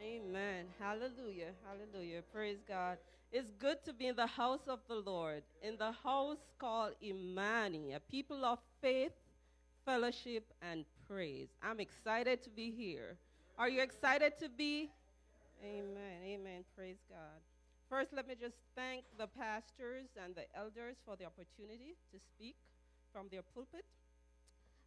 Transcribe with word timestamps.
Amen. 0.00 0.66
Hallelujah. 0.78 1.50
Hallelujah. 1.66 2.22
Praise 2.32 2.58
God. 2.68 2.98
It's 3.32 3.50
good 3.58 3.84
to 3.84 3.92
be 3.92 4.06
in 4.06 4.16
the 4.16 4.26
house 4.26 4.66
of 4.68 4.78
the 4.88 4.94
Lord, 4.94 5.42
in 5.62 5.76
the 5.76 5.92
house 5.92 6.38
called 6.58 6.92
Imani, 7.02 7.92
a 7.92 8.00
people 8.00 8.44
of 8.44 8.58
faith, 8.80 9.12
fellowship, 9.84 10.44
and 10.62 10.84
praise. 11.08 11.48
I'm 11.62 11.80
excited 11.80 12.42
to 12.44 12.50
be 12.50 12.70
here. 12.70 13.16
Are 13.58 13.68
you 13.68 13.82
excited 13.82 14.38
to 14.38 14.48
be? 14.48 14.88
Amen. 15.64 16.22
Amen. 16.24 16.64
Praise 16.76 17.02
God. 17.10 17.40
First, 17.90 18.12
let 18.14 18.28
me 18.28 18.34
just 18.40 18.56
thank 18.76 19.04
the 19.18 19.26
pastors 19.26 20.06
and 20.22 20.34
the 20.34 20.44
elders 20.56 20.96
for 21.04 21.16
the 21.16 21.24
opportunity 21.24 21.96
to 22.12 22.18
speak 22.20 22.54
from 23.12 23.26
their 23.30 23.42
pulpit. 23.42 23.84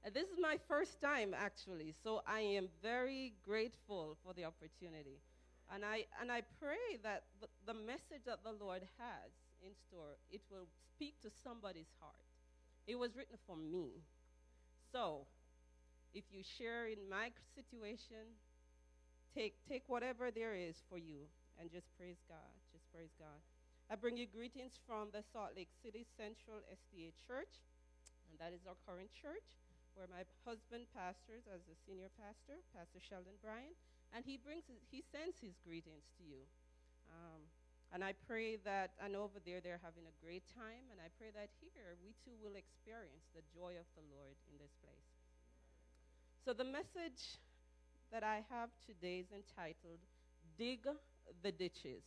Uh, 0.01 0.09
this 0.09 0.25
is 0.33 0.37
my 0.41 0.57
first 0.67 0.99
time, 0.99 1.35
actually, 1.37 1.93
so 2.03 2.21
I 2.25 2.41
am 2.41 2.69
very 2.81 3.33
grateful 3.45 4.17
for 4.25 4.33
the 4.33 4.45
opportunity. 4.45 5.21
And 5.69 5.85
I, 5.85 6.05
and 6.19 6.31
I 6.31 6.41
pray 6.59 6.97
that 7.03 7.23
the, 7.39 7.47
the 7.67 7.77
message 7.77 8.25
that 8.25 8.41
the 8.43 8.57
Lord 8.57 8.81
has 8.97 9.29
in 9.61 9.69
store, 9.87 10.17
it 10.31 10.41
will 10.49 10.65
speak 10.89 11.21
to 11.21 11.29
somebody's 11.43 11.93
heart. 12.01 12.25
It 12.87 12.97
was 12.97 13.15
written 13.15 13.37
for 13.45 13.55
me. 13.55 14.01
So, 14.91 15.27
if 16.15 16.25
you 16.33 16.41
share 16.41 16.87
in 16.87 17.07
my 17.07 17.29
situation, 17.53 18.25
take, 19.37 19.53
take 19.69 19.83
whatever 19.85 20.31
there 20.31 20.55
is 20.55 20.81
for 20.89 20.97
you 20.97 21.29
and 21.61 21.69
just 21.69 21.85
praise 21.95 22.17
God. 22.27 22.51
Just 22.73 22.89
praise 22.91 23.13
God. 23.19 23.37
I 23.85 23.95
bring 23.95 24.17
you 24.17 24.25
greetings 24.25 24.81
from 24.87 25.13
the 25.13 25.21
Salt 25.31 25.53
Lake 25.55 25.69
City 25.85 26.07
Central 26.17 26.57
SDA 26.73 27.13
Church, 27.21 27.61
and 28.27 28.39
that 28.41 28.49
is 28.51 28.65
our 28.65 28.75
current 28.83 29.13
church 29.13 29.45
where 29.93 30.07
my 30.09 30.23
husband 30.47 30.87
pastors 30.95 31.45
as 31.51 31.61
a 31.67 31.75
senior 31.85 32.09
pastor, 32.15 32.59
Pastor 32.71 32.99
Sheldon 32.99 33.37
Bryan, 33.43 33.75
and 34.15 34.23
he 34.25 34.35
brings 34.35 34.67
he 34.89 35.03
sends 35.03 35.39
his 35.39 35.55
greetings 35.63 36.07
to 36.19 36.23
you. 36.23 36.43
Um, 37.11 37.47
and 37.91 38.03
I 38.03 38.15
pray 38.27 38.55
that, 38.63 38.95
and 39.03 39.15
over 39.15 39.39
there 39.43 39.59
they're 39.59 39.83
having 39.83 40.07
a 40.07 40.15
great 40.23 40.47
time, 40.47 40.87
and 40.91 40.99
I 41.03 41.11
pray 41.19 41.31
that 41.35 41.51
here 41.59 41.99
we 41.99 42.15
too 42.23 42.35
will 42.39 42.55
experience 42.55 43.27
the 43.35 43.43
joy 43.51 43.75
of 43.75 43.87
the 43.99 44.05
Lord 44.07 44.39
in 44.47 44.55
this 44.59 44.71
place. 44.79 45.11
So 46.43 46.53
the 46.53 46.63
message 46.63 47.39
that 48.11 48.23
I 48.23 48.43
have 48.49 48.69
today 48.87 49.19
is 49.19 49.31
entitled 49.35 49.99
Dig 50.57 50.87
the 51.43 51.51
Ditches. 51.51 52.03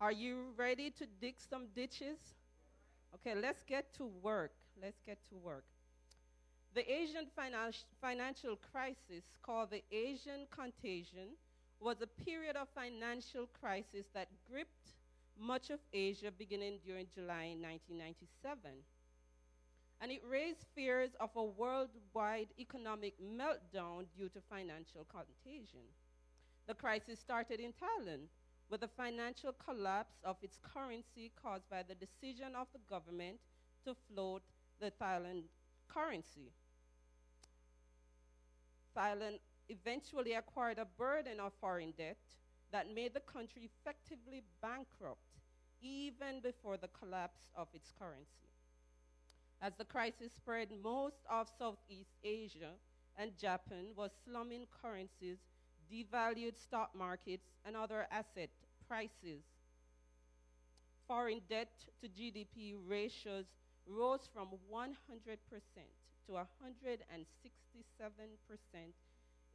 Are 0.00 0.12
you 0.12 0.52
ready 0.56 0.90
to 0.90 1.06
dig 1.20 1.36
some 1.38 1.66
ditches? 1.74 2.18
Okay, 3.14 3.34
let's 3.34 3.62
get 3.62 3.94
to 3.94 4.10
work. 4.22 4.52
Let's 4.80 5.00
get 5.06 5.18
to 5.28 5.36
work. 5.36 5.64
The 6.74 6.92
Asian 6.92 7.26
financial 8.00 8.56
crisis, 8.72 9.22
called 9.42 9.70
the 9.70 9.84
Asian 9.92 10.48
contagion, 10.50 11.36
was 11.78 11.98
a 12.00 12.24
period 12.24 12.56
of 12.56 12.66
financial 12.74 13.46
crisis 13.60 14.06
that 14.12 14.26
gripped 14.50 14.90
much 15.38 15.70
of 15.70 15.78
Asia 15.92 16.32
beginning 16.36 16.80
during 16.84 17.06
July 17.14 17.54
1997. 17.60 18.58
And 20.00 20.10
it 20.10 20.20
raised 20.28 20.66
fears 20.74 21.10
of 21.20 21.30
a 21.36 21.44
worldwide 21.44 22.48
economic 22.58 23.14
meltdown 23.22 24.06
due 24.18 24.28
to 24.30 24.40
financial 24.50 25.06
contagion. 25.06 25.86
The 26.66 26.74
crisis 26.74 27.20
started 27.20 27.60
in 27.60 27.72
Thailand 27.72 28.26
with 28.68 28.80
the 28.80 28.88
financial 28.88 29.52
collapse 29.52 30.16
of 30.24 30.38
its 30.42 30.58
currency 30.60 31.30
caused 31.40 31.70
by 31.70 31.84
the 31.84 31.94
decision 31.94 32.56
of 32.58 32.66
the 32.72 32.80
government 32.90 33.38
to 33.84 33.94
float 34.08 34.42
the 34.80 34.90
Thailand 35.00 35.44
currency. 35.88 36.50
Thailand 38.96 39.38
eventually 39.68 40.34
acquired 40.34 40.78
a 40.78 40.84
burden 40.84 41.40
of 41.40 41.52
foreign 41.60 41.92
debt 41.92 42.18
that 42.72 42.92
made 42.94 43.14
the 43.14 43.20
country 43.20 43.70
effectively 43.70 44.42
bankrupt 44.60 45.20
even 45.80 46.40
before 46.42 46.76
the 46.76 46.88
collapse 46.88 47.50
of 47.56 47.68
its 47.74 47.92
currency. 47.98 48.48
As 49.60 49.74
the 49.76 49.84
crisis 49.84 50.32
spread, 50.32 50.68
most 50.82 51.24
of 51.30 51.48
Southeast 51.58 52.16
Asia 52.22 52.72
and 53.16 53.36
Japan 53.38 53.86
was 53.96 54.10
slumming 54.24 54.66
currencies, 54.82 55.38
devalued 55.90 56.58
stock 56.58 56.90
markets, 56.94 57.46
and 57.64 57.76
other 57.76 58.06
asset 58.10 58.50
prices. 58.88 59.44
Foreign 61.06 61.40
debt 61.48 61.70
to 62.00 62.08
GDP 62.08 62.74
ratios 62.86 63.46
rose 63.86 64.28
from 64.32 64.48
100% 64.72 64.94
to 66.26 66.32
167% 66.32 66.44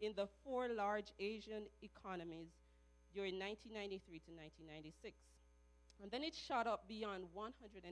in 0.01 0.13
the 0.15 0.27
four 0.43 0.69
large 0.69 1.11
Asian 1.19 1.63
economies 1.81 2.51
during 3.13 3.37
1993 3.39 4.19
to 4.19 4.31
1996. 4.31 5.15
And 6.01 6.11
then 6.11 6.23
it 6.23 6.33
shot 6.33 6.67
up 6.67 6.87
beyond 6.87 7.25
180% 7.35 7.91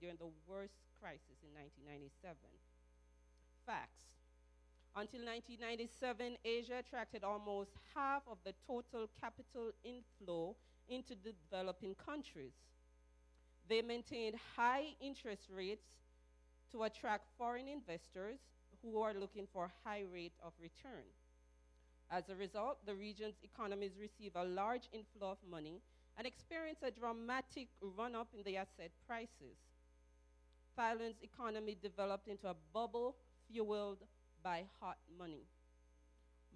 during 0.00 0.16
the 0.16 0.32
worst 0.48 0.80
crisis 1.00 1.36
in 1.44 1.52
1997. 1.52 2.36
Facts. 3.66 4.08
Until 4.96 5.22
1997, 5.22 6.36
Asia 6.44 6.80
attracted 6.80 7.22
almost 7.22 7.70
half 7.94 8.22
of 8.26 8.38
the 8.44 8.54
total 8.66 9.06
capital 9.20 9.70
inflow 9.84 10.56
into 10.88 11.14
developing 11.14 11.94
countries. 11.94 12.56
They 13.68 13.82
maintained 13.82 14.34
high 14.56 14.96
interest 15.00 15.46
rates 15.54 15.84
to 16.72 16.84
attract 16.84 17.28
foreign 17.38 17.68
investors 17.68 18.38
who 18.82 19.00
are 19.00 19.14
looking 19.14 19.46
for 19.52 19.64
a 19.64 19.88
high 19.88 20.02
rate 20.12 20.34
of 20.44 20.52
return. 20.60 21.04
As 22.10 22.28
a 22.28 22.34
result, 22.34 22.78
the 22.86 22.94
region's 22.94 23.36
economies 23.42 23.92
receive 24.00 24.32
a 24.34 24.44
large 24.44 24.88
inflow 24.92 25.32
of 25.32 25.38
money 25.48 25.80
and 26.18 26.26
experience 26.26 26.80
a 26.82 26.90
dramatic 26.90 27.68
run 27.80 28.14
up 28.14 28.28
in 28.34 28.42
the 28.44 28.56
asset 28.56 28.90
prices. 29.06 29.58
Thailand's 30.76 31.22
economy 31.22 31.76
developed 31.80 32.28
into 32.28 32.48
a 32.48 32.56
bubble 32.72 33.16
fueled 33.46 33.98
by 34.42 34.64
hot 34.80 34.98
money. 35.18 35.44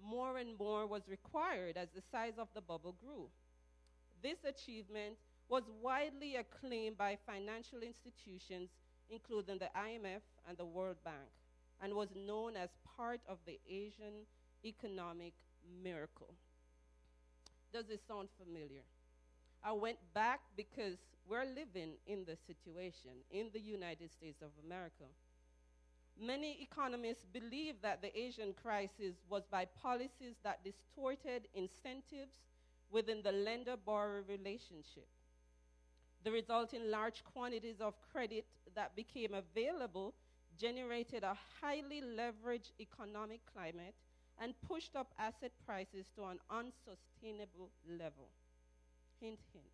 More 0.03 0.37
and 0.37 0.57
more 0.57 0.87
was 0.87 1.07
required 1.07 1.77
as 1.77 1.89
the 1.95 2.01
size 2.11 2.33
of 2.37 2.47
the 2.53 2.61
bubble 2.61 2.95
grew. 2.99 3.29
This 4.21 4.43
achievement 4.43 5.15
was 5.47 5.63
widely 5.81 6.35
acclaimed 6.35 6.97
by 6.97 7.17
financial 7.25 7.79
institutions 7.79 8.69
including 9.09 9.57
the 9.57 9.69
IMF 9.77 10.21
and 10.47 10.57
the 10.57 10.65
World 10.65 10.97
Bank, 11.03 11.29
and 11.81 11.93
was 11.93 12.09
known 12.15 12.55
as 12.55 12.69
part 12.97 13.21
of 13.27 13.37
the 13.45 13.59
Asian 13.69 14.25
economic 14.63 15.33
miracle. 15.83 16.33
Does 17.73 17.85
this 17.87 17.99
sound 18.07 18.29
familiar? 18.43 18.81
I 19.63 19.71
went 19.73 19.97
back 20.13 20.41
because 20.55 20.95
we're 21.27 21.45
living 21.45 21.93
in 22.07 22.23
this 22.25 22.39
situation 22.45 23.11
in 23.31 23.47
the 23.53 23.59
United 23.59 24.11
States 24.11 24.41
of 24.41 24.49
America. 24.63 25.05
Many 26.19 26.59
economists 26.61 27.25
believe 27.33 27.75
that 27.81 28.01
the 28.01 28.17
Asian 28.17 28.53
crisis 28.53 29.15
was 29.29 29.43
by 29.51 29.65
policies 29.81 30.35
that 30.43 30.63
distorted 30.63 31.47
incentives 31.53 32.31
within 32.89 33.21
the 33.21 33.31
lender 33.31 33.75
borrower 33.75 34.23
relationship. 34.27 35.07
The 36.23 36.31
resulting 36.31 36.89
large 36.89 37.23
quantities 37.23 37.81
of 37.81 37.95
credit 38.11 38.45
that 38.75 38.95
became 38.95 39.33
available 39.33 40.13
generated 40.57 41.23
a 41.23 41.37
highly 41.61 42.01
leveraged 42.01 42.71
economic 42.79 43.41
climate 43.51 43.95
and 44.41 44.53
pushed 44.67 44.95
up 44.95 45.13
asset 45.17 45.51
prices 45.65 46.07
to 46.15 46.23
an 46.25 46.39
unsustainable 46.49 47.71
level. 47.99 48.29
Hint, 49.19 49.39
hint. 49.53 49.65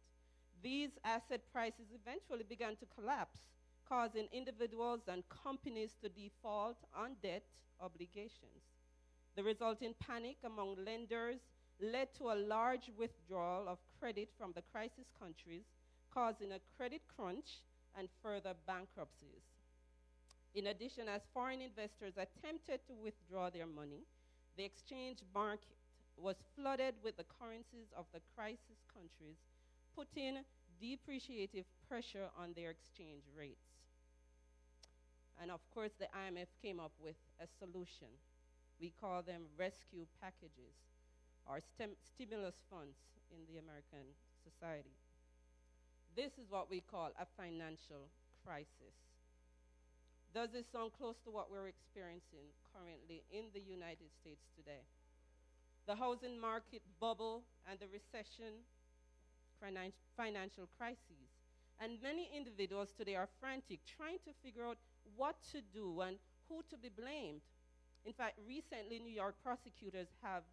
These 0.64 0.92
asset 1.04 1.42
prices 1.52 1.88
eventually 1.94 2.44
began 2.48 2.76
to 2.78 2.86
collapse, 2.96 3.40
causing 3.88 4.28
individuals 4.32 5.02
and 5.08 5.24
companies 5.30 5.94
to 6.02 6.10
default 6.10 6.78
on 6.96 7.16
debt 7.24 7.44
obligations. 7.80 8.62
The 9.36 9.44
resulting 9.44 9.96
panic 10.00 10.38
among 10.46 10.78
lenders 10.86 11.40
led 11.82 12.14
to 12.16 12.30
a 12.32 12.36
large 12.36 12.92
withdrawal 12.96 13.68
of 13.68 13.80
credit 14.00 14.30
from 14.38 14.52
the 14.54 14.62
crisis 14.72 15.08
countries 15.20 15.64
causing 16.14 16.52
a 16.52 16.60
credit 16.78 17.02
crunch 17.16 17.62
and 17.98 18.08
further 18.24 18.54
bankruptcies. 18.68 19.44
In 20.54 20.68
addition, 20.68 21.08
as 21.08 21.22
foreign 21.34 21.62
investors 21.62 22.14
attempted 22.18 22.86
to 22.88 22.94
withdraw 22.94 23.50
their 23.50 23.68
money, 23.68 24.04
the 24.58 24.64
exchange 24.64 25.20
market 25.34 25.78
was 26.18 26.36
flooded 26.56 26.96
with 27.04 27.18
the 27.18 27.26
currencies 27.40 27.88
of 27.96 28.06
the 28.14 28.22
crisis 28.36 28.84
countries, 28.94 29.38
putting 29.96 30.44
depreciative 30.82 31.66
pressure 31.88 32.28
on 32.38 32.54
their 32.56 32.70
exchange 32.70 33.24
rates. 33.38 33.72
And 35.42 35.50
of 35.50 35.62
course, 35.74 35.94
the 35.98 36.08
IMF 36.14 36.48
came 36.62 36.80
up 36.80 36.92
with 37.00 37.16
a 37.40 37.48
solution. 37.48 38.08
We 38.80 38.94
call 39.00 39.22
them 39.22 39.50
rescue 39.58 40.06
packages 40.22 40.76
or 41.48 41.60
stim 41.60 41.92
stimulus 42.06 42.56
funds 42.70 42.98
in 43.32 43.42
the 43.48 43.60
American 43.60 44.14
society. 44.44 45.01
This 46.16 46.34
is 46.38 46.50
what 46.50 46.70
we 46.70 46.82
call 46.82 47.12
a 47.20 47.26
financial 47.38 48.10
crisis. 48.46 48.96
Does 50.34 50.52
this 50.52 50.66
sound 50.72 50.92
close 50.98 51.16
to 51.24 51.32
what 51.32 51.52
we're 51.52 51.68
experiencing 51.68 52.52
currently 52.72 53.24
in 53.32 53.52
the 53.54 53.60
United 53.60 54.12
States 54.22 54.48
today? 54.56 54.88
the 55.88 55.96
housing 55.96 56.40
market 56.40 56.82
bubble, 57.00 57.44
and 57.70 57.80
the 57.80 57.88
recession, 57.88 58.64
financial 60.16 60.68
crises. 60.78 61.30
And 61.80 62.02
many 62.02 62.30
individuals 62.36 62.94
today 62.98 63.16
are 63.16 63.30
frantic, 63.40 63.80
trying 63.86 64.20
to 64.26 64.32
figure 64.44 64.66
out 64.66 64.78
what 65.16 65.36
to 65.52 65.62
do 65.74 66.02
and 66.02 66.18
who 66.48 66.62
to 66.70 66.78
be 66.78 66.90
blamed. 66.90 67.42
In 68.06 68.14
fact, 68.14 68.40
recently, 68.48 69.00
New 69.00 69.14
York 69.14 69.36
prosecutors 69.44 70.08
have 70.22 70.44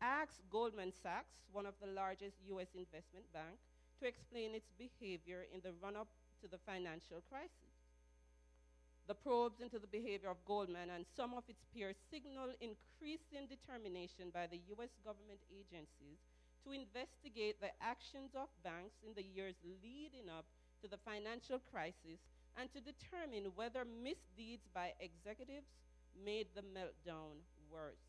asked 0.00 0.40
Goldman 0.50 0.92
Sachs, 1.02 1.36
one 1.52 1.66
of 1.66 1.74
the 1.80 1.88
largest 1.88 2.36
U.S. 2.48 2.68
investment 2.74 3.30
banks, 3.32 3.69
to 4.00 4.08
explain 4.08 4.56
its 4.56 4.72
behavior 4.80 5.44
in 5.52 5.60
the 5.60 5.76
run 5.84 5.96
up 5.96 6.08
to 6.40 6.48
the 6.48 6.58
financial 6.64 7.20
crisis. 7.28 7.76
The 9.06 9.14
probes 9.14 9.60
into 9.60 9.78
the 9.78 9.90
behavior 9.90 10.30
of 10.30 10.44
Goldman 10.46 10.88
and 10.88 11.04
some 11.04 11.34
of 11.34 11.44
its 11.48 11.66
peers 11.74 12.00
signal 12.08 12.56
increasing 12.64 13.44
determination 13.44 14.32
by 14.32 14.46
the 14.48 14.60
U.S. 14.76 14.94
government 15.04 15.42
agencies 15.52 16.22
to 16.64 16.72
investigate 16.72 17.60
the 17.60 17.72
actions 17.82 18.32
of 18.36 18.48
banks 18.62 19.00
in 19.04 19.12
the 19.16 19.24
years 19.24 19.56
leading 19.82 20.28
up 20.30 20.46
to 20.80 20.88
the 20.88 21.00
financial 21.00 21.60
crisis 21.72 22.20
and 22.56 22.72
to 22.72 22.80
determine 22.80 23.52
whether 23.56 23.84
misdeeds 23.84 24.68
by 24.72 24.92
executives 25.00 25.68
made 26.16 26.48
the 26.54 26.64
meltdown 26.64 27.42
worse. 27.66 28.04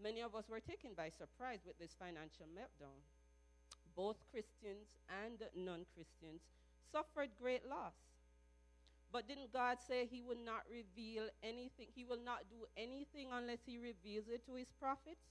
Many 0.00 0.22
of 0.22 0.34
us 0.34 0.48
were 0.48 0.60
taken 0.60 0.94
by 0.96 1.10
surprise 1.10 1.58
with 1.66 1.78
this 1.78 1.96
financial 1.98 2.46
meltdown. 2.54 3.02
Both 3.98 4.22
Christians 4.30 4.86
and 5.10 5.42
non 5.56 5.82
Christians 5.92 6.42
suffered 6.92 7.30
great 7.34 7.68
loss. 7.68 7.98
But 9.10 9.26
didn't 9.26 9.52
God 9.52 9.78
say 9.82 10.06
He 10.06 10.22
would 10.22 10.38
not 10.38 10.62
reveal 10.70 11.26
anything? 11.42 11.88
He 11.96 12.04
will 12.04 12.22
not 12.22 12.46
do 12.48 12.68
anything 12.76 13.26
unless 13.32 13.58
He 13.66 13.76
reveals 13.76 14.28
it 14.28 14.46
to 14.46 14.54
His 14.54 14.70
prophets? 14.78 15.26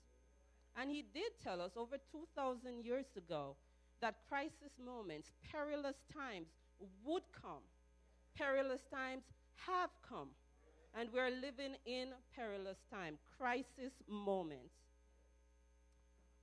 And 0.76 0.92
He 0.92 1.06
did 1.14 1.32
tell 1.42 1.62
us 1.62 1.78
over 1.78 1.96
2,000 2.12 2.84
years 2.84 3.06
ago 3.16 3.56
that 4.02 4.16
crisis 4.28 4.76
moments, 4.84 5.32
perilous 5.50 6.04
times 6.14 6.48
would 7.06 7.24
come. 7.32 7.64
Perilous 8.36 8.84
times 8.92 9.24
have 9.66 9.92
come. 10.08 10.30
And 10.94 11.08
we're 11.14 11.32
living 11.32 11.78
in 11.86 12.10
perilous 12.36 12.84
time, 12.92 13.18
crisis 13.38 13.94
moments, 14.10 14.74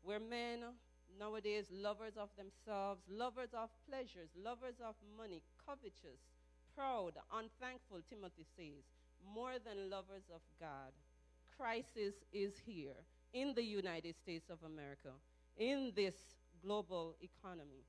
where 0.02 0.20
men 0.20 0.60
nowadays, 1.18 1.66
lovers 1.72 2.14
of 2.16 2.28
themselves, 2.36 3.02
lovers 3.08 3.50
of 3.54 3.70
pleasures, 3.88 4.28
lovers 4.36 4.76
of 4.84 4.94
money, 5.16 5.42
covetous, 5.66 6.20
proud, 6.76 7.12
unthankful, 7.32 8.00
Timothy 8.08 8.44
says, 8.56 8.84
more 9.34 9.54
than 9.64 9.90
lovers 9.90 10.24
of 10.34 10.40
God. 10.60 10.92
Crisis 11.56 12.14
is 12.32 12.54
here 12.66 12.96
in 13.32 13.54
the 13.54 13.62
United 13.62 14.16
States 14.16 14.50
of 14.50 14.58
America, 14.64 15.10
in 15.56 15.92
this 15.94 16.14
global 16.62 17.14
economy. 17.20 17.84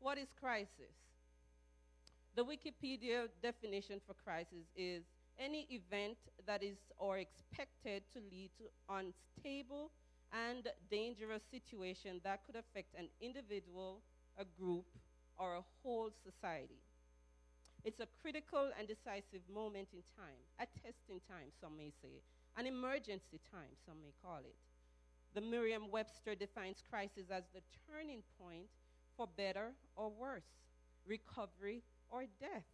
What 0.00 0.18
is 0.18 0.28
crisis? 0.38 0.94
The 2.34 2.44
Wikipedia 2.44 3.28
definition 3.42 4.00
for 4.06 4.14
crisis 4.14 4.66
is 4.76 5.04
any 5.38 5.66
event 5.70 6.16
that 6.46 6.62
is 6.62 6.76
or 6.98 7.18
expected 7.18 8.02
to 8.12 8.20
lead 8.30 8.50
to 8.58 8.64
unstable 8.88 9.90
and 10.36 10.68
dangerous 10.90 11.42
situation 11.50 12.20
that 12.24 12.44
could 12.44 12.56
affect 12.56 12.94
an 12.98 13.08
individual, 13.20 14.02
a 14.38 14.44
group, 14.44 14.84
or 15.38 15.56
a 15.56 15.64
whole 15.82 16.10
society. 16.24 16.80
It's 17.84 18.00
a 18.00 18.08
critical 18.20 18.70
and 18.78 18.88
decisive 18.88 19.42
moment 19.52 19.88
in 19.92 20.02
time, 20.16 20.42
a 20.58 20.66
testing 20.82 21.20
time, 21.28 21.54
some 21.60 21.76
may 21.76 21.92
say, 22.02 22.20
an 22.56 22.66
emergency 22.66 23.40
time, 23.50 23.76
some 23.86 24.02
may 24.02 24.12
call 24.22 24.40
it. 24.40 24.56
The 25.34 25.40
Merriam 25.40 25.90
Webster 25.90 26.34
defines 26.34 26.82
crisis 26.88 27.30
as 27.30 27.44
the 27.54 27.60
turning 27.86 28.22
point 28.40 28.66
for 29.16 29.28
better 29.36 29.72
or 29.94 30.10
worse, 30.10 30.48
recovery 31.06 31.82
or 32.10 32.24
death 32.40 32.66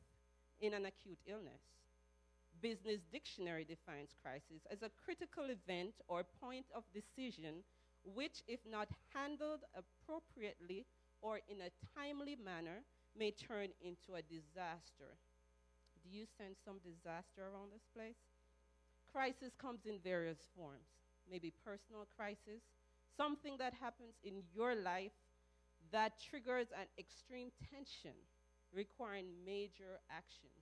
in 0.60 0.72
an 0.74 0.86
acute 0.86 1.18
illness. 1.26 1.81
Business 2.62 3.02
Dictionary 3.10 3.64
defines 3.64 4.14
crisis 4.22 4.62
as 4.70 4.82
a 4.82 4.94
critical 5.04 5.50
event 5.50 5.94
or 6.06 6.22
point 6.40 6.66
of 6.74 6.84
decision 6.94 7.66
which, 8.04 8.42
if 8.46 8.60
not 8.66 8.88
handled 9.14 9.62
appropriately 9.74 10.86
or 11.20 11.40
in 11.48 11.58
a 11.62 11.74
timely 11.94 12.36
manner, 12.36 12.82
may 13.18 13.30
turn 13.30 13.68
into 13.82 14.14
a 14.14 14.22
disaster. 14.22 15.18
Do 16.02 16.10
you 16.10 16.26
sense 16.38 16.58
some 16.64 16.78
disaster 16.82 17.50
around 17.50 17.70
this 17.72 17.86
place? 17.94 18.18
Crisis 19.12 19.54
comes 19.58 19.86
in 19.86 19.98
various 20.02 20.48
forms. 20.56 20.90
Maybe 21.30 21.52
personal 21.64 22.06
crisis, 22.16 22.62
something 23.16 23.56
that 23.58 23.74
happens 23.74 24.14
in 24.24 24.42
your 24.54 24.74
life 24.74 25.14
that 25.92 26.18
triggers 26.18 26.68
an 26.74 26.86
extreme 26.98 27.50
tension 27.70 28.18
requiring 28.72 29.26
major 29.44 30.00
actions. 30.10 30.61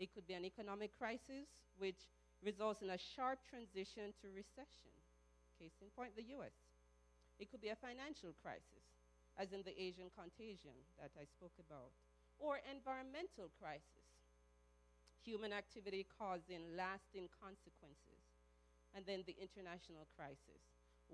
It 0.00 0.16
could 0.16 0.24
be 0.24 0.32
an 0.32 0.48
economic 0.48 0.96
crisis, 0.96 1.44
which 1.76 2.08
results 2.40 2.80
in 2.80 2.88
a 2.88 2.96
sharp 2.96 3.44
transition 3.44 4.16
to 4.24 4.32
recession. 4.32 4.96
Case 5.60 5.76
in 5.84 5.92
point, 5.92 6.16
the 6.16 6.24
US. 6.40 6.56
It 7.36 7.52
could 7.52 7.60
be 7.60 7.68
a 7.68 7.76
financial 7.76 8.32
crisis, 8.40 8.80
as 9.36 9.52
in 9.52 9.60
the 9.60 9.76
Asian 9.76 10.08
contagion 10.16 10.72
that 10.96 11.12
I 11.20 11.28
spoke 11.28 11.52
about, 11.60 11.92
or 12.40 12.64
environmental 12.64 13.52
crisis, 13.60 14.08
human 15.20 15.52
activity 15.52 16.08
causing 16.16 16.64
lasting 16.80 17.28
consequences, 17.36 18.24
and 18.96 19.04
then 19.04 19.20
the 19.28 19.36
international 19.36 20.08
crisis, 20.16 20.64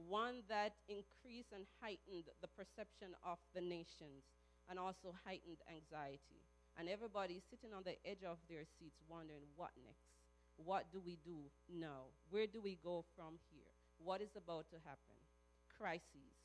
one 0.07 0.47
that 0.47 0.79
increased 0.87 1.51
and 1.51 1.67
heightened 1.83 2.31
the 2.39 2.51
perception 2.55 3.19
of 3.27 3.43
the 3.51 3.63
nations 3.63 4.31
and 4.71 4.79
also 4.79 5.11
heightened 5.27 5.59
anxiety. 5.67 6.46
And 6.79 6.89
everybody's 6.89 7.43
sitting 7.49 7.73
on 7.73 7.83
the 7.85 7.97
edge 8.05 8.23
of 8.23 8.37
their 8.49 8.65
seats 8.79 9.01
wondering 9.09 9.49
what 9.57 9.71
next? 9.83 10.13
What 10.57 10.85
do 10.93 11.01
we 11.05 11.19
do 11.25 11.37
now? 11.73 12.13
Where 12.31 12.47
do 12.47 12.61
we 12.61 12.79
go 12.83 13.05
from 13.17 13.41
here? 13.51 13.73
What 13.99 14.21
is 14.21 14.37
about 14.37 14.69
to 14.71 14.77
happen? 14.85 15.17
Crises. 15.79 16.37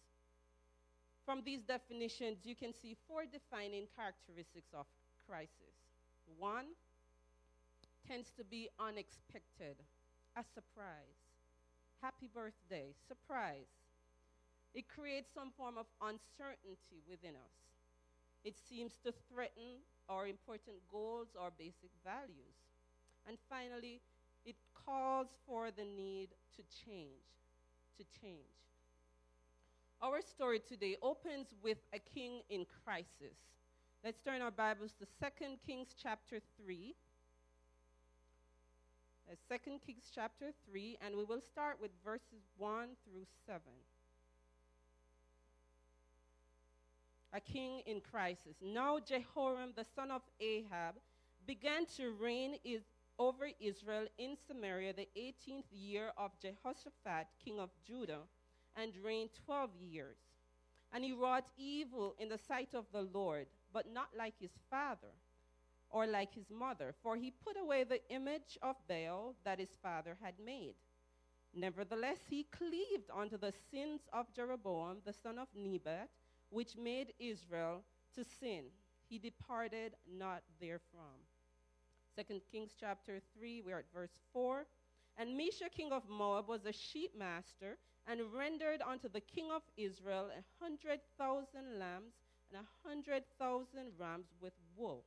From 1.25 1.41
these 1.45 1.61
definitions, 1.61 2.39
you 2.43 2.55
can 2.55 2.73
see 2.73 2.97
four 3.07 3.23
defining 3.23 3.87
characteristics 3.95 4.73
of 4.73 4.85
crisis. 5.27 5.75
One 6.37 6.75
tends 8.07 8.31
to 8.37 8.43
be 8.43 8.69
unexpected, 8.79 9.77
a 10.35 10.43
surprise. 10.43 11.21
Happy 12.01 12.27
birthday, 12.33 12.95
surprise. 13.07 13.69
It 14.73 14.87
creates 14.87 15.29
some 15.33 15.51
form 15.55 15.77
of 15.77 15.85
uncertainty 16.01 17.03
within 17.07 17.35
us. 17.35 17.55
It 18.43 18.55
seems 18.57 18.97
to 19.05 19.13
threaten 19.29 19.85
our 20.11 20.27
important 20.27 20.75
goals 20.91 21.29
or 21.39 21.51
basic 21.57 21.91
values. 22.03 22.59
And 23.27 23.37
finally, 23.49 24.01
it 24.45 24.55
calls 24.85 25.27
for 25.47 25.71
the 25.71 25.85
need 25.85 26.29
to 26.57 26.61
change, 26.85 27.31
to 27.97 28.03
change. 28.19 28.59
Our 30.01 30.21
story 30.21 30.59
today 30.59 30.97
opens 31.01 31.53
with 31.63 31.77
a 31.93 31.99
king 31.99 32.41
in 32.49 32.65
crisis. 32.83 33.37
Let's 34.03 34.19
turn 34.19 34.41
our 34.41 34.51
Bibles 34.51 34.93
to 34.99 35.05
2 35.05 35.57
Kings 35.65 35.89
chapter 36.01 36.39
3. 36.63 36.95
2 39.49 39.57
Kings 39.85 40.11
chapter 40.13 40.51
3, 40.69 40.97
and 41.05 41.15
we 41.15 41.23
will 41.23 41.39
start 41.39 41.77
with 41.79 41.91
verses 42.03 42.43
1 42.57 42.89
through 43.05 43.25
7. 43.45 43.61
A 47.33 47.39
king 47.39 47.81
in 47.85 48.01
crisis. 48.01 48.55
Now 48.61 48.99
Jehoram, 48.99 49.73
the 49.75 49.85
son 49.95 50.11
of 50.11 50.21
Ahab, 50.39 50.95
began 51.47 51.85
to 51.97 52.11
reign 52.11 52.55
is, 52.63 52.81
over 53.17 53.49
Israel 53.59 54.05
in 54.17 54.35
Samaria 54.47 54.93
the 54.93 55.07
18th 55.17 55.65
year 55.71 56.11
of 56.17 56.31
Jehoshaphat, 56.41 57.27
king 57.43 57.59
of 57.59 57.69
Judah, 57.85 58.21
and 58.75 58.93
reigned 59.03 59.29
12 59.45 59.69
years. 59.79 60.17
And 60.93 61.03
he 61.03 61.13
wrought 61.13 61.45
evil 61.57 62.15
in 62.19 62.29
the 62.29 62.37
sight 62.37 62.73
of 62.73 62.85
the 62.91 63.07
Lord, 63.13 63.47
but 63.73 63.93
not 63.93 64.09
like 64.17 64.33
his 64.39 64.51
father 64.69 65.13
or 65.89 66.07
like 66.07 66.33
his 66.33 66.49
mother, 66.49 66.93
for 67.03 67.15
he 67.15 67.31
put 67.31 67.57
away 67.61 67.83
the 67.83 68.01
image 68.09 68.57
of 68.61 68.75
Baal 68.87 69.35
that 69.43 69.59
his 69.59 69.75
father 69.81 70.17
had 70.21 70.33
made. 70.43 70.75
Nevertheless, 71.53 72.19
he 72.29 72.43
cleaved 72.43 73.09
unto 73.13 73.37
the 73.37 73.53
sins 73.69 74.01
of 74.13 74.33
Jeroboam, 74.33 74.97
the 75.05 75.13
son 75.13 75.37
of 75.37 75.47
Nebat, 75.53 76.09
which 76.51 76.77
made 76.77 77.13
Israel 77.19 77.81
to 78.15 78.23
sin. 78.23 78.65
He 79.09 79.17
departed 79.17 79.95
not 80.07 80.43
therefrom. 80.59 81.25
Second 82.15 82.41
Kings 82.51 82.71
chapter 82.79 83.19
3, 83.37 83.63
we're 83.65 83.79
at 83.79 83.91
verse 83.93 84.19
4. 84.33 84.65
And 85.17 85.39
Mesha, 85.39 85.71
king 85.71 85.91
of 85.91 86.03
Moab, 86.09 86.47
was 86.47 86.65
a 86.65 86.73
sheep 86.73 87.11
master, 87.17 87.77
and 88.07 88.21
rendered 88.33 88.81
unto 88.81 89.09
the 89.09 89.21
king 89.21 89.49
of 89.53 89.61
Israel 89.77 90.29
a 90.29 90.63
hundred 90.63 90.99
thousand 91.17 91.79
lambs 91.79 92.13
and 92.51 92.63
a 92.63 92.87
hundred 92.87 93.23
thousand 93.39 93.91
rams 93.97 94.27
with 94.41 94.53
wool. 94.75 95.03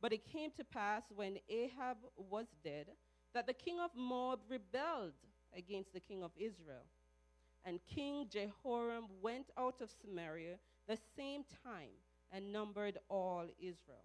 But 0.00 0.12
it 0.12 0.30
came 0.30 0.50
to 0.56 0.64
pass 0.64 1.02
when 1.14 1.38
Ahab 1.48 1.98
was 2.16 2.46
dead 2.64 2.86
that 3.34 3.46
the 3.46 3.54
king 3.54 3.78
of 3.78 3.90
Moab 3.94 4.40
rebelled 4.48 5.12
against 5.56 5.92
the 5.92 6.00
king 6.00 6.22
of 6.22 6.32
Israel. 6.36 6.84
And 7.64 7.80
King 7.86 8.26
Jehoram 8.30 9.04
went 9.20 9.50
out 9.58 9.80
of 9.80 9.90
Samaria 9.90 10.56
the 10.88 10.98
same 11.16 11.44
time 11.64 11.94
and 12.32 12.52
numbered 12.52 12.98
all 13.08 13.46
Israel. 13.58 14.04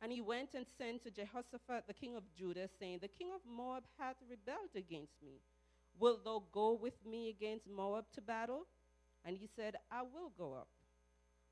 And 0.00 0.12
he 0.12 0.20
went 0.20 0.54
and 0.54 0.66
sent 0.78 1.02
to 1.02 1.10
Jehoshaphat, 1.10 1.86
the 1.86 1.94
king 1.94 2.14
of 2.14 2.22
Judah, 2.36 2.68
saying, 2.78 2.98
The 3.00 3.08
king 3.08 3.28
of 3.34 3.40
Moab 3.50 3.84
hath 3.98 4.16
rebelled 4.28 4.76
against 4.76 5.14
me. 5.24 5.40
Wilt 5.98 6.24
thou 6.24 6.42
go 6.52 6.72
with 6.74 6.94
me 7.06 7.28
against 7.30 7.68
Moab 7.68 8.04
to 8.14 8.20
battle? 8.20 8.66
And 9.24 9.36
he 9.36 9.48
said, 9.56 9.76
I 9.90 10.02
will 10.02 10.30
go 10.36 10.52
up. 10.52 10.68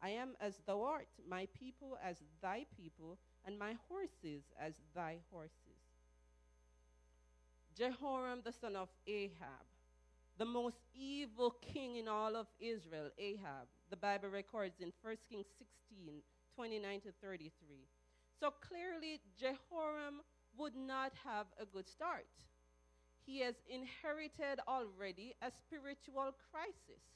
I 0.03 0.11
am 0.11 0.35
as 0.41 0.61
thou 0.67 0.83
art, 0.83 1.09
my 1.27 1.47
people 1.59 1.97
as 2.05 2.17
thy 2.43 2.67
people, 2.77 3.19
and 3.47 3.59
my 3.59 3.77
horses 3.89 4.43
as 4.61 4.75
thy 4.95 5.19
horses. 5.31 5.81
Jehoram, 7.77 8.43
the 8.45 8.53
son 8.53 8.77
of 8.77 8.89
Ahab, 9.07 9.65
the 10.43 10.47
most 10.47 10.83
evil 10.99 11.55
king 11.63 12.03
in 12.03 12.09
all 12.09 12.35
of 12.35 12.49
Israel, 12.59 13.15
Ahab, 13.17 13.71
the 13.91 13.97
Bible 13.97 14.27
records 14.29 14.75
in 14.83 14.91
1 14.99 15.15
Kings 15.31 15.47
16 15.55 16.19
29 16.57 17.01
to 17.07 17.13
33. 17.23 17.87
So 18.41 18.51
clearly, 18.59 19.23
Jehoram 19.39 20.19
would 20.59 20.75
not 20.75 21.13
have 21.23 21.47
a 21.63 21.65
good 21.65 21.87
start. 21.87 22.27
He 23.23 23.39
has 23.47 23.55
inherited 23.71 24.59
already 24.67 25.39
a 25.47 25.55
spiritual 25.63 26.35
crisis 26.51 27.07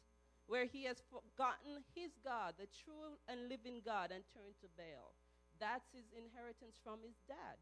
where 0.47 0.64
he 0.64 0.87
has 0.87 1.02
forgotten 1.11 1.83
his 1.99 2.14
God, 2.23 2.54
the 2.62 2.71
true 2.71 3.18
and 3.26 3.50
living 3.50 3.83
God, 3.83 4.14
and 4.14 4.23
turned 4.30 4.54
to 4.62 4.71
Baal. 4.78 5.18
That's 5.59 5.90
his 5.90 6.06
inheritance 6.14 6.78
from 6.87 7.02
his 7.02 7.18
dad. 7.26 7.59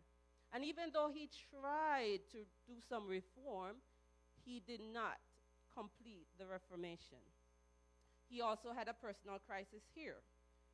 And 0.53 0.61
even 0.61 0.93
though 0.93 1.09
he 1.09 1.33
tried 1.49 2.21
to 2.37 2.45
do 2.69 2.77
some 2.85 3.09
reform, 3.09 3.81
he 4.45 4.61
did 4.61 4.85
not 4.93 5.17
complete 5.75 6.27
the 6.39 6.47
Reformation. 6.47 7.23
He 8.29 8.41
also 8.41 8.73
had 8.73 8.89
a 8.89 8.95
personal 8.95 9.39
crisis 9.47 9.83
here. 9.95 10.23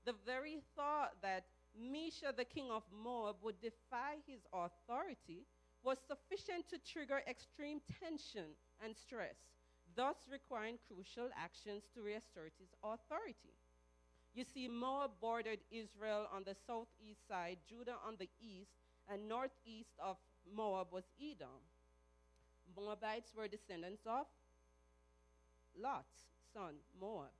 The 0.04 0.14
very 0.24 0.62
thought 0.76 1.16
that 1.22 1.44
Mesha, 1.78 2.34
the 2.36 2.44
king 2.44 2.70
of 2.70 2.82
Moab, 2.92 3.36
would 3.42 3.60
defy 3.60 4.16
his 4.26 4.40
authority 4.52 5.46
was 5.82 5.98
sufficient 6.06 6.68
to 6.68 6.78
trigger 6.78 7.22
extreme 7.28 7.80
tension 8.00 8.56
and 8.84 8.96
stress, 8.96 9.36
thus 9.96 10.16
requiring 10.30 10.78
crucial 10.86 11.30
actions 11.36 11.84
to 11.94 12.02
reassert 12.02 12.52
his 12.58 12.68
authority. 12.82 13.56
You 14.34 14.44
see, 14.44 14.68
Moab 14.68 15.12
bordered 15.20 15.60
Israel 15.70 16.28
on 16.32 16.44
the 16.44 16.54
southeast 16.66 17.26
side, 17.26 17.58
Judah 17.68 17.96
on 18.06 18.16
the 18.18 18.28
east, 18.40 18.70
and 19.08 19.28
northeast 19.28 19.94
of 19.98 20.16
Moab 20.54 20.92
was 20.92 21.04
Edom. 21.20 21.64
Moabites 22.76 23.32
were 23.34 23.48
descendants 23.48 24.02
of 24.06 24.26
Lot's 25.78 26.24
son, 26.52 26.74
Moab. 27.00 27.30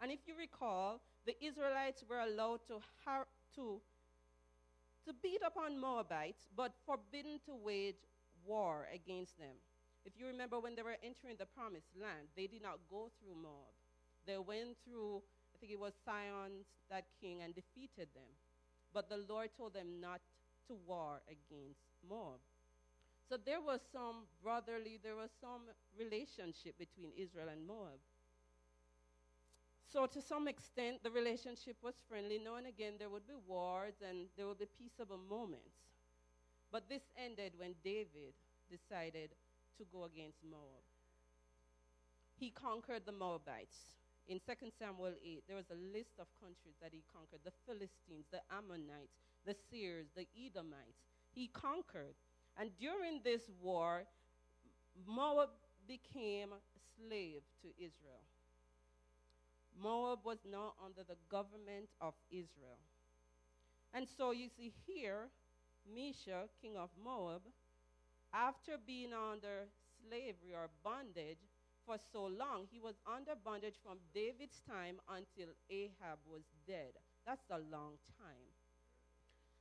And 0.00 0.10
if 0.10 0.20
you 0.26 0.34
recall, 0.36 1.00
the 1.26 1.36
Israelites 1.44 2.04
were 2.08 2.20
allowed 2.20 2.66
to, 2.68 2.80
har- 3.04 3.28
to, 3.56 3.80
to 5.06 5.12
beat 5.22 5.40
upon 5.46 5.78
Moabites, 5.80 6.48
but 6.56 6.72
forbidden 6.86 7.40
to 7.46 7.54
wage 7.54 8.00
war 8.44 8.88
against 8.92 9.38
them. 9.38 9.56
If 10.04 10.14
you 10.18 10.26
remember 10.26 10.58
when 10.58 10.74
they 10.74 10.82
were 10.82 10.96
entering 11.04 11.36
the 11.38 11.46
promised 11.46 11.92
land, 12.00 12.28
they 12.36 12.46
did 12.46 12.62
not 12.62 12.80
go 12.88 13.10
through 13.20 13.36
Moab. 13.36 13.76
They 14.26 14.38
went 14.38 14.76
through, 14.84 15.22
I 15.54 15.58
think 15.58 15.72
it 15.72 15.78
was 15.78 15.92
Sihon, 16.04 16.64
that 16.90 17.04
king, 17.20 17.42
and 17.42 17.54
defeated 17.54 18.08
them. 18.14 18.32
But 18.92 19.08
the 19.08 19.24
Lord 19.28 19.50
told 19.56 19.74
them 19.74 20.00
not 20.00 20.20
to 20.68 20.74
war 20.86 21.20
against 21.28 21.84
Moab. 22.08 22.40
So 23.30 23.36
there 23.38 23.60
was 23.60 23.78
some 23.92 24.26
brotherly, 24.42 24.98
there 24.98 25.14
was 25.14 25.30
some 25.40 25.70
relationship 25.94 26.74
between 26.82 27.14
Israel 27.16 27.46
and 27.46 27.64
Moab. 27.64 28.02
So, 29.86 30.06
to 30.06 30.20
some 30.20 30.48
extent, 30.48 31.04
the 31.04 31.12
relationship 31.14 31.76
was 31.80 31.94
friendly. 32.08 32.42
Now 32.42 32.56
and 32.56 32.66
again, 32.66 32.94
there 32.98 33.08
would 33.08 33.28
be 33.28 33.38
wars 33.46 33.94
and 34.02 34.26
there 34.36 34.48
would 34.48 34.58
be 34.58 34.66
peaceable 34.66 35.18
moments. 35.30 35.78
But 36.72 36.88
this 36.88 37.02
ended 37.14 37.54
when 37.56 37.74
David 37.84 38.34
decided 38.66 39.30
to 39.78 39.84
go 39.92 40.10
against 40.10 40.42
Moab. 40.42 40.82
He 42.34 42.50
conquered 42.50 43.06
the 43.06 43.14
Moabites. 43.14 43.94
In 44.26 44.40
2 44.42 44.74
Samuel 44.76 45.14
8, 45.22 45.44
there 45.46 45.56
was 45.56 45.70
a 45.70 45.78
list 45.94 46.18
of 46.18 46.26
countries 46.42 46.74
that 46.82 46.90
he 46.90 47.02
conquered 47.06 47.46
the 47.46 47.54
Philistines, 47.62 48.26
the 48.30 48.42
Ammonites, 48.50 49.22
the 49.46 49.54
Seers, 49.70 50.06
the 50.16 50.26
Edomites. 50.34 51.06
He 51.30 51.46
conquered. 51.46 52.18
And 52.60 52.70
during 52.78 53.22
this 53.24 53.40
war, 53.62 54.04
Moab 55.08 55.48
became 55.88 56.52
a 56.52 56.60
slave 56.94 57.40
to 57.62 57.68
Israel. 57.78 58.20
Moab 59.82 60.18
was 60.24 60.36
now 60.44 60.74
under 60.84 61.02
the 61.02 61.16
government 61.30 61.88
of 62.02 62.12
Israel. 62.30 62.76
And 63.94 64.06
so 64.06 64.32
you 64.32 64.48
see 64.58 64.74
here, 64.86 65.30
Mesha, 65.88 66.52
king 66.60 66.76
of 66.76 66.90
Moab, 67.02 67.40
after 68.34 68.72
being 68.86 69.14
under 69.14 69.64
slavery 70.04 70.52
or 70.52 70.68
bondage 70.84 71.40
for 71.86 71.96
so 72.12 72.26
long, 72.26 72.68
he 72.70 72.78
was 72.78 72.96
under 73.08 73.32
bondage 73.42 73.80
from 73.82 73.96
David's 74.12 74.60
time 74.68 75.00
until 75.08 75.48
Ahab 75.70 76.20
was 76.28 76.42
dead. 76.66 76.92
That's 77.26 77.48
a 77.50 77.58
long 77.72 77.96
time. 78.20 78.49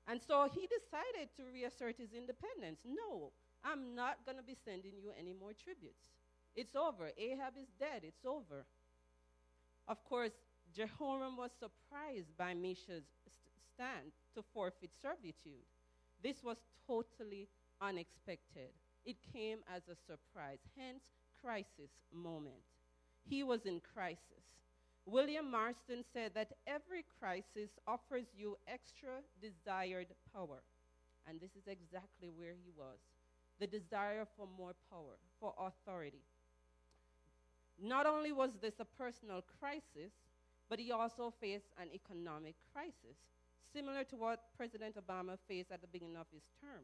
And 0.10 0.20
so 0.20 0.50
he 0.51 0.66
decided 0.66 1.30
to 1.38 1.44
reassert 1.54 1.96
his 1.98 2.13
independence. 2.13 2.82
No, 2.84 3.32
I'm 3.63 3.94
not 3.94 4.25
going 4.25 4.38
to 4.38 4.44
be 4.44 4.58
sending 4.66 4.98
you 4.98 5.12
any 5.18 5.34
more 5.34 5.54
tributes. 5.54 6.10
It's 6.56 6.75
over. 6.75 7.12
Ahab 7.16 7.54
is 7.62 7.70
dead. 7.80 8.01
It's 8.01 8.25
over. 8.25 8.66
Of 9.88 10.04
course, 10.04 10.34
Jehoram 10.75 11.38
was 11.38 11.51
surprised 11.60 12.36
by 12.38 12.54
Mesha's 12.54 13.06
stand 13.74 14.12
to 14.34 14.44
forfeit 14.54 14.92
servitude. 15.00 15.70
This 16.24 16.44
was 16.44 16.58
totally 16.88 17.48
unexpected. 17.80 18.74
It 19.06 19.18
came 19.32 19.60
as 19.74 19.84
a 19.88 19.96
surprise, 19.96 20.60
hence, 20.75 21.04
crisis 21.42 21.92
moment. 22.12 22.66
He 23.24 23.44
was 23.44 23.66
in 23.66 23.80
crisis. 23.94 24.46
William 25.12 25.50
Marston 25.50 26.04
said 26.13 26.32
that 26.36 26.54
every 26.68 27.04
crisis 27.20 27.72
offers 27.88 28.25
you 28.38 28.58
extra 28.68 29.22
desired 29.42 30.08
power. 30.34 30.62
And 31.28 31.39
this 31.39 31.51
is 31.51 31.68
exactly 31.68 32.30
where 32.30 32.54
he 32.54 32.72
was 32.78 33.00
the 33.60 33.68
desire 33.68 34.25
for 34.38 34.48
more 34.58 34.74
power, 34.89 35.20
for 35.39 35.54
authority. 35.60 36.24
Not 37.82 38.06
only 38.06 38.32
was 38.32 38.51
this 38.62 38.80
a 38.80 38.86
personal 38.86 39.44
crisis, 39.60 40.13
but 40.70 40.80
he 40.80 40.92
also 40.92 41.34
faced 41.42 41.68
an 41.78 41.89
economic 41.94 42.56
crisis, 42.74 43.18
similar 43.74 44.04
to 44.06 44.16
what 44.16 44.46
President 44.56 44.96
Obama 44.96 45.38
faced 45.48 45.72
at 45.72 45.82
the 45.82 45.88
beginning 45.88 46.16
of 46.16 46.28
his 46.32 46.44
term. 46.62 46.84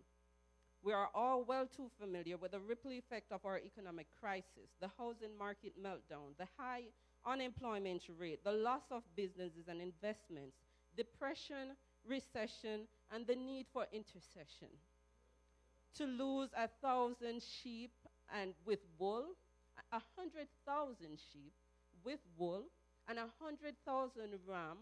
We 0.84 0.94
are 0.94 1.10
all 1.16 1.44
well 1.44 1.66
too 1.66 1.90
familiar 2.00 2.38
with 2.38 2.52
the 2.52 2.60
ripple 2.60 2.92
effect 2.92 3.32
of 3.32 3.46
our 3.46 3.60
economic 3.60 4.08
crisis, 4.20 4.70
the 4.82 4.92
housing 4.98 5.38
market 5.38 5.74
meltdown, 5.82 6.36
the 6.38 6.48
high 6.58 6.84
unemployment 7.26 8.04
rate, 8.20 8.44
the 8.44 8.52
loss 8.52 8.84
of 8.92 9.04
businesses 9.16 9.68
and 9.68 9.82
investments, 9.82 10.58
depression, 10.96 11.76
recession, 12.08 12.88
and 13.14 13.26
the 13.28 13.36
need 13.36 13.66
for 13.74 13.86
intercession. 13.92 14.70
To 15.96 16.06
lose 16.06 16.50
a 16.58 16.68
thousand 16.82 17.42
sheep 17.42 17.92
and 18.34 18.54
with 18.66 18.80
wool 19.00 19.26
a 19.92 20.02
hundred 20.18 20.48
thousand 20.66 21.20
sheep 21.32 21.54
with 22.04 22.20
wool 22.38 22.64
and 23.08 23.20
a 23.20 23.28
hundred 23.42 23.76
thousand 23.86 24.32
ram 24.48 24.78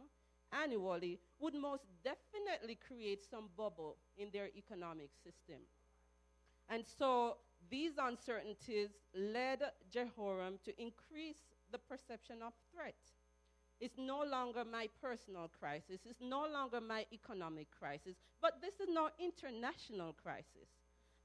annually 0.52 1.20
would 1.40 1.56
most 1.56 1.84
definitely 2.04 2.78
create 2.88 3.24
some 3.30 3.50
bubble 3.58 3.98
in 4.18 4.30
their 4.32 4.50
economic 4.56 5.10
system. 5.24 5.62
And 6.70 6.84
so 6.86 7.38
these 7.70 7.94
uncertainties 8.00 8.90
led 9.16 9.60
Jehoram 9.92 10.60
to 10.66 10.82
increase 10.82 11.53
the 11.74 11.78
perception 11.78 12.38
of 12.46 12.54
threat. 12.74 12.96
It's 13.82 13.98
no 13.98 14.24
longer 14.24 14.64
my 14.64 14.88
personal 15.02 15.50
crisis, 15.60 16.00
it's 16.06 16.22
no 16.22 16.46
longer 16.48 16.80
my 16.80 17.06
economic 17.12 17.68
crisis, 17.78 18.16
but 18.42 18.62
this 18.62 18.76
is 18.76 18.88
now 18.90 19.10
international 19.20 20.16
crisis. 20.24 20.70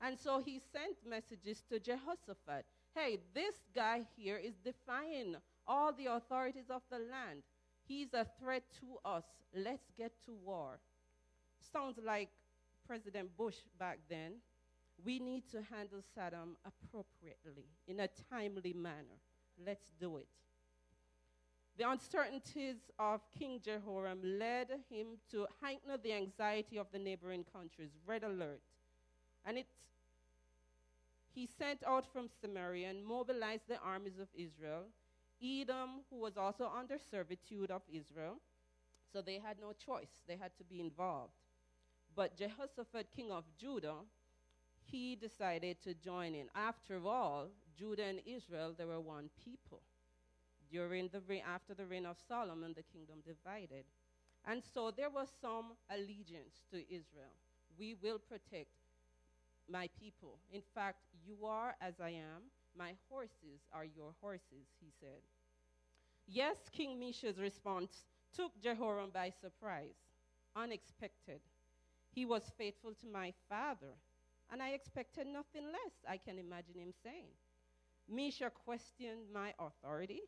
And 0.01 0.19
so 0.19 0.41
he 0.45 0.59
sent 0.73 0.97
messages 1.07 1.63
to 1.69 1.79
Jehoshaphat 1.79 2.65
hey, 2.99 3.19
this 3.35 3.55
guy 3.75 4.03
here 4.17 4.37
is 4.37 4.55
defying 4.65 5.37
all 5.67 5.93
the 5.93 6.07
authorities 6.07 6.71
of 6.71 6.83
the 6.91 6.99
land. 6.99 7.43
He's 7.87 8.13
a 8.13 8.27
threat 8.41 8.65
to 8.81 9.09
us. 9.09 9.25
Let's 9.55 9.91
get 9.97 10.13
to 10.25 10.33
war. 10.45 10.81
Sounds 11.73 11.99
like 12.05 12.29
President 12.87 13.37
Bush 13.37 13.57
back 13.79 13.99
then. 14.09 14.41
We 15.05 15.21
need 15.21 15.45
to 15.53 15.63
handle 15.63 16.01
Saddam 16.17 16.57
appropriately, 16.67 17.67
in 17.87 18.01
a 18.01 18.09
timely 18.31 18.73
manner. 18.73 19.21
Let's 19.65 19.93
do 20.01 20.19
it. 20.19 20.27
The 21.79 21.89
uncertainties 21.89 22.77
of 22.99 23.21
King 23.39 23.61
Jehoram 23.65 24.21
led 24.23 24.69
him 24.91 25.19
to 25.31 25.47
heighten 25.61 25.91
the 26.03 26.13
anxiety 26.13 26.77
of 26.77 26.87
the 26.93 26.99
neighboring 26.99 27.45
countries, 27.53 27.91
red 28.05 28.25
alert. 28.25 28.63
And 29.45 29.59
it's 29.59 29.71
he 31.35 31.47
sent 31.47 31.85
out 31.87 32.05
from 32.13 32.29
Samaria 32.41 32.91
and 32.91 33.07
mobilized 33.07 33.69
the 33.69 33.79
armies 33.79 34.19
of 34.19 34.27
Israel. 34.35 34.87
Edom, 35.41 36.03
who 36.11 36.19
was 36.19 36.37
also 36.37 36.69
under 36.77 36.99
servitude 36.99 37.71
of 37.71 37.83
Israel, 37.93 38.41
so 39.13 39.23
they 39.23 39.39
had 39.39 39.61
no 39.61 39.73
choice, 39.73 40.23
they 40.27 40.37
had 40.37 40.51
to 40.59 40.65
be 40.65 40.81
involved. 40.81 41.33
But 42.17 42.37
Jehoshaphat, 42.37 43.07
king 43.15 43.31
of 43.31 43.45
Judah, 43.57 44.01
he 44.91 45.15
decided 45.15 45.81
to 45.85 45.95
join 45.95 46.35
in. 46.35 46.49
After 46.57 47.07
all, 47.07 47.51
Judah 47.79 48.05
and 48.05 48.21
Israel, 48.27 48.75
they 48.77 48.85
were 48.85 49.01
one 49.01 49.31
people. 49.45 49.83
During 50.71 51.09
the 51.09 51.41
after 51.41 51.75
the 51.75 51.87
reign 51.87 52.05
of 52.07 52.17
Solomon, 52.29 52.75
the 52.77 52.83
kingdom 52.83 53.23
divided. 53.25 53.85
And 54.45 54.63
so 54.75 54.91
there 54.91 55.11
was 55.11 55.29
some 55.41 55.77
allegiance 55.91 56.63
to 56.71 56.79
Israel. 56.79 57.37
We 57.79 57.95
will 58.03 58.19
protect 58.19 58.71
my 59.71 59.89
people. 59.99 60.39
In 60.53 60.63
fact, 60.75 60.99
you 61.25 61.47
are 61.47 61.75
as 61.81 61.95
I 62.01 62.11
am. 62.11 62.51
My 62.77 62.95
horses 63.11 63.61
are 63.73 63.85
your 63.85 64.15
horses, 64.21 64.67
he 64.81 64.91
said. 65.01 65.23
Yes, 66.27 66.57
King 66.73 66.99
Mesha's 67.01 67.39
response 67.39 68.05
took 68.35 68.53
Jehoram 68.61 69.11
by 69.13 69.33
surprise, 69.41 69.97
unexpected. 70.55 71.41
He 72.15 72.25
was 72.27 72.53
faithful 72.59 72.93
to 73.01 73.07
my 73.07 73.33
father, 73.49 73.97
and 74.51 74.63
I 74.63 74.71
expected 74.71 75.27
nothing 75.27 75.65
less, 75.65 75.95
I 76.09 76.19
can 76.19 76.39
imagine 76.39 76.79
him 76.79 76.93
saying. 77.03 77.33
Mesha 78.13 78.51
questioned 78.53 79.31
my 79.33 79.55
authority. 79.59 80.23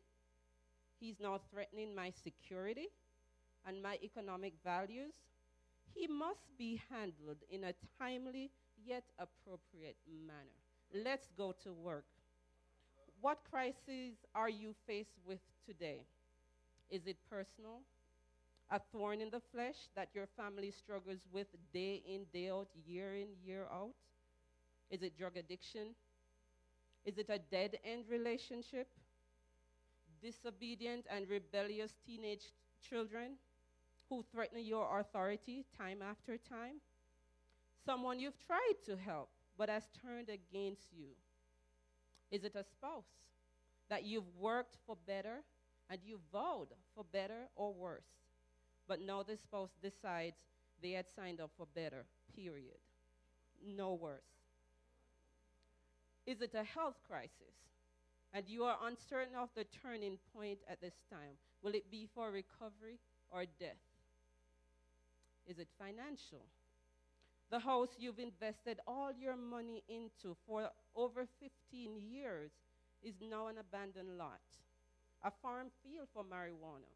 He's 0.99 1.19
now 1.19 1.39
threatening 1.51 1.95
my 1.95 2.11
security 2.11 2.87
and 3.65 3.81
my 3.83 3.99
economic 4.03 4.53
values. 4.63 5.13
He 5.93 6.07
must 6.07 6.45
be 6.57 6.81
handled 6.89 7.37
in 7.49 7.63
a 7.65 7.73
timely 7.99 8.51
yet 8.85 9.05
appropriate 9.19 9.97
manner. 10.07 10.61
Let's 10.93 11.29
go 11.37 11.53
to 11.63 11.73
work. 11.73 12.05
What 13.21 13.39
crises 13.49 14.15
are 14.33 14.49
you 14.49 14.73
faced 14.87 15.17
with 15.25 15.39
today? 15.65 16.05
Is 16.89 17.07
it 17.07 17.17
personal? 17.29 17.81
A 18.71 18.79
thorn 18.79 19.21
in 19.21 19.29
the 19.29 19.41
flesh 19.41 19.89
that 19.95 20.09
your 20.15 20.27
family 20.27 20.71
struggles 20.71 21.21
with 21.31 21.47
day 21.73 22.03
in, 22.07 22.25
day 22.33 22.49
out, 22.49 22.69
year 22.85 23.15
in, 23.15 23.29
year 23.43 23.67
out? 23.71 23.93
Is 24.91 25.01
it 25.03 25.17
drug 25.17 25.37
addiction? 25.37 25.95
Is 27.05 27.17
it 27.17 27.29
a 27.29 27.39
dead 27.39 27.77
end 27.83 28.05
relationship? 28.09 28.87
Disobedient 30.21 31.05
and 31.09 31.27
rebellious 31.27 31.95
teenage 32.05 32.53
children 32.81 33.37
who 34.09 34.23
threaten 34.31 34.63
your 34.65 34.99
authority 34.99 35.65
time 35.77 36.01
after 36.01 36.37
time? 36.37 36.81
Someone 37.85 38.19
you've 38.19 38.39
tried 38.39 38.75
to 38.85 38.95
help 38.95 39.29
but 39.57 39.69
has 39.69 39.89
turned 40.01 40.29
against 40.29 40.93
you? 40.93 41.09
Is 42.31 42.43
it 42.43 42.55
a 42.55 42.63
spouse 42.63 43.09
that 43.89 44.03
you've 44.03 44.35
worked 44.39 44.77
for 44.85 44.97
better 45.07 45.43
and 45.89 45.99
you 46.03 46.19
vowed 46.31 46.69
for 46.95 47.03
better 47.03 47.47
or 47.55 47.73
worse? 47.73 48.07
But 48.87 49.01
now 49.01 49.23
the 49.23 49.37
spouse 49.37 49.71
decides 49.81 50.37
they 50.81 50.91
had 50.91 51.07
signed 51.09 51.41
up 51.41 51.51
for 51.57 51.67
better, 51.75 52.05
period. 52.35 52.79
No 53.63 53.93
worse. 53.93 54.40
Is 56.25 56.41
it 56.41 56.53
a 56.53 56.63
health 56.63 56.95
crisis? 57.07 57.55
And 58.33 58.47
you 58.47 58.63
are 58.63 58.77
uncertain 58.85 59.35
of 59.35 59.49
the 59.55 59.65
turning 59.83 60.17
point 60.33 60.59
at 60.69 60.79
this 60.79 60.93
time. 61.09 61.35
Will 61.61 61.75
it 61.75 61.91
be 61.91 62.07
for 62.15 62.31
recovery 62.31 62.99
or 63.29 63.45
death? 63.59 63.81
Is 65.47 65.59
it 65.59 65.67
financial? 65.77 66.45
The 67.49 67.59
house 67.59 67.89
you've 67.99 68.19
invested 68.19 68.79
all 68.87 69.11
your 69.11 69.35
money 69.35 69.83
into 69.89 70.37
for 70.47 70.69
over 70.95 71.27
15 71.41 71.99
years 71.99 72.51
is 73.03 73.15
now 73.19 73.47
an 73.47 73.55
abandoned 73.59 74.17
lot, 74.17 74.39
a 75.23 75.31
farm 75.41 75.67
field 75.83 76.07
for 76.13 76.23
marijuana. 76.23 76.91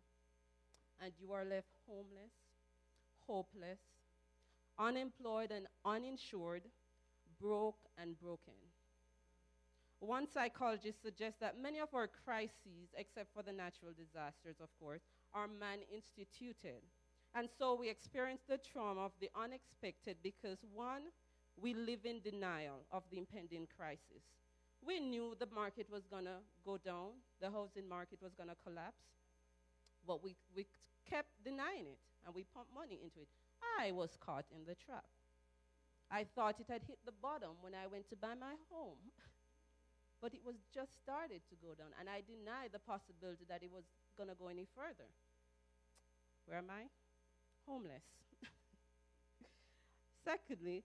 And 1.03 1.12
you 1.20 1.34
are 1.34 1.44
left 1.44 1.67
homeless, 1.86 2.32
hopeless, 3.27 3.79
unemployed 4.79 5.51
and 5.51 5.68
uninsured, 5.83 6.64
broke 7.42 7.79
and 8.01 8.18
broken. 8.18 8.53
One 10.00 10.27
psychologist 10.29 11.01
suggests 11.01 11.40
that 11.40 11.60
many 11.60 11.79
of 11.79 11.90
our 11.94 12.08
crises, 12.08 12.94
except 12.98 13.34
for 13.34 13.42
the 13.44 13.53
natural 13.53 13.92
disasters, 13.98 14.58
of 14.62 14.70
course, 14.79 15.01
are 15.34 15.48
man 15.48 15.79
instituted. 15.92 16.84
And 17.34 17.50
so 17.58 17.75
we 17.75 17.90
experience 17.90 18.42
the 18.48 18.58
trauma 18.58 19.01
of 19.01 19.12
the 19.20 19.29
unexpected 19.36 20.18
because, 20.24 20.60
one, 20.74 21.03
we 21.58 21.74
live 21.74 22.05
in 22.05 22.22
denial 22.22 22.86
of 22.92 23.03
the 23.10 23.18
impending 23.18 23.68
crisis. 23.77 24.24
We 24.86 25.00
knew 25.00 25.36
the 25.40 25.48
market 25.53 25.88
was 25.92 26.05
going 26.05 26.25
to 26.25 26.40
go 26.64 26.77
down, 26.77 27.20
the 27.42 27.50
housing 27.50 27.88
market 27.90 28.20
was 28.22 28.34
going 28.36 28.50
to 28.50 28.55
collapse, 28.64 29.01
but 30.05 30.24
we, 30.24 30.36
we 30.55 30.68
kept 31.10 31.29
denying 31.44 31.88
it 31.88 32.00
and 32.25 32.36
we 32.36 32.44
pumped 32.53 32.74
money 32.74 33.00
into 33.03 33.20
it. 33.22 33.27
I 33.79 33.92
was 33.92 34.18
caught 34.20 34.46
in 34.53 34.66
the 34.66 34.75
trap. 34.75 35.05
I 36.12 36.25
thought 36.36 36.60
it 36.60 36.68
had 36.70 36.84
hit 36.88 37.00
the 37.05 37.12
bottom 37.12 37.58
when 37.62 37.74
I 37.74 37.88
went 37.88 38.10
to 38.10 38.16
buy 38.16 38.36
my 38.40 38.55
home. 38.72 39.00
but 40.22 40.34
it 40.34 40.42
was 40.46 40.56
just 40.74 40.98
started 41.01 41.42
to 41.50 41.56
go 41.62 41.74
down, 41.74 41.92
and 42.00 42.10
I 42.10 42.22
denied 42.22 42.72
the 42.74 42.80
possibility 42.80 43.46
that 43.50 43.64
it 43.64 43.72
was 43.72 43.84
going 44.18 44.30
to 44.30 44.36
go 44.36 44.48
any 44.48 44.68
further. 44.75 45.10
Where 46.46 46.58
am 46.58 46.70
I? 46.70 46.88
Homeless. 47.68 48.04
Secondly, 50.24 50.84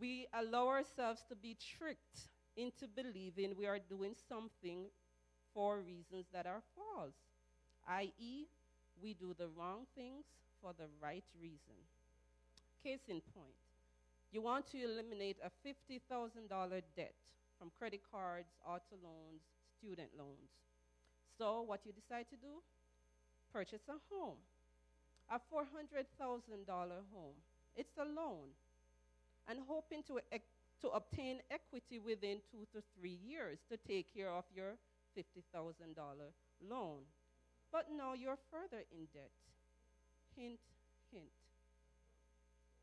we 0.00 0.26
allow 0.32 0.68
ourselves 0.68 1.22
to 1.28 1.36
be 1.36 1.56
tricked 1.78 2.28
into 2.56 2.86
believing 2.88 3.54
we 3.56 3.66
are 3.66 3.78
doing 3.78 4.14
something 4.28 4.86
for 5.54 5.80
reasons 5.80 6.26
that 6.32 6.46
are 6.46 6.62
false, 6.76 7.14
i.e., 7.88 8.46
we 9.02 9.14
do 9.14 9.34
the 9.38 9.48
wrong 9.48 9.86
things 9.94 10.24
for 10.60 10.72
the 10.76 10.86
right 11.02 11.24
reason. 11.40 11.74
Case 12.82 13.08
in 13.08 13.20
point, 13.34 13.56
you 14.32 14.42
want 14.42 14.66
to 14.70 14.82
eliminate 14.82 15.38
a 15.42 15.50
$50,000 15.66 16.82
debt 16.96 17.14
from 17.60 17.70
credit 17.78 18.00
cards, 18.10 18.48
auto 18.64 18.96
loans, 19.04 19.44
student 19.76 20.08
loans. 20.16 20.48
So, 21.36 21.60
what 21.60 21.84
you 21.84 21.92
decide 21.92 22.24
to 22.32 22.36
do? 22.36 22.64
Purchase 23.52 23.84
a 23.88 24.00
home, 24.08 24.40
a 25.28 25.36
$400,000 25.36 26.00
home. 27.12 27.36
It's 27.76 27.96
a 27.98 28.04
loan. 28.04 28.56
And 29.46 29.58
hoping 29.68 30.02
to, 30.08 30.20
to 30.80 30.88
obtain 30.88 31.40
equity 31.50 31.98
within 31.98 32.38
two 32.50 32.64
to 32.72 32.82
three 32.96 33.18
years 33.26 33.58
to 33.70 33.76
take 33.76 34.14
care 34.14 34.30
of 34.30 34.44
your 34.54 34.76
$50,000 35.16 35.74
loan. 36.66 37.02
But 37.72 37.86
now 37.94 38.14
you're 38.14 38.38
further 38.50 38.84
in 38.90 39.06
debt. 39.12 39.30
Hint, 40.36 40.60
hint. 41.12 41.24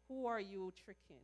Who 0.08 0.26
are 0.26 0.40
you 0.40 0.74
tricking? 0.86 1.24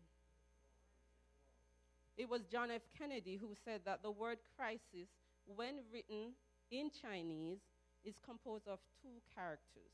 It 2.17 2.29
was 2.29 2.41
John 2.45 2.69
F. 2.69 2.81
Kennedy 2.97 3.37
who 3.37 3.55
said 3.65 3.81
that 3.85 4.03
the 4.03 4.11
word 4.11 4.37
crisis, 4.55 5.09
when 5.45 5.81
written 5.91 6.33
in 6.71 6.91
Chinese, 7.01 7.59
is 8.05 8.15
composed 8.23 8.67
of 8.67 8.79
two 9.01 9.17
characters. 9.33 9.93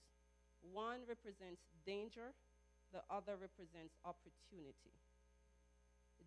One 0.74 1.00
represents 1.08 1.62
danger, 1.86 2.36
the 2.92 3.00
other 3.10 3.38
represents 3.40 3.96
opportunity. 4.04 4.98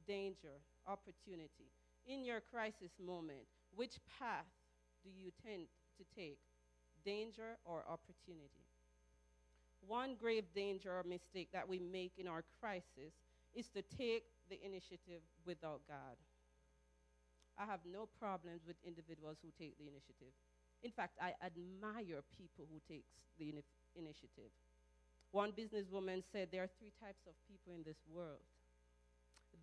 Danger, 0.06 0.62
opportunity. 0.86 1.68
In 2.06 2.24
your 2.24 2.40
crisis 2.40 2.90
moment, 2.98 3.44
which 3.74 4.00
path 4.18 4.48
do 5.04 5.10
you 5.10 5.30
tend 5.44 5.66
to 5.98 6.04
take? 6.16 6.38
Danger 7.04 7.58
or 7.64 7.84
opportunity? 7.88 8.64
One 9.86 10.14
grave 10.14 10.44
danger 10.54 10.90
or 10.90 11.02
mistake 11.02 11.48
that 11.52 11.68
we 11.68 11.78
make 11.78 12.12
in 12.16 12.26
our 12.28 12.44
crisis 12.60 13.12
is 13.54 13.68
to 13.70 13.82
take 13.82 14.24
the 14.48 14.58
initiative 14.64 15.22
without 15.46 15.80
God. 15.88 16.16
I 17.58 17.66
have 17.66 17.80
no 17.84 18.08
problems 18.18 18.62
with 18.66 18.76
individuals 18.86 19.38
who 19.42 19.50
take 19.58 19.76
the 19.78 19.86
initiative. 19.86 20.32
In 20.82 20.90
fact, 20.90 21.18
I 21.20 21.34
admire 21.44 22.22
people 22.36 22.66
who 22.70 22.80
take 22.88 23.04
the 23.38 23.50
in- 23.50 23.62
initiative. 23.94 24.50
One 25.30 25.52
businesswoman 25.52 26.22
said 26.32 26.48
there 26.50 26.64
are 26.64 26.70
three 26.78 26.92
types 27.00 27.22
of 27.26 27.34
people 27.48 27.74
in 27.74 27.82
this 27.84 27.98
world 28.08 28.40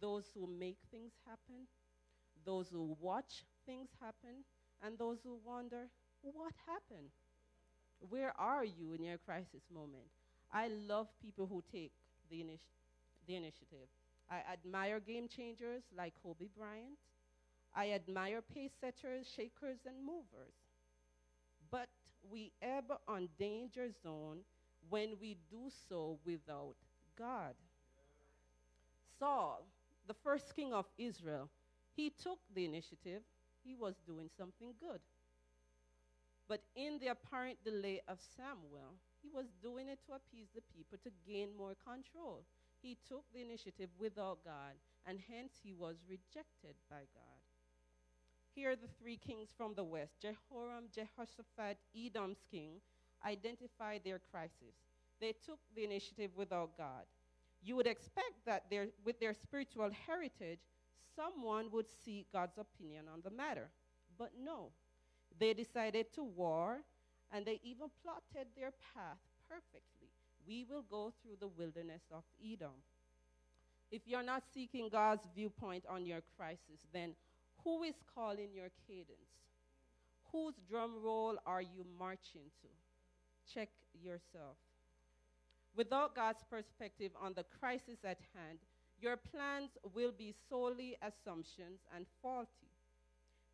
those 0.02 0.30
who 0.34 0.48
make 0.48 0.78
things 0.92 1.12
happen, 1.26 1.68
those 2.46 2.70
who 2.70 2.96
watch 3.00 3.44
things 3.66 3.90
happen, 4.00 4.46
and 4.84 4.98
those 4.98 5.20
who 5.24 5.40
wonder, 5.46 5.90
what 6.22 6.54
happened? 6.66 7.10
Where 8.00 8.34
are 8.40 8.64
you 8.64 8.94
in 8.94 9.04
your 9.04 9.18
crisis 9.18 9.64
moment? 9.74 10.08
I 10.52 10.70
love 10.70 11.08
people 11.22 11.48
who 11.48 11.64
take 11.72 11.92
the, 12.30 12.38
initi- 12.38 12.79
the 13.30 13.38
initiative. 13.38 13.88
I 14.30 14.44
admire 14.54 15.00
game 15.00 15.30
changers 15.30 15.84
like 15.98 16.16
Kobe 16.24 16.48
Bryant. 16.58 17.00
I 17.76 17.92
admire 17.92 18.42
pace 18.42 18.74
setters, 18.82 19.28
shakers, 19.36 19.80
and 19.88 20.06
movers. 20.06 20.56
But 21.72 21.90
we 22.22 22.52
ebb 22.62 22.92
on 23.08 23.30
danger 23.38 23.90
zone 24.04 24.44
when 24.90 25.18
we 25.22 25.38
do 25.50 25.70
so 25.88 26.20
without 26.26 26.76
God. 27.18 27.56
Saul, 29.20 29.68
the 30.08 30.14
first 30.14 30.56
king 30.56 30.74
of 30.74 30.86
Israel, 30.98 31.50
He 31.92 32.12
took 32.12 32.40
the 32.54 32.64
initiative, 32.66 33.24
he 33.64 33.76
was 33.76 33.96
doing 34.06 34.30
something 34.38 34.74
good. 34.80 35.02
But 36.50 36.64
in 36.76 37.00
the 37.00 37.08
apparent 37.08 37.64
delay 37.64 38.02
of 38.08 38.20
Samuel, 38.36 38.98
he 39.22 39.30
was 39.30 39.46
doing 39.62 39.88
it 39.88 40.00
to 40.08 40.14
appease 40.16 40.50
the 40.54 40.62
people 40.76 40.98
to 41.04 41.12
gain 41.26 41.56
more 41.56 41.76
control. 41.76 42.44
He 42.82 42.98
took 43.08 43.26
the 43.34 43.42
initiative 43.42 43.90
without 44.00 44.40
God, 44.44 44.76
and 45.06 45.20
hence 45.30 45.54
he 45.64 45.74
was 45.74 45.98
rejected 46.08 46.76
by 46.90 47.08
God. 47.14 47.40
Here 48.56 48.72
are 48.72 48.76
the 48.76 48.90
three 49.00 49.18
kings 49.18 49.50
from 49.56 49.74
the 49.76 49.84
west 49.84 50.20
Jehoram, 50.22 50.86
Jehoshaphat, 50.94 51.78
Edom's 51.96 52.44
king 52.50 52.82
identified 53.26 54.02
their 54.04 54.20
crisis. 54.32 54.76
They 55.20 55.34
took 55.46 55.60
the 55.76 55.84
initiative 55.84 56.32
without 56.36 56.78
God. 56.78 57.04
You 57.62 57.76
would 57.76 57.88
expect 57.88 58.46
that 58.46 58.72
with 59.04 59.20
their 59.20 59.34
spiritual 59.34 59.92
heritage, 60.08 60.62
someone 61.16 61.70
would 61.72 61.88
seek 62.06 62.32
God's 62.32 62.58
opinion 62.58 63.06
on 63.12 63.22
the 63.24 63.30
matter. 63.30 63.70
But 64.18 64.32
no, 64.42 64.72
they 65.38 65.54
decided 65.54 66.14
to 66.14 66.24
war, 66.24 66.80
and 67.32 67.46
they 67.46 67.60
even 67.64 67.90
plotted 68.02 68.48
their 68.56 68.72
path 68.94 69.18
perfectly. 69.50 70.08
We 70.48 70.66
will 70.70 70.84
go 70.90 71.12
through 71.22 71.38
the 71.40 71.48
wilderness 71.48 72.04
of 72.12 72.24
Edom. 72.40 72.84
If 73.92 74.04
you're 74.06 74.24
not 74.24 74.44
seeking 74.54 74.90
God's 74.90 75.28
viewpoint 75.36 75.86
on 75.90 76.06
your 76.06 76.22
crisis, 76.38 76.86
then 76.94 77.16
who 77.64 77.84
is 77.84 77.96
calling 78.16 78.50
your 78.54 78.70
cadence? 78.88 79.34
Whose 80.32 80.54
drum 80.70 81.02
roll 81.04 81.38
are 81.46 81.62
you 81.62 81.86
marching 81.98 82.52
to? 82.62 82.68
Check 83.52 83.70
yourself. 84.00 84.58
Without 85.76 86.16
God's 86.16 86.44
perspective 86.50 87.12
on 87.20 87.34
the 87.34 87.46
crisis 87.60 88.00
at 88.04 88.20
hand, 88.36 88.60
your 89.02 89.18
plans 89.18 89.72
will 89.96 90.12
be 90.12 90.34
solely 90.50 90.98
assumptions 91.02 91.80
and 91.96 92.06
faulty. 92.22 92.70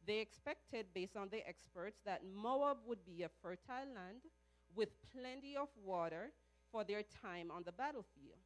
They 0.05 0.19
expected, 0.19 0.87
based 0.93 1.15
on 1.15 1.29
the 1.29 1.47
experts, 1.47 1.99
that 2.05 2.21
Moab 2.25 2.77
would 2.85 3.05
be 3.05 3.23
a 3.23 3.29
fertile 3.41 3.87
land 3.93 4.21
with 4.75 4.89
plenty 5.11 5.55
of 5.55 5.69
water 5.83 6.31
for 6.71 6.83
their 6.83 7.03
time 7.03 7.51
on 7.51 7.63
the 7.63 7.71
battlefield. 7.71 8.43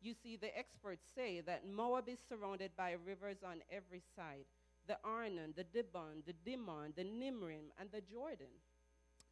You 0.00 0.14
see, 0.14 0.36
the 0.36 0.56
experts 0.56 1.04
say 1.14 1.40
that 1.40 1.66
Moab 1.68 2.08
is 2.08 2.20
surrounded 2.28 2.72
by 2.76 2.92
rivers 2.92 3.38
on 3.44 3.62
every 3.70 4.02
side 4.14 4.46
the 4.86 4.98
Arnon, 5.02 5.52
the 5.56 5.64
Dibon, 5.64 6.24
the 6.24 6.32
Dimon, 6.48 6.94
the 6.94 7.02
Nimrim, 7.02 7.72
and 7.76 7.90
the 7.90 8.00
Jordan. 8.00 8.54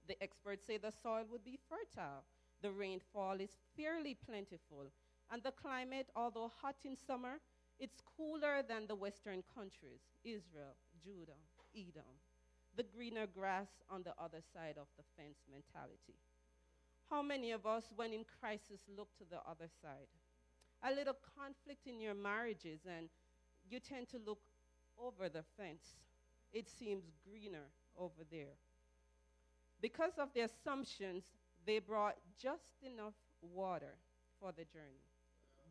The 0.09 0.21
experts 0.23 0.67
say 0.67 0.79
the 0.79 0.91
soil 0.91 1.25
would 1.31 1.45
be 1.45 1.59
fertile. 1.69 2.25
The 2.63 2.73
rainfall 2.73 3.41
is 3.41 3.57
fairly 3.77 4.15
plentiful. 4.15 4.91
And 5.31 5.43
the 5.43 5.53
climate, 5.53 6.11
although 6.17 6.49
hot 6.61 6.77
in 6.85 6.97
summer, 6.97 7.41
it's 7.79 8.01
cooler 8.17 8.63
than 8.67 8.87
the 8.87 8.95
western 8.95 9.43
countries 9.55 10.01
Israel, 10.25 10.75
Judah, 11.03 11.43
Edom, 11.77 12.19
the 12.77 12.83
greener 12.83 13.27
grass 13.27 13.69
on 13.91 14.03
the 14.03 14.15
other 14.19 14.41
side 14.53 14.77
of 14.79 14.87
the 14.97 15.05
fence 15.17 15.39
mentality. 15.51 16.19
How 17.11 17.23
many 17.23 17.53
of 17.53 17.67
us, 17.67 17.85
when 17.95 18.13
in 18.13 18.25
crisis, 18.41 18.81
look 18.97 19.09
to 19.19 19.25
the 19.29 19.39
other 19.49 19.69
side? 19.83 20.09
A 20.83 20.95
little 20.95 21.17
conflict 21.39 21.87
in 21.87 22.01
your 22.01 22.15
marriages, 22.15 22.81
and 22.87 23.09
you 23.69 23.79
tend 23.81 24.09
to 24.11 24.19
look 24.27 24.41
over 24.99 25.29
the 25.29 25.45
fence. 25.57 25.97
It 26.53 26.69
seems 26.69 27.05
greener 27.29 27.69
over 27.97 28.25
there. 28.31 28.57
Because 29.81 30.19
of 30.19 30.29
the 30.35 30.43
assumptions, 30.43 31.25
they 31.67 31.79
brought 31.79 32.17
just 32.41 32.75
enough 32.83 33.15
water 33.41 33.95
for 34.41 34.53
the 34.53 34.65
journey. 34.65 35.05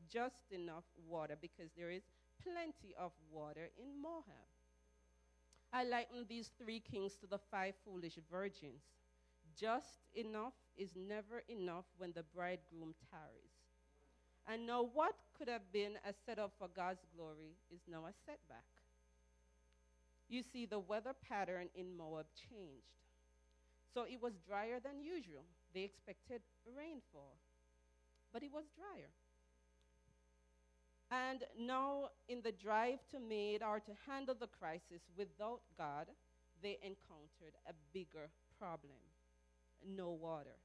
Just 0.09 0.51
enough 0.51 0.83
water, 1.09 1.35
because 1.39 1.71
there 1.77 1.91
is 1.91 2.03
plenty 2.43 2.93
of 2.99 3.11
water 3.31 3.69
in 3.77 4.01
Moab. 4.01 4.52
I 5.73 5.83
liken 5.83 6.25
these 6.29 6.51
three 6.61 6.79
kings 6.79 7.15
to 7.15 7.27
the 7.27 7.39
five 7.49 7.73
foolish 7.83 8.19
virgins. 8.31 8.83
Just 9.59 10.05
enough 10.13 10.53
is 10.77 10.91
never 10.95 11.41
enough 11.49 11.85
when 11.97 12.13
the 12.13 12.23
bridegroom 12.23 12.93
tarries. 13.09 13.57
And 14.47 14.67
now, 14.67 14.83
what 14.83 15.15
could 15.37 15.47
have 15.47 15.71
been 15.71 15.93
a 16.07 16.13
setup 16.25 16.51
for 16.59 16.67
God's 16.67 17.05
glory 17.15 17.55
is 17.71 17.81
now 17.89 18.05
a 18.05 18.13
setback. 18.25 18.65
You 20.29 20.43
see, 20.43 20.65
the 20.65 20.79
weather 20.79 21.13
pattern 21.27 21.69
in 21.75 21.95
Moab 21.97 22.27
changed. 22.49 22.93
So 23.93 24.03
it 24.03 24.21
was 24.21 24.33
drier 24.47 24.79
than 24.79 25.01
usual. 25.01 25.45
They 25.73 25.83
expected 25.83 26.41
rainfall, 26.77 27.37
but 28.31 28.43
it 28.43 28.51
was 28.51 28.65
drier. 28.75 29.09
And 31.13 31.43
now, 31.59 32.09
in 32.27 32.41
the 32.41 32.51
drive 32.51 32.99
to 33.11 33.19
meet 33.19 33.61
or 33.61 33.79
to 33.79 33.91
handle 34.07 34.33
the 34.33 34.47
crisis 34.47 35.03
without 35.15 35.61
God, 35.77 36.07
they 36.63 36.79
encountered 36.81 37.53
a 37.69 37.73
bigger 37.93 38.29
problem 38.57 38.97
no 39.85 40.09
water. 40.11 40.57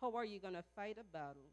How 0.00 0.14
are 0.14 0.24
you 0.24 0.38
going 0.38 0.54
to 0.54 0.64
fight 0.76 0.98
a 1.00 1.04
battle? 1.04 1.50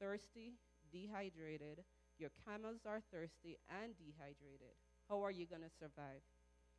Thirsty, 0.00 0.54
dehydrated, 0.90 1.84
your 2.18 2.30
camels 2.46 2.80
are 2.86 3.02
thirsty 3.12 3.58
and 3.82 3.92
dehydrated. 3.98 4.74
How 5.08 5.22
are 5.22 5.30
you 5.30 5.46
going 5.46 5.62
to 5.62 5.70
survive? 5.78 6.22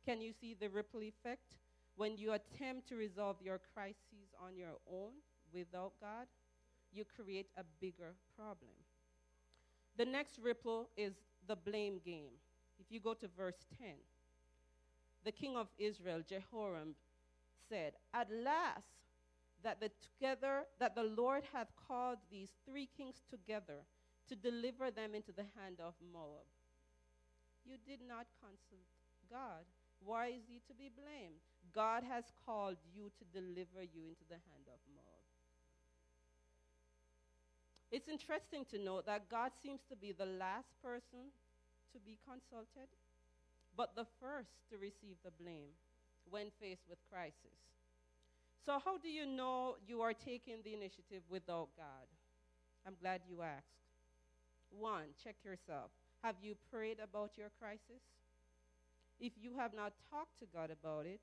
Can 0.04 0.20
you 0.20 0.32
see 0.32 0.54
the 0.54 0.68
ripple 0.68 1.02
effect? 1.02 1.56
When 1.96 2.16
you 2.16 2.32
attempt 2.32 2.88
to 2.88 2.96
resolve 2.96 3.36
your 3.40 3.60
crises 3.72 4.34
on 4.44 4.56
your 4.56 4.78
own 4.90 5.12
without 5.54 5.92
God, 6.00 6.26
you 6.92 7.04
create 7.04 7.48
a 7.56 7.62
bigger 7.80 8.14
problem. 8.36 8.81
The 9.96 10.04
next 10.04 10.38
ripple 10.42 10.88
is 10.96 11.14
the 11.46 11.56
blame 11.56 12.00
game. 12.04 12.32
If 12.78 12.86
you 12.90 13.00
go 13.00 13.14
to 13.14 13.28
verse 13.36 13.66
10, 13.78 13.88
the 15.24 15.32
king 15.32 15.56
of 15.56 15.68
Israel, 15.78 16.22
Jehoram, 16.26 16.94
said, 17.68 17.92
At 18.12 18.28
last, 18.30 18.86
that 19.62 19.80
the 19.80 19.90
together 20.02 20.64
that 20.80 20.94
the 20.94 21.04
Lord 21.04 21.42
hath 21.52 21.68
called 21.88 22.18
these 22.30 22.50
three 22.68 22.88
kings 22.96 23.22
together 23.30 23.86
to 24.28 24.34
deliver 24.34 24.90
them 24.90 25.14
into 25.14 25.32
the 25.32 25.46
hand 25.56 25.78
of 25.78 25.94
Moab. 26.12 26.46
You 27.64 27.76
did 27.86 28.00
not 28.06 28.26
consult 28.40 28.90
God. 29.30 29.64
Why 30.04 30.28
is 30.28 30.42
he 30.48 30.60
to 30.66 30.74
be 30.74 30.90
blamed? 30.90 31.38
God 31.74 32.02
has 32.02 32.24
called 32.44 32.76
you 32.92 33.10
to 33.18 33.24
deliver 33.32 33.82
you 33.82 34.02
into 34.10 34.26
the 34.28 34.40
hand 34.50 34.66
of 34.66 34.78
Moab. 34.90 35.01
It's 37.92 38.08
interesting 38.08 38.64
to 38.72 38.80
note 38.80 39.04
that 39.04 39.28
God 39.28 39.52
seems 39.62 39.84
to 39.90 39.96
be 39.96 40.12
the 40.12 40.24
last 40.24 40.72
person 40.82 41.28
to 41.92 42.00
be 42.00 42.16
consulted, 42.24 42.88
but 43.76 43.94
the 43.94 44.06
first 44.16 44.64
to 44.72 44.80
receive 44.80 45.20
the 45.22 45.30
blame 45.30 45.76
when 46.24 46.48
faced 46.58 46.88
with 46.88 46.96
crisis. 47.12 47.60
So, 48.64 48.80
how 48.82 48.96
do 48.96 49.10
you 49.10 49.26
know 49.26 49.76
you 49.86 50.00
are 50.00 50.14
taking 50.14 50.64
the 50.64 50.72
initiative 50.72 51.20
without 51.28 51.68
God? 51.76 52.08
I'm 52.86 52.96
glad 52.98 53.20
you 53.28 53.42
asked. 53.42 53.76
One, 54.70 55.12
check 55.22 55.36
yourself. 55.44 55.90
Have 56.24 56.36
you 56.40 56.56
prayed 56.72 56.96
about 56.96 57.36
your 57.36 57.50
crisis? 57.60 58.00
If 59.20 59.32
you 59.36 59.52
have 59.58 59.74
not 59.74 59.92
talked 60.08 60.38
to 60.38 60.46
God 60.48 60.70
about 60.72 61.04
it, 61.04 61.20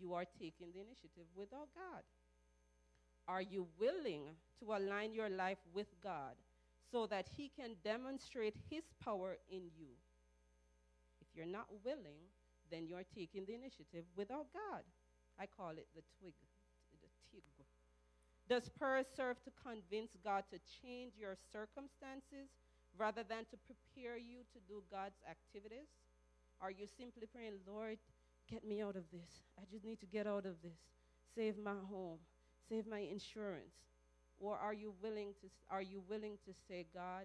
you 0.00 0.14
are 0.14 0.24
taking 0.24 0.72
the 0.72 0.80
initiative 0.80 1.28
without 1.36 1.68
God. 1.76 2.02
Are 3.28 3.42
you 3.42 3.66
willing 3.78 4.36
to 4.60 4.72
align 4.72 5.12
your 5.12 5.28
life 5.28 5.58
with 5.74 5.88
God 6.02 6.34
so 6.92 7.06
that 7.06 7.28
He 7.36 7.50
can 7.54 7.74
demonstrate 7.82 8.56
His 8.70 8.84
power 9.02 9.36
in 9.50 9.62
you? 9.76 9.90
If 11.20 11.28
you're 11.34 11.46
not 11.46 11.66
willing, 11.84 12.30
then 12.70 12.86
you're 12.86 13.06
taking 13.14 13.44
the 13.44 13.54
initiative 13.54 14.04
without 14.16 14.46
God. 14.52 14.82
I 15.38 15.46
call 15.46 15.70
it 15.70 15.86
the 15.94 16.02
twig, 16.18 16.32
the. 17.02 17.08
Does 18.48 18.68
prayer 18.68 19.02
serve 19.16 19.42
to 19.42 19.50
convince 19.58 20.12
God 20.22 20.44
to 20.50 20.58
change 20.80 21.14
your 21.18 21.36
circumstances 21.52 22.46
rather 22.96 23.24
than 23.24 23.44
to 23.50 23.56
prepare 23.66 24.16
you 24.16 24.46
to 24.54 24.58
do 24.68 24.82
God's 24.90 25.18
activities? 25.28 25.90
Are 26.60 26.70
you 26.70 26.86
simply 26.86 27.26
praying, 27.26 27.58
Lord, 27.66 27.98
get 28.48 28.64
me 28.64 28.80
out 28.80 28.94
of 28.94 29.02
this? 29.12 29.42
I 29.58 29.64
just 29.70 29.84
need 29.84 29.98
to 29.98 30.06
get 30.06 30.28
out 30.28 30.46
of 30.46 30.62
this. 30.62 30.78
Save 31.34 31.58
my 31.58 31.74
home 31.90 32.18
save 32.68 32.86
my 32.86 33.00
insurance? 33.00 33.74
Or 34.38 34.56
are 34.56 34.74
you 34.74 34.92
willing 35.02 35.32
to, 35.40 35.48
are 35.70 35.82
you 35.82 36.02
willing 36.08 36.36
to 36.44 36.52
say, 36.68 36.86
God, 36.92 37.24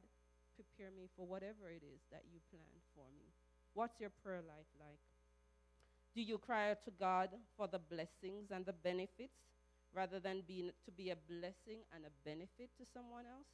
prepare 0.56 0.91
me 0.95 1.10
for 1.15 1.25
whatever 1.25 1.69
it 1.69 1.84
is 1.84 2.01
that 2.12 2.23
you 2.32 2.39
plan 2.49 2.80
for 2.95 3.06
me? 3.17 3.27
What's 3.73 3.99
your 3.99 4.12
prayer 4.23 4.41
life 4.47 4.69
like? 4.80 4.99
Do 6.15 6.21
you 6.21 6.38
cry 6.38 6.71
out 6.71 6.84
to 6.86 6.91
God 6.91 7.30
for 7.56 7.67
the 7.67 7.80
blessings 7.80 8.51
and 8.51 8.65
the 8.65 8.73
benefits 8.73 9.47
rather 9.93 10.19
than 10.19 10.43
being, 10.47 10.71
to 10.86 10.91
be 10.91 11.10
a 11.10 11.15
blessing 11.15 11.84
and 11.95 12.04
a 12.06 12.13
benefit 12.23 12.69
to 12.77 12.84
someone 12.93 13.25
else? 13.25 13.47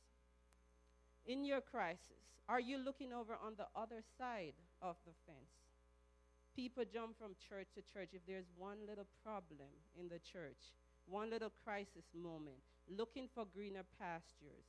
In 1.26 1.46
your 1.46 1.62
crisis, 1.62 2.24
are 2.50 2.60
you 2.60 2.78
looking 2.78 3.14
over 3.14 3.34
on 3.34 3.54
the 3.58 3.68
other 3.76 4.02
side 4.18 4.54
of 4.82 4.96
the 5.06 5.14
fence? 5.26 5.54
People 6.56 6.84
jump 6.92 7.18
from 7.20 7.38
church 7.38 7.68
to 7.76 7.82
church 7.94 8.10
if 8.14 8.26
there's 8.26 8.50
one 8.58 8.78
little 8.90 9.06
problem 9.24 9.70
in 10.00 10.08
the 10.10 10.18
church 10.18 10.74
one 11.10 11.30
little 11.30 11.52
crisis 11.64 12.06
moment, 12.14 12.58
looking 12.90 13.28
for 13.34 13.46
greener 13.46 13.84
pastures, 14.00 14.68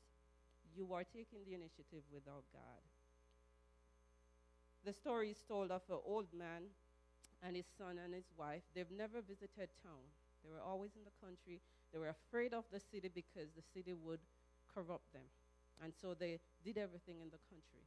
you 0.77 0.93
are 0.95 1.05
taking 1.05 1.43
the 1.47 1.55
initiative 1.55 2.03
without 2.13 2.45
God. 2.53 2.83
the 4.85 4.93
story 4.93 5.31
is 5.31 5.43
told 5.47 5.71
of 5.71 5.83
an 5.91 5.99
old 6.07 6.33
man 6.33 6.63
and 7.43 7.57
his 7.57 7.67
son 7.77 7.99
and 8.03 8.15
his 8.15 8.25
wife. 8.39 8.63
They've 8.75 8.91
never 8.97 9.21
visited 9.21 9.69
town. 9.83 10.05
They 10.43 10.51
were 10.51 10.63
always 10.65 10.93
in 10.97 11.05
the 11.05 11.15
country. 11.21 11.61
They 11.93 11.99
were 11.99 12.15
afraid 12.15 12.55
of 12.55 12.65
the 12.73 12.81
city 12.81 13.11
because 13.13 13.51
the 13.53 13.67
city 13.75 13.93
would 13.93 14.21
corrupt 14.73 15.13
them. 15.13 15.27
And 15.83 15.93
so 15.95 16.15
they 16.15 16.41
did 16.65 16.79
everything 16.79 17.21
in 17.21 17.31
the 17.31 17.43
country. 17.51 17.85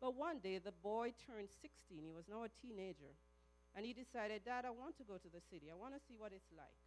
But 0.00 0.16
one 0.16 0.40
day, 0.40 0.58
the 0.58 0.72
boy 0.72 1.12
turned 1.26 1.48
16. 1.60 2.02
He 2.02 2.10
was 2.10 2.24
now 2.28 2.44
a 2.44 2.52
teenager. 2.60 3.14
And 3.76 3.86
he 3.86 3.92
decided, 3.92 4.44
Dad, 4.44 4.64
I 4.66 4.70
want 4.70 4.96
to 4.98 5.04
go 5.04 5.14
to 5.14 5.30
the 5.30 5.40
city. 5.52 5.70
I 5.70 5.76
want 5.78 5.94
to 5.94 6.00
see 6.08 6.16
what 6.18 6.32
it's 6.34 6.50
like. 6.56 6.80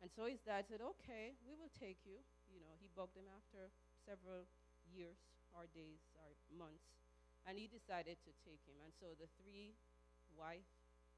And 0.00 0.08
so 0.08 0.24
his 0.24 0.40
dad 0.40 0.64
said, 0.68 0.80
Okay, 0.80 1.36
we 1.44 1.52
will 1.56 1.72
take 1.76 2.00
you. 2.08 2.20
You 2.48 2.60
know, 2.60 2.72
he 2.80 2.88
bugged 2.96 3.16
him 3.16 3.28
after 3.28 3.68
several 4.08 4.48
years 4.88 5.20
or 5.52 5.68
days 5.70 6.00
or 6.16 6.32
months. 6.50 6.88
And 7.44 7.56
he 7.56 7.68
decided 7.68 8.20
to 8.24 8.32
take 8.44 8.60
him. 8.64 8.76
And 8.84 8.92
so 8.96 9.16
the 9.16 9.28
three 9.40 9.76
wife, 10.36 10.66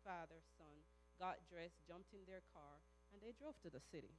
father, 0.03 0.39
son 0.59 0.75
got 1.19 1.39
dressed, 1.51 1.79
jumped 1.87 2.11
in 2.15 2.23
their 2.27 2.43
car, 2.51 2.83
and 3.15 3.23
they 3.23 3.35
drove 3.39 3.55
to 3.63 3.71
the 3.71 3.83
city. 3.91 4.11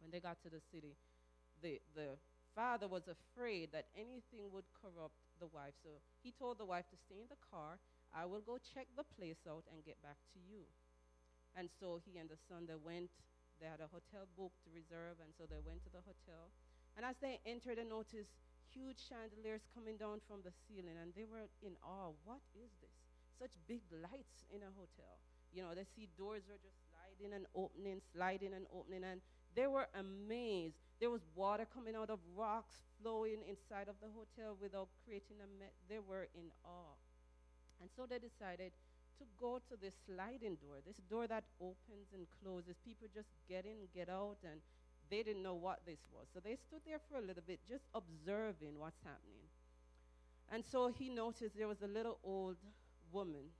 When 0.00 0.12
they 0.12 0.20
got 0.20 0.40
to 0.44 0.50
the 0.52 0.60
city, 0.72 0.96
the, 1.60 1.80
the 1.96 2.20
father 2.56 2.88
was 2.88 3.08
afraid 3.08 3.72
that 3.72 3.88
anything 3.96 4.52
would 4.52 4.68
corrupt 4.76 5.16
the 5.40 5.48
wife. 5.52 5.76
So 5.84 6.00
he 6.24 6.32
told 6.32 6.56
the 6.56 6.68
wife 6.68 6.88
to 6.92 6.96
stay 7.08 7.20
in 7.20 7.28
the 7.28 7.40
car. 7.52 7.80
I 8.12 8.24
will 8.24 8.44
go 8.44 8.56
check 8.60 8.88
the 8.96 9.04
place 9.16 9.40
out 9.48 9.64
and 9.72 9.84
get 9.84 10.00
back 10.00 10.16
to 10.32 10.38
you. 10.48 10.64
And 11.56 11.68
so 11.80 12.00
he 12.04 12.16
and 12.20 12.28
the 12.28 12.40
son, 12.48 12.68
they 12.68 12.76
went, 12.76 13.08
they 13.60 13.68
had 13.68 13.80
a 13.80 13.88
hotel 13.88 14.28
booked 14.36 14.60
to 14.64 14.70
reserve, 14.72 15.20
and 15.22 15.32
so 15.36 15.48
they 15.48 15.60
went 15.60 15.82
to 15.84 15.92
the 15.92 16.04
hotel. 16.04 16.52
And 16.96 17.04
as 17.04 17.16
they 17.20 17.40
entered, 17.44 17.76
they 17.80 17.88
noticed 17.88 18.36
huge 18.72 19.00
chandeliers 19.08 19.64
coming 19.72 19.96
down 19.96 20.20
from 20.28 20.44
the 20.44 20.52
ceiling, 20.64 20.96
and 21.00 21.12
they 21.16 21.24
were 21.24 21.48
in 21.64 21.76
awe. 21.80 22.12
What 22.24 22.44
is 22.56 22.72
this? 22.80 22.96
Such 23.40 23.52
big 23.68 23.84
lights 23.92 24.44
in 24.52 24.64
a 24.64 24.72
hotel. 24.72 25.16
You 25.52 25.64
know, 25.64 25.72
they 25.72 25.84
see 25.84 26.08
doors 26.16 26.44
are 26.52 26.60
just 26.60 26.76
sliding 26.88 27.32
and 27.32 27.46
opening, 27.56 28.00
sliding 28.12 28.52
and 28.52 28.68
opening, 28.72 29.04
and 29.04 29.20
they 29.56 29.66
were 29.66 29.88
amazed. 29.96 30.76
There 31.00 31.10
was 31.10 31.24
water 31.34 31.64
coming 31.64 31.96
out 31.96 32.10
of 32.10 32.20
rocks 32.36 32.84
flowing 33.00 33.40
inside 33.48 33.88
of 33.88 33.96
the 34.00 34.08
hotel 34.12 34.56
without 34.60 34.88
creating 35.04 35.40
a 35.40 35.48
mess. 35.60 35.72
They 35.88 36.00
were 36.00 36.28
in 36.36 36.52
awe. 36.64 36.96
And 37.80 37.88
so 37.96 38.04
they 38.08 38.18
decided 38.18 38.72
to 39.18 39.24
go 39.40 39.60
to 39.68 39.74
this 39.80 39.94
sliding 40.06 40.56
door, 40.56 40.80
this 40.86 41.00
door 41.08 41.26
that 41.26 41.44
opens 41.60 42.12
and 42.14 42.26
closes. 42.42 42.76
People 42.84 43.08
just 43.12 43.28
get 43.48 43.64
in, 43.64 43.88
get 43.94 44.08
out, 44.08 44.38
and 44.44 44.60
they 45.10 45.22
didn't 45.22 45.42
know 45.42 45.54
what 45.54 45.80
this 45.86 46.00
was. 46.12 46.26
So 46.34 46.40
they 46.40 46.56
stood 46.56 46.80
there 46.86 47.00
for 47.10 47.18
a 47.18 47.24
little 47.24 47.42
bit, 47.46 47.60
just 47.68 47.84
observing 47.94 48.78
what's 48.78 48.98
happening. 49.04 49.46
And 50.52 50.64
so 50.64 50.88
he 50.88 51.08
noticed 51.08 51.56
there 51.56 51.68
was 51.68 51.82
a 51.82 51.90
little 51.90 52.18
old 52.22 52.56
woman 53.12 53.50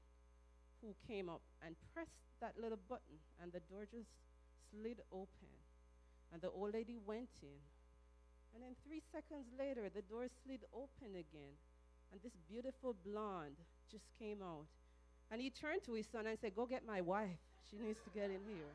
who 0.82 0.94
came 1.08 1.28
up 1.28 1.42
and 1.64 1.74
pressed 1.94 2.22
that 2.40 2.54
little 2.60 2.78
button, 2.88 3.18
and 3.42 3.52
the 3.52 3.60
door 3.70 3.86
just 3.90 4.10
slid 4.70 5.00
open. 5.10 5.50
And 6.32 6.42
the 6.42 6.50
old 6.50 6.74
lady 6.74 6.96
went 7.06 7.30
in. 7.42 7.60
And 8.54 8.62
then 8.62 8.74
three 8.86 9.02
seconds 9.12 9.46
later, 9.58 9.88
the 9.92 10.02
door 10.02 10.26
slid 10.44 10.64
open 10.72 11.14
again. 11.14 11.54
And 12.12 12.20
this 12.22 12.32
beautiful 12.48 12.94
blonde 13.04 13.56
just 13.90 14.04
came 14.18 14.42
out. 14.42 14.66
And 15.30 15.40
he 15.40 15.50
turned 15.50 15.82
to 15.84 15.94
his 15.94 16.06
son 16.06 16.26
and 16.26 16.38
said, 16.38 16.54
Go 16.54 16.66
get 16.66 16.86
my 16.86 17.00
wife. 17.00 17.38
She 17.70 17.76
needs 17.78 17.98
to 18.04 18.10
get 18.10 18.26
in 18.26 18.40
here. 18.46 18.72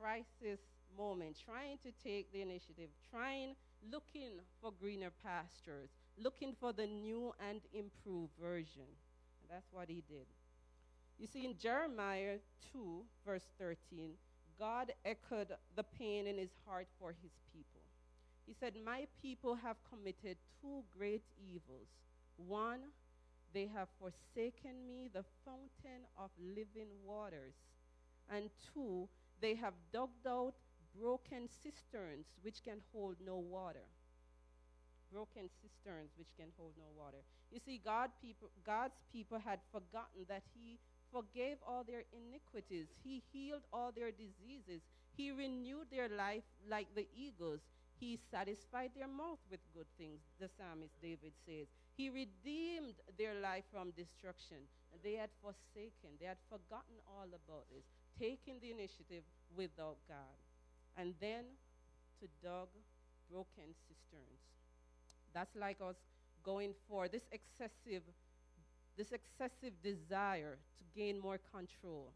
Crisis 0.00 0.60
moment, 0.96 1.36
trying 1.44 1.78
to 1.78 1.90
take 2.02 2.32
the 2.32 2.40
initiative, 2.40 2.90
trying, 3.10 3.54
looking 3.90 4.30
for 4.60 4.72
greener 4.80 5.10
pastures, 5.22 5.90
looking 6.18 6.54
for 6.60 6.72
the 6.72 6.86
new 6.86 7.32
and 7.50 7.60
improved 7.72 8.32
version. 8.40 8.88
And 9.42 9.50
that's 9.50 9.66
what 9.72 9.88
he 9.88 10.02
did. 10.08 10.26
You 11.18 11.26
see, 11.26 11.44
in 11.44 11.56
Jeremiah 11.58 12.38
2, 12.72 13.02
verse 13.26 13.44
13, 13.58 14.10
God 14.58 14.92
echoed 15.04 15.48
the 15.76 15.84
pain 15.98 16.26
in 16.26 16.38
his 16.38 16.50
heart 16.66 16.86
for 16.98 17.10
his 17.22 17.32
people. 17.52 17.80
He 18.46 18.54
said, 18.58 18.74
My 18.84 19.06
people 19.22 19.54
have 19.54 19.76
committed 19.90 20.36
two 20.60 20.82
great 20.96 21.22
evils. 21.52 21.88
One, 22.36 22.80
they 23.54 23.70
have 23.72 23.88
forsaken 24.00 24.86
me, 24.86 25.08
the 25.12 25.24
fountain 25.44 26.02
of 26.18 26.30
living 26.38 26.90
waters. 27.06 27.54
And 28.28 28.50
two, 28.74 29.08
they 29.40 29.54
have 29.54 29.74
dug 29.92 30.10
out 30.26 30.54
broken 31.00 31.48
cisterns 31.62 32.26
which 32.42 32.62
can 32.64 32.80
hold 32.92 33.16
no 33.24 33.36
water. 33.36 33.86
Broken 35.12 35.48
cisterns 35.62 36.10
which 36.18 36.34
can 36.36 36.48
hold 36.58 36.72
no 36.76 36.90
water. 36.98 37.22
You 37.52 37.60
see, 37.64 37.80
God 37.84 38.10
people, 38.20 38.50
God's 38.66 38.98
people 39.12 39.38
had 39.38 39.60
forgotten 39.70 40.26
that 40.28 40.42
He 40.54 40.78
forgave 41.12 41.58
all 41.66 41.84
their 41.84 42.02
iniquities, 42.10 42.88
He 43.04 43.22
healed 43.32 43.62
all 43.72 43.92
their 43.94 44.10
diseases, 44.10 44.82
He 45.16 45.30
renewed 45.30 45.86
their 45.92 46.08
life 46.08 46.42
like 46.68 46.88
the 46.96 47.06
eagles. 47.16 47.60
He 48.00 48.18
satisfied 48.30 48.90
their 48.96 49.06
mouth 49.06 49.38
with 49.50 49.60
good 49.72 49.86
things, 49.96 50.20
the 50.40 50.48
psalmist 50.48 50.94
David 51.00 51.32
says. 51.46 51.68
He 51.96 52.10
redeemed 52.10 52.94
their 53.18 53.34
life 53.40 53.64
from 53.72 53.92
destruction. 53.92 54.66
They 55.02 55.14
had 55.14 55.30
forsaken, 55.42 56.18
they 56.20 56.26
had 56.26 56.38
forgotten 56.48 56.96
all 57.06 57.26
about 57.28 57.66
this, 57.70 57.84
taking 58.18 58.58
the 58.60 58.70
initiative 58.70 59.22
without 59.56 59.98
God 60.08 60.38
and 60.96 61.14
then 61.20 61.44
to 62.20 62.26
dug 62.42 62.68
broken 63.30 63.74
cisterns. 63.86 64.42
That's 65.32 65.54
like 65.56 65.78
us 65.80 65.96
going 66.44 66.74
for 66.88 67.08
this 67.08 67.22
excessive, 67.32 68.02
this 68.96 69.10
excessive 69.12 69.74
desire 69.82 70.58
to 70.78 70.84
gain 70.98 71.18
more 71.18 71.40
control, 71.52 72.12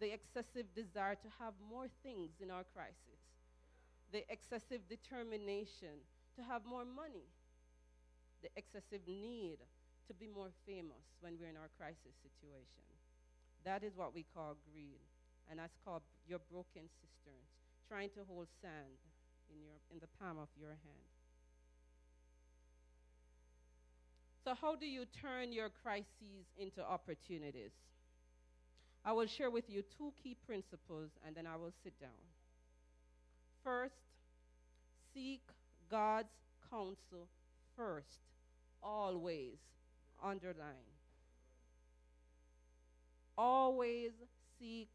the 0.00 0.12
excessive 0.12 0.66
desire 0.74 1.14
to 1.14 1.28
have 1.38 1.54
more 1.70 1.86
things 2.02 2.30
in 2.40 2.50
our 2.50 2.64
crisis, 2.74 3.20
the 4.12 4.24
excessive 4.30 4.80
determination 4.88 6.04
to 6.36 6.42
have 6.42 6.62
more 6.66 6.84
money, 6.84 7.24
the 8.42 8.50
excessive 8.58 9.06
need 9.06 9.58
to 10.08 10.12
be 10.14 10.26
more 10.26 10.50
famous 10.66 11.02
when 11.20 11.38
we're 11.38 11.48
in 11.48 11.56
our 11.56 11.70
crisis 11.78 12.14
situation. 12.20 12.86
That 13.64 13.86
is 13.86 13.94
what 13.94 14.14
we 14.14 14.26
call 14.34 14.58
greed, 14.70 15.02
and 15.48 15.58
that's 15.58 15.78
called 15.86 16.02
your 16.26 16.42
broken 16.50 16.90
cisterns 16.98 17.50
trying 17.88 18.10
to 18.10 18.20
hold 18.28 18.46
sand 18.60 18.98
in, 19.52 19.60
your, 19.62 19.76
in 19.92 19.98
the 20.00 20.08
palm 20.18 20.38
of 20.38 20.48
your 20.58 20.70
hand. 20.70 21.08
So, 24.44 24.54
how 24.60 24.74
do 24.74 24.86
you 24.86 25.04
turn 25.20 25.52
your 25.52 25.68
crises 25.82 26.48
into 26.58 26.82
opportunities? 26.82 27.70
I 29.04 29.12
will 29.12 29.26
share 29.26 29.50
with 29.50 29.68
you 29.68 29.82
two 29.98 30.12
key 30.22 30.36
principles 30.46 31.10
and 31.26 31.34
then 31.34 31.46
I 31.46 31.56
will 31.56 31.72
sit 31.84 31.98
down. 32.00 32.22
First, 33.62 33.94
seek 35.12 35.42
God's 35.90 36.32
counsel 36.70 37.28
first, 37.76 38.20
always. 38.82 39.58
Underline. 40.22 40.92
Always 43.36 44.12
seek 44.58 44.88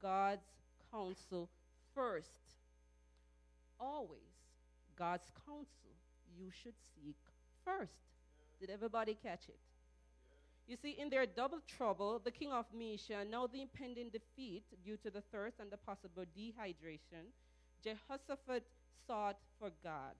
God's 0.00 0.46
counsel 0.90 1.48
first, 1.94 2.28
always, 3.78 4.20
God's 4.96 5.26
counsel 5.46 5.66
you 6.38 6.50
should 6.62 6.74
seek 6.94 7.16
first. 7.64 7.92
Did 8.60 8.70
everybody 8.70 9.16
catch 9.22 9.48
it? 9.48 9.58
You 10.66 10.76
see, 10.80 10.96
in 10.98 11.10
their 11.10 11.26
double 11.26 11.58
trouble, 11.66 12.20
the 12.22 12.30
king 12.30 12.52
of 12.52 12.64
Mesha, 12.76 13.28
now 13.28 13.46
the 13.46 13.60
impending 13.60 14.08
defeat 14.10 14.62
due 14.84 14.96
to 14.98 15.10
the 15.10 15.22
thirst 15.32 15.56
and 15.60 15.70
the 15.70 15.76
possible 15.76 16.24
dehydration, 16.38 17.32
Jehoshaphat 17.82 18.64
sought 19.06 19.38
for 19.58 19.70
God. 19.82 20.14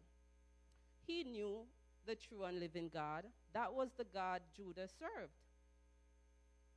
He 1.06 1.22
knew 1.22 1.60
the 2.06 2.14
true 2.14 2.44
and 2.44 2.60
living 2.60 2.90
God. 2.92 3.24
That 3.52 3.72
was 3.72 3.88
the 3.96 4.06
God 4.12 4.40
Judah 4.56 4.88
served. 4.88 5.32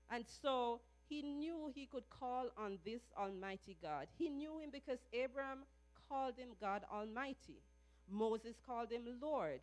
And 0.10 0.26
so 0.42 0.82
he 1.08 1.22
knew 1.22 1.72
he 1.74 1.86
could 1.86 2.10
call 2.10 2.50
on 2.58 2.78
this 2.86 3.02
Almighty 3.18 3.78
God. 3.82 4.08
He 4.18 4.30
knew 4.30 4.60
him 4.60 4.70
because 4.72 5.00
Abraham 5.12 5.60
called 6.10 6.38
him 6.38 6.50
God 6.60 6.84
Almighty. 6.92 7.62
Moses 8.10 8.56
called 8.66 8.92
him 8.92 9.04
Lord. 9.22 9.60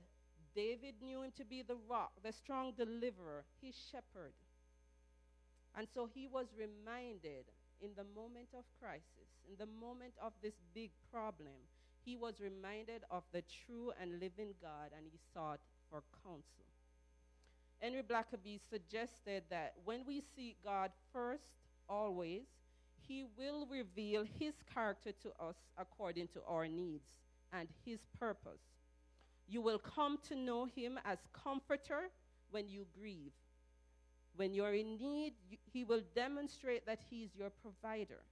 David 0.55 0.95
knew 1.01 1.23
him 1.23 1.33
to 1.37 1.45
be 1.45 1.63
the 1.63 1.77
rock, 1.89 2.13
the 2.25 2.33
strong 2.33 2.73
deliverer, 2.77 3.45
his 3.63 3.75
shepherd. 3.91 4.33
And 5.77 5.87
so 5.95 6.09
he 6.13 6.27
was 6.27 6.47
reminded 6.59 7.47
in 7.81 7.91
the 7.97 8.05
moment 8.15 8.49
of 8.57 8.65
crisis, 8.81 9.31
in 9.49 9.55
the 9.59 9.71
moment 9.81 10.15
of 10.21 10.33
this 10.43 10.55
big 10.75 10.91
problem, 11.13 11.55
he 12.11 12.17
was 12.17 12.41
reminded 12.41 13.03
of 13.09 13.23
the 13.33 13.43
true 13.65 13.93
and 14.01 14.19
living 14.19 14.53
God 14.61 14.91
and 14.97 15.07
he 15.13 15.19
sought 15.33 15.61
for 15.89 16.03
counsel. 16.25 16.67
Henry 17.79 18.03
Blackaby 18.03 18.59
suggested 18.69 19.45
that 19.49 19.75
when 19.85 20.05
we 20.05 20.21
seek 20.35 20.57
God 20.65 20.91
first, 21.13 21.45
always, 21.89 22.43
He 23.07 23.25
will 23.39 23.67
reveal 23.71 24.25
His 24.41 24.55
character 24.75 25.13
to 25.23 25.29
us 25.41 25.55
according 25.79 26.27
to 26.29 26.41
our 26.49 26.67
needs 26.67 27.07
and 27.53 27.69
His 27.87 28.01
purpose. 28.19 28.61
You 29.49 29.63
will 29.63 29.79
come 29.79 30.19
to 30.29 30.35
know 30.35 30.67
Him 30.67 30.99
as 31.05 31.19
comforter, 31.33 32.11
when 32.51 32.69
you 32.69 32.87
grieve. 32.99 33.33
When 34.35 34.53
you're 34.53 34.75
in 34.75 34.99
need, 34.99 35.35
He 35.73 35.85
will 35.85 36.03
demonstrate 36.17 36.87
that 36.87 36.99
he 37.09 37.23
is 37.23 37.31
your 37.37 37.51
provider. 37.51 38.23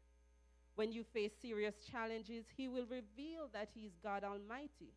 When 0.79 0.93
you 0.93 1.03
face 1.03 1.33
serious 1.43 1.75
challenges, 1.91 2.45
He 2.57 2.69
will 2.69 2.87
reveal 2.87 3.49
that 3.53 3.69
He 3.75 3.81
is 3.81 3.95
God 4.01 4.23
Almighty. 4.23 4.95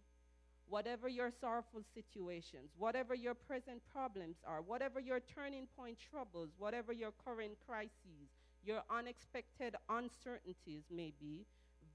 Whatever 0.70 1.10
your 1.10 1.32
sorrowful 1.32 1.82
situations, 1.96 2.70
whatever 2.78 3.16
your 3.16 3.34
present 3.34 3.82
problems 3.92 4.36
are, 4.46 4.62
whatever 4.62 5.00
your 5.00 5.20
turning 5.20 5.66
point 5.76 5.98
troubles, 6.12 6.50
whatever 6.60 6.94
your 6.94 7.10
current 7.26 7.54
crises, 7.66 8.30
your 8.64 8.84
unexpected 8.96 9.76
uncertainties 9.90 10.84
may 10.96 11.14
be, 11.20 11.48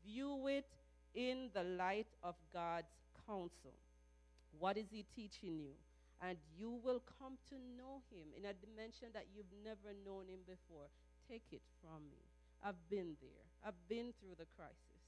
view 0.04 0.48
it 0.48 0.66
in 1.14 1.50
the 1.54 1.62
light 1.62 2.08
of 2.24 2.34
God's 2.52 2.90
counsel. 3.24 3.78
What 4.58 4.76
is 4.76 4.86
He 4.90 5.04
teaching 5.14 5.60
you? 5.60 5.74
And 6.20 6.36
you 6.58 6.80
will 6.82 7.02
come 7.20 7.38
to 7.50 7.54
know 7.78 8.02
Him 8.10 8.34
in 8.36 8.46
a 8.46 8.52
dimension 8.52 9.10
that 9.14 9.26
you've 9.32 9.46
never 9.64 9.94
known 10.04 10.24
Him 10.26 10.40
before. 10.44 10.90
Take 11.30 11.44
it 11.52 11.62
from 11.80 12.02
me. 12.10 12.25
I've 12.66 12.90
been 12.90 13.14
there, 13.22 13.46
I've 13.64 13.78
been 13.88 14.12
through 14.18 14.34
the 14.38 14.50
crisis. 14.56 15.06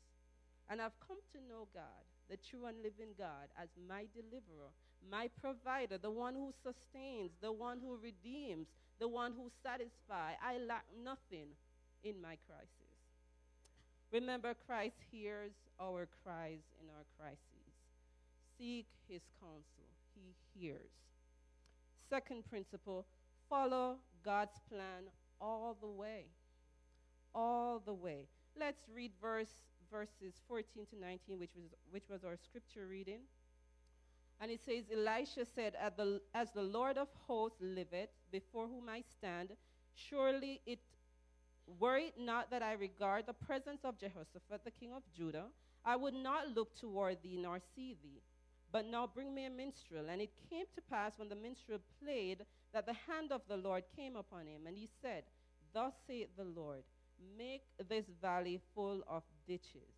And 0.71 0.81
I've 0.81 0.95
come 1.01 1.17
to 1.33 1.39
know 1.49 1.67
God, 1.75 2.07
the 2.31 2.37
true 2.37 2.67
and 2.67 2.77
living 2.85 3.15
God, 3.19 3.51
as 3.61 3.69
my 3.89 4.05
deliverer, 4.15 4.71
my 5.11 5.29
provider, 5.41 5.99
the 5.99 6.11
one 6.11 6.35
who 6.35 6.53
sustains, 6.63 7.33
the 7.41 7.51
one 7.51 7.81
who 7.81 7.99
redeems, 8.01 8.69
the 9.01 9.09
one 9.09 9.33
who 9.33 9.51
satisfies. 9.63 10.37
I 10.41 10.59
lack 10.59 10.85
nothing 11.03 11.49
in 12.05 12.21
my 12.23 12.37
crisis. 12.47 12.71
Remember, 14.13 14.55
Christ 14.67 14.97
hears 15.11 15.53
our 15.81 16.09
cries 16.23 16.63
in 16.81 16.89
our 16.91 17.05
crises. 17.19 17.75
Seek 18.57 18.87
his 19.09 19.23
counsel, 19.41 19.89
he 20.15 20.35
hears. 20.55 20.91
Second 22.09 22.45
principle 22.49 23.05
follow 23.49 23.97
God's 24.25 24.59
plan 24.71 25.11
all 25.41 25.77
the 25.81 25.89
way. 25.89 26.27
All 27.35 27.83
the 27.85 27.95
way. 27.95 28.27
Let's 28.59 28.83
read 28.95 29.13
verse, 29.21 29.53
verses 29.91 30.35
14 30.49 30.87
to 30.91 31.01
19, 31.01 31.39
which 31.39 31.51
was, 31.55 31.71
which 31.91 32.09
was 32.11 32.25
our 32.25 32.37
scripture 32.37 32.87
reading. 32.89 33.21
And 34.41 34.51
it 34.51 34.61
says, 34.65 34.85
Elisha 34.93 35.45
said, 35.45 35.75
As 36.35 36.51
the 36.53 36.63
Lord 36.63 36.97
of 36.97 37.09
hosts 37.27 37.59
liveth, 37.61 38.11
before 38.31 38.67
whom 38.67 38.89
I 38.89 39.03
stand, 39.19 39.51
surely 39.95 40.61
it 40.67 40.79
were 41.79 41.99
it 41.99 42.15
not 42.19 42.51
that 42.51 42.63
I 42.63 42.73
regard 42.73 43.27
the 43.27 43.35
presence 43.35 43.81
of 43.85 43.99
Jehoshaphat, 43.99 44.65
the 44.65 44.71
king 44.71 44.93
of 44.95 45.03
Judah, 45.15 45.47
I 45.85 45.97
would 45.97 46.15
not 46.15 46.55
look 46.55 46.75
toward 46.77 47.23
thee 47.23 47.37
nor 47.39 47.59
see 47.75 47.97
thee. 48.03 48.23
But 48.71 48.87
now 48.87 49.07
bring 49.07 49.35
me 49.35 49.47
a 49.47 49.51
minstrel. 49.51 50.07
And 50.11 50.21
it 50.21 50.31
came 50.51 50.65
to 50.75 50.83
pass 50.91 51.13
when 51.17 51.29
the 51.29 51.37
minstrel 51.37 51.79
played 52.03 52.45
that 52.73 52.87
the 52.87 52.95
hand 53.07 53.33
of 53.33 53.43
the 53.49 53.57
Lord 53.57 53.85
came 53.97 54.17
upon 54.17 54.47
him. 54.47 54.67
And 54.67 54.77
he 54.77 54.89
said, 55.01 55.25
Thus 55.73 55.93
saith 56.07 56.29
the 56.37 56.45
Lord, 56.45 56.83
Make 57.37 57.65
this 57.89 58.07
valley 58.21 58.61
full 58.75 59.03
of 59.07 59.23
ditches. 59.47 59.95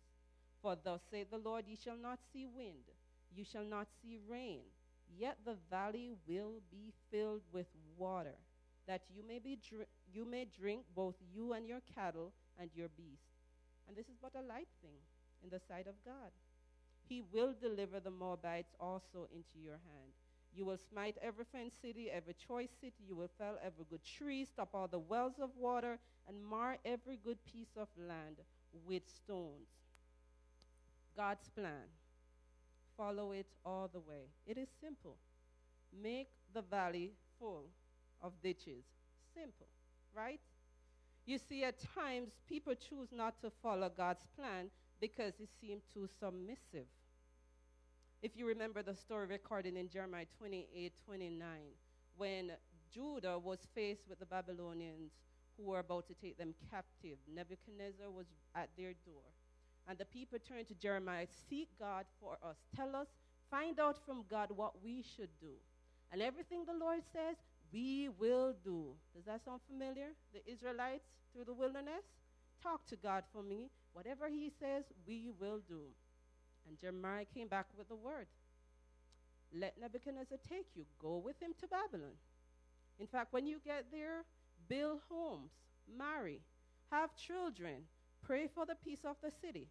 For 0.61 0.75
thus 0.75 1.01
saith 1.09 1.31
the 1.31 1.37
Lord, 1.37 1.65
Ye 1.67 1.75
shall 1.75 1.97
not 1.97 2.19
see 2.31 2.45
wind, 2.45 2.85
you 3.35 3.43
shall 3.43 3.63
not 3.65 3.87
see 4.01 4.17
rain, 4.27 4.61
yet 5.17 5.37
the 5.45 5.57
valley 5.69 6.11
will 6.27 6.61
be 6.71 6.93
filled 7.09 7.41
with 7.51 7.67
water, 7.97 8.35
that 8.87 9.01
you 9.09 9.23
may, 9.27 9.39
be 9.39 9.57
dr- 9.57 9.87
you 10.13 10.25
may 10.25 10.45
drink 10.45 10.85
both 10.95 11.15
you 11.33 11.53
and 11.53 11.67
your 11.67 11.81
cattle 11.95 12.33
and 12.59 12.69
your 12.75 12.89
beasts. 12.89 13.25
And 13.87 13.95
this 13.95 14.07
is 14.07 14.17
but 14.21 14.35
a 14.35 14.41
light 14.41 14.67
thing 14.81 14.99
in 15.43 15.49
the 15.49 15.59
sight 15.67 15.87
of 15.87 15.95
God. 16.05 16.31
He 17.07 17.21
will 17.21 17.53
deliver 17.59 17.99
the 17.99 18.11
Moabites 18.11 18.73
also 18.79 19.27
into 19.33 19.59
your 19.59 19.79
hand. 19.85 20.13
You 20.53 20.65
will 20.65 20.77
smite 20.91 21.17
every 21.21 21.45
fenced 21.45 21.81
city, 21.81 22.09
every 22.11 22.35
choice 22.35 22.69
city. 22.81 23.03
You 23.07 23.15
will 23.15 23.29
fell 23.37 23.57
every 23.63 23.85
good 23.89 24.01
tree, 24.03 24.45
stop 24.45 24.69
all 24.73 24.87
the 24.87 24.99
wells 24.99 25.39
of 25.41 25.49
water, 25.57 25.97
and 26.27 26.43
mar 26.43 26.77
every 26.85 27.17
good 27.17 27.43
piece 27.45 27.75
of 27.77 27.87
land 27.97 28.37
with 28.85 29.03
stones. 29.09 29.69
God's 31.15 31.49
plan. 31.49 31.87
Follow 32.97 33.31
it 33.31 33.47
all 33.65 33.89
the 33.91 33.99
way. 33.99 34.29
It 34.45 34.57
is 34.57 34.69
simple. 34.81 35.17
Make 36.03 36.29
the 36.53 36.61
valley 36.61 37.13
full 37.39 37.65
of 38.21 38.33
ditches. 38.43 38.85
Simple, 39.33 39.67
right? 40.15 40.39
You 41.25 41.37
see, 41.39 41.63
at 41.63 41.79
times 41.95 42.31
people 42.47 42.73
choose 42.75 43.09
not 43.11 43.41
to 43.41 43.51
follow 43.61 43.89
God's 43.95 44.25
plan 44.37 44.69
because 44.99 45.33
it 45.39 45.49
seemed 45.61 45.81
too 45.93 46.07
submissive. 46.19 46.87
If 48.21 48.37
you 48.37 48.45
remember 48.47 48.83
the 48.83 48.95
story 48.95 49.25
recorded 49.25 49.75
in 49.75 49.89
Jeremiah 49.89 50.25
28 50.37 50.93
29, 51.05 51.47
when 52.17 52.51
Judah 52.93 53.39
was 53.39 53.57
faced 53.73 54.07
with 54.07 54.19
the 54.19 54.27
Babylonians 54.27 55.11
who 55.57 55.63
were 55.63 55.79
about 55.79 56.07
to 56.07 56.13
take 56.13 56.37
them 56.37 56.53
captive, 56.69 57.17
Nebuchadnezzar 57.33 58.11
was 58.11 58.27
at 58.53 58.69
their 58.77 58.93
door. 59.05 59.25
And 59.87 59.97
the 59.97 60.05
people 60.05 60.37
turned 60.37 60.67
to 60.67 60.75
Jeremiah, 60.75 61.25
Seek 61.49 61.69
God 61.79 62.05
for 62.19 62.37
us. 62.47 62.57
Tell 62.75 62.95
us, 62.95 63.07
find 63.49 63.79
out 63.79 63.97
from 64.05 64.23
God 64.29 64.49
what 64.55 64.83
we 64.83 65.03
should 65.15 65.29
do. 65.39 65.53
And 66.11 66.21
everything 66.21 66.65
the 66.65 66.77
Lord 66.77 67.01
says, 67.11 67.37
we 67.73 68.09
will 68.19 68.53
do. 68.63 68.93
Does 69.15 69.25
that 69.25 69.43
sound 69.43 69.61
familiar? 69.67 70.09
The 70.33 70.51
Israelites 70.51 71.05
through 71.33 71.45
the 71.45 71.53
wilderness? 71.53 72.03
Talk 72.61 72.85
to 72.87 72.95
God 72.97 73.23
for 73.33 73.41
me. 73.41 73.71
Whatever 73.93 74.29
He 74.29 74.51
says, 74.59 74.83
we 75.07 75.31
will 75.39 75.61
do. 75.67 75.81
And 76.67 76.79
Jeremiah 76.79 77.25
came 77.33 77.47
back 77.47 77.65
with 77.77 77.89
the 77.89 77.95
word 77.95 78.27
Let 79.53 79.79
Nebuchadnezzar 79.79 80.37
take 80.49 80.67
you. 80.75 80.85
Go 81.01 81.17
with 81.17 81.39
him 81.41 81.53
to 81.59 81.67
Babylon. 81.67 82.15
In 82.99 83.07
fact, 83.07 83.33
when 83.33 83.47
you 83.47 83.59
get 83.63 83.85
there, 83.91 84.23
build 84.69 84.99
homes, 85.09 85.51
marry, 85.97 86.39
have 86.91 87.15
children, 87.15 87.83
pray 88.25 88.47
for 88.47 88.65
the 88.65 88.75
peace 88.75 89.03
of 89.05 89.15
the 89.23 89.31
city. 89.41 89.67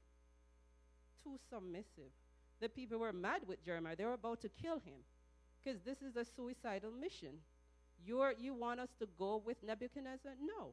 Too 1.23 1.39
submissive. 1.49 2.13
The 2.61 2.69
people 2.69 2.99
were 2.99 3.13
mad 3.13 3.43
with 3.47 3.65
Jeremiah. 3.65 3.97
They 3.97 4.05
were 4.05 4.15
about 4.15 4.41
to 4.43 4.49
kill 4.49 4.79
him 4.79 5.01
because 5.63 5.81
this 5.83 6.03
is 6.03 6.17
a 6.17 6.25
suicidal 6.25 6.91
mission. 6.91 7.41
You're, 8.05 8.35
you 8.39 8.55
want 8.55 8.81
us 8.81 8.89
to 8.99 9.07
go 9.19 9.43
with 9.45 9.63
Nebuchadnezzar? 9.63 10.33
No. 10.43 10.73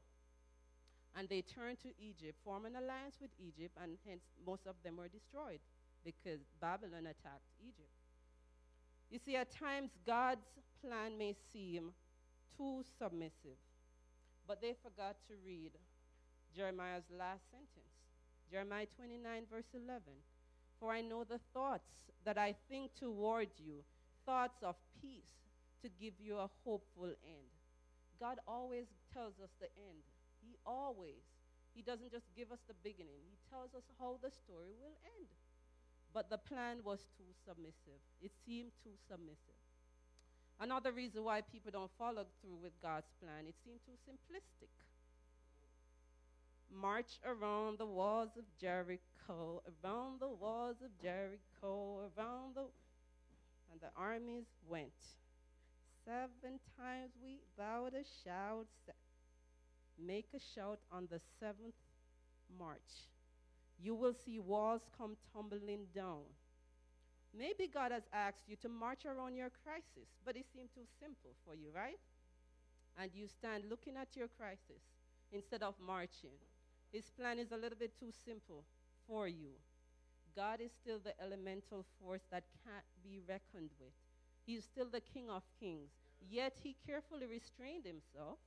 And 1.17 1.27
they 1.30 1.41
turned 1.41 1.80
to 1.82 1.89
Egypt, 1.99 2.38
form 2.43 2.65
an 2.65 2.75
alliance 2.75 3.15
with 3.21 3.32
Egypt, 3.39 3.77
and 3.82 3.97
hence 4.08 4.23
most 4.45 4.67
of 4.67 4.75
them 4.84 4.97
were 4.97 5.08
destroyed 5.08 5.60
because 6.08 6.39
Babylon 6.62 7.04
attacked 7.04 7.52
Egypt. 7.60 7.91
You 9.12 9.20
see, 9.20 9.36
at 9.36 9.52
times 9.52 9.91
God's 10.06 10.48
plan 10.80 11.17
may 11.17 11.36
seem 11.52 11.91
too 12.56 12.84
submissive, 12.98 13.60
but 14.48 14.62
they 14.62 14.74
forgot 14.82 15.17
to 15.28 15.34
read 15.46 15.72
Jeremiah's 16.56 17.04
last 17.12 17.43
sentence 17.52 17.91
Jeremiah 18.50 18.88
29, 18.96 19.43
verse 19.52 19.67
11. 19.76 20.00
For 20.80 20.91
I 20.91 21.02
know 21.02 21.26
the 21.26 21.39
thoughts 21.54 21.91
that 22.24 22.38
I 22.38 22.56
think 22.70 22.96
toward 22.96 23.50
you, 23.58 23.84
thoughts 24.26 24.63
of 24.63 24.76
peace, 25.02 25.36
to 25.82 25.89
give 26.00 26.13
you 26.20 26.38
a 26.38 26.50
hopeful 26.63 27.12
end. 27.28 27.52
God 28.20 28.39
always 28.48 28.88
tells 29.13 29.34
us 29.43 29.52
the 29.60 29.67
end. 29.76 30.02
He 30.41 30.56
always. 30.65 31.28
He 31.76 31.82
doesn't 31.84 32.12
just 32.12 32.26
give 32.36 32.52
us 32.52 32.63
the 32.67 32.74
beginning, 32.82 33.22
He 33.30 33.38
tells 33.52 33.76
us 33.76 33.84
how 34.00 34.17
the 34.24 34.32
story 34.32 34.74
will 34.80 34.98
end. 35.20 35.30
But 36.13 36.30
the 36.30 36.38
plan 36.38 36.78
was 36.84 37.00
too 37.17 37.32
submissive. 37.46 38.02
It 38.22 38.32
seemed 38.46 38.72
too 38.84 38.96
submissive. 39.10 39.58
Another 40.60 40.91
reason 40.91 41.24
why 41.24 41.41
people 41.41 41.72
don't 41.72 41.91
follow 41.98 42.26
through 42.41 42.58
with 42.63 42.74
God's 42.82 43.12
plan, 43.22 43.46
it 43.48 43.56
seemed 43.63 43.80
too 43.86 43.98
simplistic. 44.10 44.74
March 46.74 47.20
around 47.26 47.78
the 47.78 47.86
walls 47.86 48.32
of 48.38 48.43
Jericho, 48.60 49.62
around 49.84 50.20
the 50.20 50.28
walls 50.28 50.78
of 50.84 50.89
Jericho, 51.02 52.10
around 52.17 52.56
the. 52.56 52.65
And 53.72 53.82
the 53.82 53.91
armies 53.98 54.46
went. 54.67 54.96
Seven 56.06 56.60
times 56.78 57.12
we 57.22 57.39
bowed 57.58 57.93
a 57.93 58.03
shout. 58.24 58.68
Make 59.99 60.30
a 60.34 60.39
shout 60.39 60.80
on 60.91 61.08
the 61.12 61.20
seventh 61.39 61.76
march 62.58 63.10
you 63.82 63.95
will 63.95 64.13
see 64.13 64.39
walls 64.39 64.82
come 64.97 65.15
tumbling 65.34 65.88
down. 65.93 66.23
Maybe 67.38 67.67
God 67.71 67.91
has 67.91 68.03
asked 68.13 68.47
you 68.47 68.55
to 68.57 68.69
march 68.69 69.05
around 69.05 69.36
your 69.36 69.51
crisis, 69.63 70.09
but 70.25 70.36
it 70.36 70.45
seemed 70.53 70.69
too 70.73 70.88
simple 70.99 71.32
for 71.45 71.53
you, 71.53 71.69
right? 71.75 71.99
And 72.99 73.11
you 73.13 73.28
stand 73.28 73.65
looking 73.69 73.95
at 73.95 74.15
your 74.15 74.28
crisis 74.28 74.82
instead 75.32 75.61
of 75.61 75.75
marching. 75.80 76.34
His 76.91 77.09
plan 77.09 77.38
is 77.38 77.51
a 77.51 77.57
little 77.57 77.78
bit 77.78 77.93
too 77.99 78.11
simple 78.25 78.63
for 79.05 79.28
you. 79.28 79.53
God 80.36 80.61
is 80.61 80.71
still 80.71 80.99
the 80.99 81.19
elemental 81.21 81.86
force 81.99 82.21
that 82.32 82.45
can't 82.63 82.86
be 83.03 83.19
reckoned 83.28 83.71
with. 83.80 83.93
He 84.45 84.55
is 84.55 84.63
still 84.63 84.88
the 84.89 85.01
King 85.01 85.30
of 85.30 85.43
Kings. 85.59 85.91
Yet 86.30 86.57
he 86.63 86.75
carefully 86.86 87.28
restrained 87.28 87.86
himself 87.86 88.39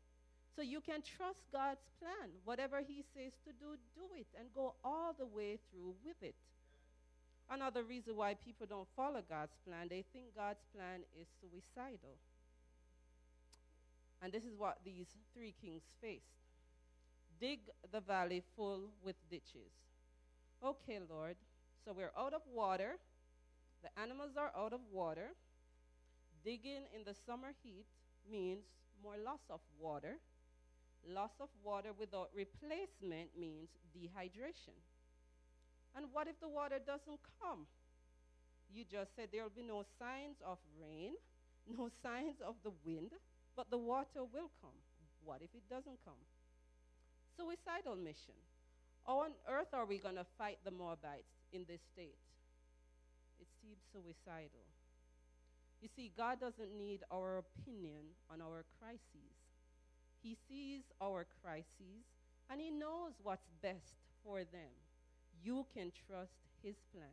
so 0.57 0.63
you 0.63 0.81
can 0.81 1.03
trust 1.03 1.41
God's 1.53 1.85
plan. 1.99 2.31
Whatever 2.45 2.81
He 2.87 3.03
says 3.15 3.33
to 3.45 3.53
do, 3.53 3.77
do 3.95 4.07
it 4.19 4.27
and 4.39 4.49
go 4.55 4.75
all 4.85 5.15
the 5.19 5.27
way 5.27 5.59
through 5.71 5.95
with 6.05 6.21
it. 6.23 6.35
Another 7.51 7.83
reason 7.83 8.17
why 8.17 8.35
people 8.35 8.67
don't 8.69 8.89
follow 8.95 9.23
God's 9.29 9.57
plan, 9.67 9.89
they 9.89 10.05
think 10.13 10.37
God's 10.37 10.63
plan 10.75 11.01
is 11.21 11.27
suicidal. 11.41 12.15
And 14.23 14.33
this 14.33 14.45
is 14.45 14.55
what 14.57 14.79
these 14.85 15.09
three 15.35 15.55
kings 15.61 15.83
faced 16.01 16.41
dig 17.41 17.61
the 17.91 18.01
valley 18.01 18.43
full 18.55 18.91
with 19.03 19.17
ditches. 19.31 19.73
Okay, 20.63 20.99
Lord, 21.09 21.37
so 21.85 21.95
we're 21.97 22.13
out 22.17 22.35
of 22.35 22.43
water. 22.55 22.99
The 23.83 23.89
animals 24.01 24.33
are 24.37 24.53
out 24.55 24.75
of 24.75 24.81
water. 24.93 25.31
Digging 26.45 26.85
in 26.95 27.05
the 27.07 27.15
summer 27.27 27.53
heat 27.63 27.87
means 28.31 28.65
more 29.03 29.17
loss 29.25 29.41
of 29.49 29.61
water. 29.81 30.19
Loss 31.09 31.41
of 31.41 31.49
water 31.65 31.91
without 31.99 32.31
replacement 32.35 33.31
means 33.39 33.69
dehydration. 33.97 34.77
And 35.97 36.07
what 36.13 36.29
if 36.29 36.39
the 36.41 36.49
water 36.49 36.79
doesn't 36.79 37.19
come? 37.41 37.67
You 38.73 38.85
just 38.85 39.17
said 39.17 39.29
there 39.33 39.43
will 39.43 39.57
be 39.57 39.67
no 39.67 39.83
signs 39.99 40.37
of 40.47 40.59
rain, 40.79 41.15
no 41.67 41.91
signs 42.03 42.37
of 42.45 42.55
the 42.63 42.73
wind, 42.85 43.11
but 43.57 43.71
the 43.71 43.79
water 43.79 44.23
will 44.23 44.51
come. 44.61 44.79
What 45.25 45.43
if 45.43 45.51
it 45.55 45.67
doesn't 45.69 45.99
come? 46.05 46.21
Suicidal 47.37 47.97
mission. 47.97 48.39
How 49.07 49.25
on 49.25 49.33
earth 49.49 49.73
are 49.73 49.87
we 49.87 49.99
going 49.99 50.17
to 50.17 50.27
fight 50.39 50.59
the 50.65 50.71
Moabites 50.71 51.33
in 51.53 51.65
this 51.67 51.81
state? 51.93 52.21
It 53.41 53.49
seems 53.61 53.81
suicidal. 53.93 54.69
You 55.81 55.89
see, 55.97 56.13
God 56.17 56.41
doesn't 56.41 56.77
need 56.77 57.01
our 57.11 57.39
opinion 57.41 58.13
on 58.31 58.43
our 58.43 58.65
crises. 58.79 59.39
He 60.23 60.37
sees 60.49 60.83
our 61.01 61.27
crises 61.43 62.05
and 62.51 62.61
He 62.61 62.71
knows 62.71 63.12
what's 63.23 63.49
best 63.62 63.95
for 64.25 64.39
them. 64.39 64.73
You 65.43 65.66
can 65.75 65.93
trust 66.07 66.37
His 66.62 66.77
plan. 66.93 67.09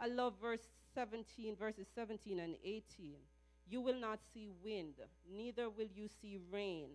I 0.00 0.06
love 0.08 0.34
verse 0.40 0.66
17, 0.94 1.56
verses 1.56 1.86
17 1.94 2.40
and 2.40 2.56
18. 2.64 3.16
You 3.68 3.80
will 3.80 3.98
not 3.98 4.20
see 4.32 4.48
wind, 4.62 4.94
neither 5.30 5.70
will 5.70 5.88
you 5.94 6.08
see 6.20 6.38
rain, 6.50 6.90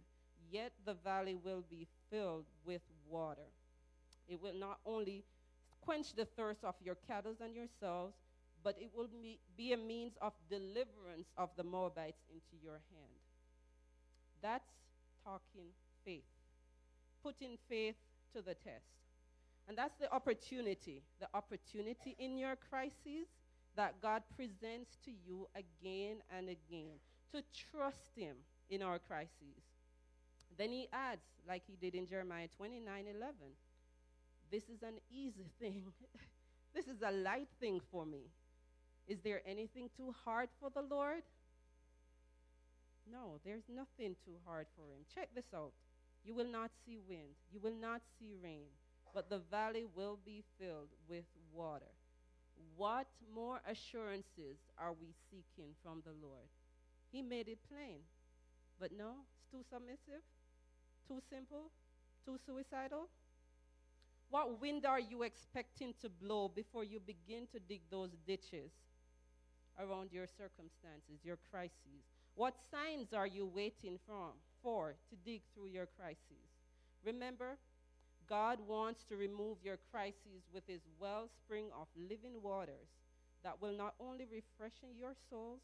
yet 0.51 0.71
the 0.85 0.93
valley 0.93 1.35
will 1.35 1.63
be 1.69 1.87
filled 2.11 2.45
with 2.63 2.81
water. 3.09 3.49
It 4.27 4.39
will 4.41 4.53
not 4.53 4.79
only 4.85 5.23
quench 5.81 6.13
the 6.13 6.25
thirst 6.25 6.63
of 6.63 6.75
your 6.83 6.95
cattle 7.07 7.35
and 7.41 7.55
yourselves, 7.55 8.13
but 8.63 8.77
it 8.79 8.91
will 8.93 9.09
be 9.57 9.73
a 9.73 9.77
means 9.77 10.13
of 10.21 10.33
deliverance 10.49 11.29
of 11.37 11.49
the 11.55 11.63
Moabites 11.63 12.21
into 12.29 12.63
your 12.63 12.81
hand. 12.91 13.19
That's 14.41 14.69
talking 15.29 15.69
faith, 16.03 16.23
putting 17.23 17.57
faith 17.69 17.95
to 18.33 18.41
the 18.41 18.53
test. 18.55 18.89
And 19.67 19.77
that's 19.77 19.97
the 19.99 20.11
opportunity, 20.11 21.03
the 21.19 21.27
opportunity 21.33 22.15
in 22.17 22.37
your 22.37 22.55
crises 22.55 23.27
that 23.75 24.01
God 24.01 24.23
presents 24.35 24.97
to 25.05 25.11
you 25.11 25.47
again 25.53 26.17
and 26.35 26.49
again 26.49 26.97
to 27.31 27.43
trust 27.71 28.01
Him 28.15 28.35
in 28.69 28.81
our 28.81 28.97
crises. 28.97 29.61
Then 30.57 30.71
He 30.71 30.87
adds, 30.91 31.21
like 31.47 31.61
He 31.67 31.75
did 31.79 31.93
in 31.93 32.07
Jeremiah 32.07 32.47
29 32.57 33.05
11, 33.15 33.33
this 34.51 34.63
is 34.63 34.81
an 34.81 34.95
easy 35.11 35.45
thing. 35.61 35.83
this 36.73 36.87
is 36.87 37.03
a 37.05 37.11
light 37.11 37.49
thing 37.59 37.79
for 37.91 38.05
me. 38.05 38.31
Is 39.07 39.19
there 39.23 39.41
anything 39.45 39.89
too 39.95 40.13
hard 40.25 40.49
for 40.59 40.71
the 40.71 40.81
Lord? 40.81 41.21
No, 43.11 43.39
there's 43.43 43.63
nothing 43.67 44.15
too 44.25 44.37
hard 44.45 44.67
for 44.75 44.83
him. 44.85 45.05
Check 45.13 45.29
this 45.33 45.51
out. 45.55 45.73
You 46.23 46.35
will 46.35 46.51
not 46.51 46.71
see 46.85 46.99
wind, 47.07 47.35
you 47.51 47.59
will 47.59 47.75
not 47.79 48.01
see 48.19 48.35
rain, 48.43 48.67
but 49.13 49.29
the 49.29 49.39
valley 49.49 49.85
will 49.95 50.19
be 50.25 50.43
filled 50.59 50.89
with 51.07 51.23
water. 51.53 51.93
What 52.75 53.07
more 53.33 53.61
assurances 53.69 54.57
are 54.77 54.93
we 54.93 55.13
seeking 55.31 55.71
from 55.81 56.03
the 56.05 56.13
Lord? 56.21 56.47
He 57.11 57.21
made 57.21 57.47
it 57.47 57.59
plain. 57.69 57.99
But 58.79 58.91
no, 58.97 59.25
it's 59.33 59.51
too 59.51 59.63
submissive, 59.69 60.23
too 61.07 61.19
simple, 61.29 61.71
too 62.25 62.37
suicidal. 62.45 63.09
What 64.29 64.61
wind 64.61 64.85
are 64.85 64.99
you 64.99 65.23
expecting 65.23 65.93
to 66.01 66.09
blow 66.09 66.49
before 66.49 66.83
you 66.83 66.99
begin 66.99 67.47
to 67.53 67.59
dig 67.59 67.81
those 67.89 68.11
ditches 68.27 68.71
around 69.79 70.11
your 70.11 70.27
circumstances, 70.27 71.23
your 71.23 71.37
crises? 71.49 72.18
What 72.39 72.55
signs 72.71 73.11
are 73.11 73.27
you 73.27 73.45
waiting 73.45 73.99
from, 74.07 74.31
for 74.63 74.95
to 75.09 75.15
dig 75.29 75.41
through 75.53 75.67
your 75.67 75.87
crises? 75.99 76.47
Remember, 77.03 77.57
God 78.29 78.59
wants 78.65 79.03
to 79.09 79.17
remove 79.17 79.57
your 79.61 79.77
crises 79.91 80.47
with 80.53 80.63
his 80.65 80.79
wellspring 81.01 81.65
of 81.77 81.87
living 81.97 82.41
waters 82.41 82.87
that 83.43 83.61
will 83.61 83.75
not 83.75 83.95
only 83.99 84.23
refreshen 84.23 84.95
your 84.97 85.15
souls, 85.29 85.59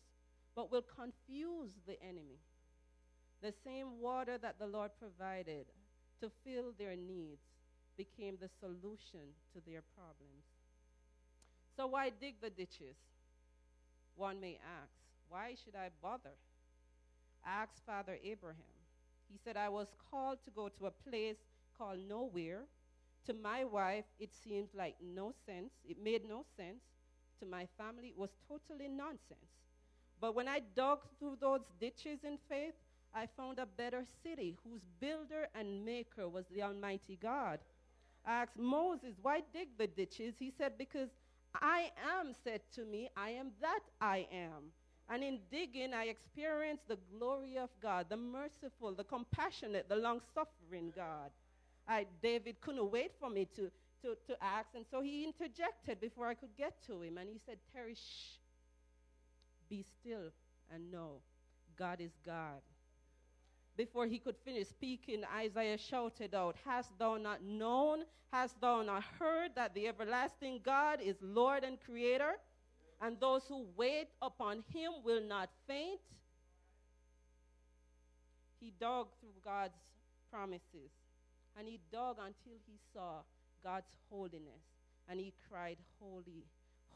but 0.54 0.70
will 0.70 0.82
confuse 0.82 1.72
the 1.88 1.96
enemy. 2.04 2.42
The 3.42 3.54
same 3.64 4.02
water 4.02 4.38
that 4.38 4.60
the 4.60 4.68
Lord 4.68 4.92
provided 5.00 5.68
to 6.20 6.30
fill 6.44 6.74
their 6.78 6.98
needs 6.98 7.40
became 7.96 8.36
the 8.36 8.50
solution 8.60 9.32
to 9.54 9.62
their 9.66 9.84
problems. 9.96 10.44
So, 11.78 11.88
why 11.88 12.10
dig 12.10 12.42
the 12.42 12.50
ditches? 12.50 12.98
One 14.18 14.42
may 14.42 14.60
ask, 14.82 14.92
why 15.30 15.56
should 15.64 15.78
I 15.78 15.88
bother? 16.02 16.36
Ask 17.46 17.74
Father 17.86 18.18
Abraham. 18.24 18.64
He 19.32 19.38
said, 19.44 19.58
I 19.58 19.70
was 19.70 19.88
called 20.10 20.40
to 20.46 20.52
go 20.52 20.70
to 20.70 20.86
a 20.88 20.92
place 20.92 21.38
called 21.78 22.00
nowhere. 22.08 22.64
To 23.26 23.34
my 23.34 23.64
wife, 23.64 24.06
it 24.20 24.32
seemed 24.34 24.70
like 24.74 24.96
no 25.02 25.34
sense. 25.46 25.74
It 25.88 25.98
made 26.02 26.28
no 26.28 26.46
sense. 26.58 26.84
To 27.40 27.46
my 27.46 27.68
family, 27.78 28.10
it 28.10 28.18
was 28.18 28.30
totally 28.48 28.88
nonsense. 28.88 29.52
But 30.22 30.36
when 30.36 30.48
I 30.48 30.62
dug 30.76 31.00
through 31.20 31.38
those 31.42 31.62
ditches 31.80 32.24
in 32.24 32.38
faith, 32.50 32.74
I 33.14 33.28
found 33.38 33.60
a 33.60 33.66
better 33.66 34.04
city 34.24 34.58
whose 34.64 34.82
builder 35.00 35.48
and 35.54 35.86
maker 35.86 36.28
was 36.28 36.46
the 36.52 36.64
Almighty 36.64 37.18
God. 37.22 37.60
I 38.26 38.42
asked 38.44 38.58
Moses, 38.58 39.16
Why 39.22 39.42
dig 39.54 39.70
the 39.78 39.88
ditches? 39.88 40.36
He 40.40 40.52
said, 40.58 40.78
Because 40.78 41.10
I 41.54 41.92
am 42.20 42.34
said 42.44 42.62
to 42.74 42.86
me, 42.86 43.10
I 43.16 43.32
am 43.32 43.52
that 43.62 43.82
I 44.02 44.28
am. 44.32 44.72
And 45.10 45.24
in 45.24 45.40
digging, 45.52 45.94
I 45.94 46.06
experienced 46.06 46.88
the 46.88 46.98
glory 47.18 47.58
of 47.58 47.70
God, 47.82 48.08
the 48.10 48.18
merciful, 48.18 48.94
the 48.94 49.04
compassionate, 49.04 49.88
the 49.88 49.96
long 49.96 50.20
suffering 50.34 50.92
God. 50.96 51.30
I, 51.88 52.08
David 52.24 52.60
couldn't 52.62 52.92
wait 52.92 53.12
for 53.20 53.30
me 53.30 53.48
to, 53.56 53.70
to, 54.02 54.16
to 54.28 54.44
ask, 54.44 54.70
and 54.74 54.86
so 54.90 55.02
he 55.02 55.24
interjected 55.24 56.02
before 56.02 56.28
I 56.28 56.34
could 56.34 56.56
get 56.58 56.74
to 56.88 57.02
him. 57.04 57.20
And 57.20 57.30
he 57.30 57.40
said, 57.46 57.58
Terry, 57.72 57.94
shh, 57.94 58.40
be 59.70 59.86
still 60.00 60.32
and 60.74 60.92
know 60.92 61.22
God 61.78 62.02
is 62.02 62.12
God. 62.26 62.62
Before 63.78 64.08
he 64.08 64.20
could 64.20 64.38
finish 64.44 64.70
speaking, 64.70 65.24
Isaiah 65.36 65.78
shouted 65.78 66.34
out, 66.34 66.56
Hast 66.66 66.98
thou 66.98 67.18
not 67.18 67.44
known, 67.44 68.04
hast 68.32 68.60
thou 68.62 68.82
not 68.82 69.04
heard 69.20 69.52
that 69.56 69.74
the 69.76 69.88
everlasting 69.88 70.62
God 70.64 71.00
is 71.02 71.18
Lord 71.22 71.64
and 71.64 71.78
Creator? 71.86 72.36
And 73.06 73.20
those 73.20 73.44
who 73.48 73.68
wait 73.78 74.08
upon 74.20 74.64
him 74.74 74.94
will 75.04 75.22
not 75.22 75.50
faint. 75.68 76.00
He 78.60 78.74
dug 78.80 79.10
through 79.20 79.38
God's 79.44 79.78
promises, 80.32 80.90
and 81.56 81.68
he 81.68 81.80
dug 81.92 82.18
until 82.18 82.58
he 82.66 82.80
saw 82.92 83.20
God's 83.64 83.92
holiness, 84.10 84.64
and 85.08 85.20
he 85.20 85.34
cried, 85.48 85.78
Holy, 86.00 86.48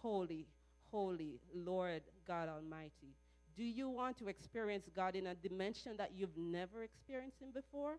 holy, 0.02 0.48
holy, 0.92 1.40
Lord 1.54 2.02
God 2.28 2.50
Almighty. 2.50 3.14
Do 3.56 3.64
you 3.64 3.88
want 3.88 4.18
to 4.18 4.30
experience 4.30 4.90
God 4.96 5.16
in 5.16 5.28
a 5.28 5.36
dimension 5.36 5.92
that 5.98 6.14
you've 6.18 6.36
never 6.36 6.82
experienced 6.82 7.40
Him 7.40 7.50
before? 7.54 7.98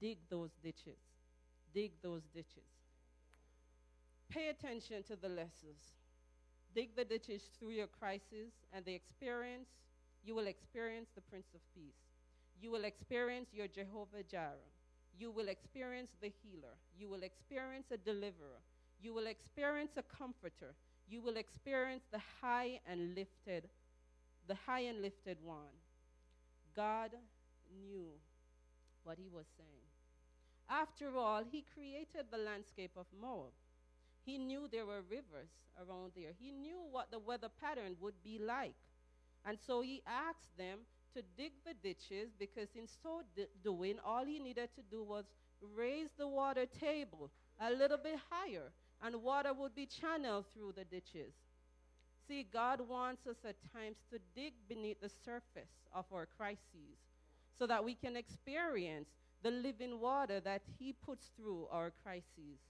Dig 0.00 0.18
those 0.28 0.50
ditches. 0.60 0.98
Dig 1.72 1.92
those 2.02 2.22
ditches. 2.34 2.66
Pay 4.28 4.48
attention 4.48 5.04
to 5.04 5.14
the 5.14 5.28
lessons. 5.28 6.01
Dig 6.74 6.96
the 6.96 7.04
ditches 7.04 7.42
through 7.58 7.70
your 7.70 7.86
crisis 7.86 8.52
and 8.72 8.84
the 8.84 8.94
experience. 8.94 9.68
You 10.24 10.34
will 10.34 10.46
experience 10.46 11.08
the 11.14 11.20
Prince 11.20 11.48
of 11.54 11.60
Peace. 11.74 12.00
You 12.60 12.70
will 12.70 12.84
experience 12.84 13.50
your 13.52 13.68
Jehovah 13.68 14.22
Jireh. 14.30 14.70
You 15.18 15.30
will 15.30 15.48
experience 15.48 16.10
the 16.20 16.32
healer. 16.42 16.74
You 16.96 17.08
will 17.08 17.22
experience 17.22 17.86
a 17.90 17.96
deliverer. 17.96 18.62
You 19.02 19.12
will 19.12 19.26
experience 19.26 19.92
a 19.96 20.02
comforter. 20.02 20.74
You 21.08 21.20
will 21.20 21.36
experience 21.36 22.04
the 22.10 22.20
high 22.40 22.80
and 22.86 23.14
lifted 23.14 23.68
the 24.48 24.56
high 24.66 24.80
and 24.80 25.00
lifted 25.02 25.38
one. 25.42 25.76
God 26.74 27.12
knew 27.86 28.08
what 29.04 29.18
he 29.18 29.28
was 29.28 29.46
saying. 29.56 29.88
After 30.68 31.16
all, 31.16 31.42
he 31.50 31.64
created 31.74 32.26
the 32.30 32.38
landscape 32.38 32.92
of 32.96 33.06
Moab. 33.20 33.52
He 34.24 34.38
knew 34.38 34.68
there 34.70 34.86
were 34.86 35.02
rivers 35.02 35.50
around 35.78 36.12
there. 36.16 36.32
He 36.38 36.50
knew 36.50 36.78
what 36.90 37.10
the 37.10 37.18
weather 37.18 37.48
pattern 37.60 37.96
would 38.00 38.22
be 38.22 38.38
like. 38.38 38.74
And 39.44 39.58
so 39.66 39.80
he 39.82 40.02
asked 40.06 40.56
them 40.56 40.80
to 41.14 41.22
dig 41.36 41.52
the 41.66 41.74
ditches 41.74 42.30
because, 42.38 42.68
in 42.74 42.86
so 42.86 43.22
doing, 43.62 43.98
all 44.04 44.24
he 44.24 44.38
needed 44.38 44.70
to 44.76 44.82
do 44.90 45.02
was 45.02 45.24
raise 45.76 46.10
the 46.16 46.28
water 46.28 46.66
table 46.66 47.30
a 47.60 47.70
little 47.70 47.98
bit 47.98 48.18
higher, 48.30 48.72
and 49.02 49.22
water 49.22 49.52
would 49.52 49.74
be 49.74 49.86
channeled 49.86 50.46
through 50.52 50.72
the 50.72 50.84
ditches. 50.84 51.34
See, 52.26 52.44
God 52.44 52.80
wants 52.80 53.26
us 53.26 53.36
at 53.44 53.56
times 53.72 53.98
to 54.10 54.18
dig 54.34 54.54
beneath 54.68 55.00
the 55.00 55.10
surface 55.24 55.72
of 55.92 56.06
our 56.12 56.26
crises 56.26 56.98
so 57.58 57.66
that 57.66 57.84
we 57.84 57.94
can 57.94 58.16
experience 58.16 59.08
the 59.42 59.50
living 59.50 60.00
water 60.00 60.40
that 60.40 60.62
He 60.78 60.92
puts 60.92 61.30
through 61.36 61.66
our 61.70 61.92
crises. 62.02 62.60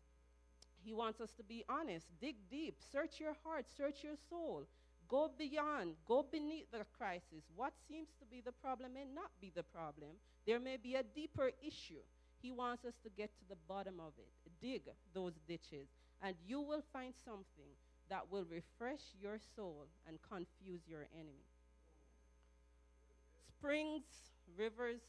He 0.84 0.92
wants 0.92 1.20
us 1.20 1.30
to 1.32 1.42
be 1.42 1.64
honest, 1.68 2.06
dig 2.20 2.36
deep, 2.50 2.78
search 2.90 3.20
your 3.20 3.36
heart, 3.44 3.66
search 3.76 4.02
your 4.02 4.16
soul, 4.28 4.66
go 5.08 5.30
beyond, 5.38 5.94
go 6.06 6.24
beneath 6.30 6.70
the 6.72 6.84
crisis. 6.96 7.44
What 7.54 7.72
seems 7.88 8.08
to 8.18 8.26
be 8.26 8.40
the 8.40 8.52
problem 8.52 8.94
may 8.94 9.04
not 9.04 9.30
be 9.40 9.52
the 9.54 9.62
problem. 9.62 10.10
There 10.46 10.58
may 10.58 10.76
be 10.76 10.94
a 10.94 11.02
deeper 11.02 11.50
issue. 11.64 12.02
He 12.40 12.50
wants 12.50 12.84
us 12.84 12.94
to 13.04 13.10
get 13.10 13.30
to 13.38 13.44
the 13.48 13.56
bottom 13.68 14.00
of 14.00 14.12
it, 14.18 14.28
dig 14.60 14.82
those 15.14 15.34
ditches, 15.46 15.88
and 16.22 16.34
you 16.46 16.60
will 16.60 16.82
find 16.92 17.14
something 17.24 17.74
that 18.08 18.30
will 18.30 18.44
refresh 18.44 19.00
your 19.20 19.38
soul 19.56 19.86
and 20.08 20.18
confuse 20.28 20.80
your 20.86 21.06
enemy. 21.14 21.46
Springs, 23.48 24.02
rivers, 24.58 25.00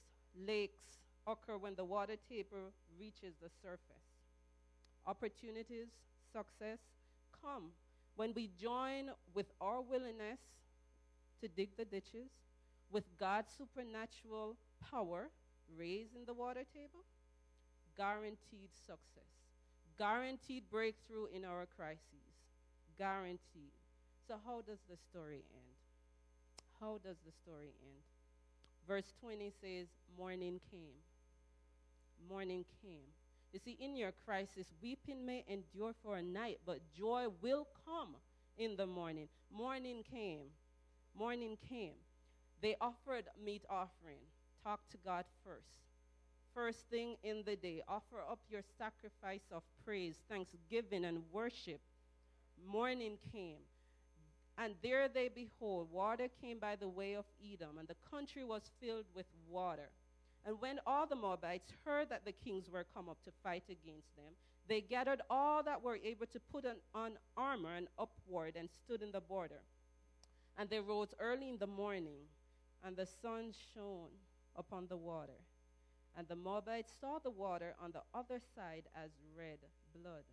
lakes 0.47 0.99
occur 1.28 1.57
when 1.57 1.76
the 1.76 1.84
water 1.84 2.15
table 2.30 2.71
reaches 2.99 3.34
the 3.41 3.49
surface. 3.61 4.12
Opportunities, 5.06 5.88
success 6.32 6.80
come 7.41 7.72
when 8.16 8.34
we 8.34 8.49
join 8.60 9.10
with 9.34 9.47
our 9.60 9.82
willingness 9.82 10.39
to 11.41 11.47
dig 11.47 11.76
the 11.78 11.86
ditches, 11.86 12.30
with 12.91 13.04
God's 13.20 13.51
supernatural 13.58 14.56
power 14.89 15.30
raising 15.78 16.26
the 16.26 16.34
water 16.34 16.64
table, 16.74 17.04
guaranteed 17.97 18.70
success, 18.74 19.34
guaranteed 19.97 20.64
breakthrough 20.70 21.26
in 21.36 21.43
our 21.43 21.66
crises, 21.76 22.38
guaranteed. 22.97 23.74
So, 24.28 24.36
how 24.45 24.62
does 24.62 24.80
the 24.89 24.95
story 24.95 25.43
end? 25.54 25.76
How 26.80 26.99
does 27.04 27.18
the 27.26 27.32
story 27.32 27.74
end? 27.82 28.04
Verse 28.88 29.14
20 29.22 29.51
says, 29.62 29.88
Morning 30.18 30.60
came. 30.72 31.01
Morning 32.30 32.64
came. 32.82 33.12
You 33.54 33.60
see, 33.60 33.78
in 33.80 33.95
your 33.95 34.12
crisis, 34.26 34.66
weeping 34.82 35.24
may 35.24 35.45
endure 35.47 35.93
for 36.01 36.18
a 36.18 36.24
night, 36.24 36.60
but 36.66 36.80
joy 36.97 37.28
will 37.39 37.68
come 37.86 38.16
in 38.58 38.76
the 38.76 38.88
morning. 38.88 39.28
Morning 39.56 40.04
came. 40.10 40.47
Morning 41.16 41.56
came. 41.70 41.93
They 42.64 42.76
offered 42.82 43.26
meat 43.45 43.64
offering. 43.70 44.22
Talk 44.64 44.80
to 44.89 44.97
God 45.06 45.26
first. 45.45 45.68
First 46.56 46.89
thing 46.89 47.16
in 47.24 47.43
the 47.45 47.56
day, 47.56 47.84
offer 47.88 48.22
up 48.30 48.39
your 48.49 48.62
sacrifice 48.78 49.43
of 49.51 49.62
praise, 49.86 50.16
thanksgiving, 50.30 51.06
and 51.06 51.22
worship. 51.32 51.82
Morning 52.68 53.18
came. 53.32 53.62
And 54.58 54.74
there 54.82 55.08
they 55.08 55.30
behold, 55.30 55.91
water 55.91 56.28
came 56.41 56.60
by 56.60 56.76
the 56.76 56.88
way 56.88 57.16
of 57.16 57.26
Edom, 57.43 57.78
and 57.78 57.88
the 57.88 57.95
country 58.10 58.43
was 58.43 58.64
filled 58.80 59.06
with 59.16 59.26
water. 59.49 59.89
And 60.46 60.60
when 60.60 60.80
all 60.86 61.08
the 61.08 61.16
Moabites 61.16 61.72
heard 61.86 62.10
that 62.10 62.26
the 62.26 62.34
kings 62.34 62.70
were 62.70 62.86
come 62.94 63.08
up 63.08 63.24
to 63.24 63.32
fight 63.44 63.64
against 63.70 64.16
them, 64.16 64.34
they 64.68 64.82
gathered 64.82 65.22
all 65.30 65.64
that 65.64 65.82
were 65.82 65.98
able 66.04 66.26
to 66.28 66.39
put 66.52 66.66
on, 66.66 66.76
on 66.94 67.14
armor 67.38 67.76
and 67.76 67.88
upward 67.98 68.56
and 68.56 68.70
stood 68.70 69.02
in 69.02 69.12
the 69.12 69.22
border. 69.22 69.62
And 70.58 70.70
they 70.70 70.80
rose 70.80 71.14
early 71.20 71.50
in 71.50 71.58
the 71.58 71.68
morning, 71.68 72.28
and 72.84 72.96
the 72.96 73.06
sun 73.06 73.54
shone 73.74 74.12
upon 74.56 74.88
the 74.88 74.98
water. 74.98 75.39
And 76.18 76.28
the 76.28 76.36
Moabites 76.36 76.94
saw 77.00 77.20
the 77.20 77.32
water 77.32 77.76
on 77.82 77.91
the 77.91 78.04
other 78.14 78.39
side 78.56 78.84
as 78.96 79.12
red 79.36 79.60
blood. 79.96 80.24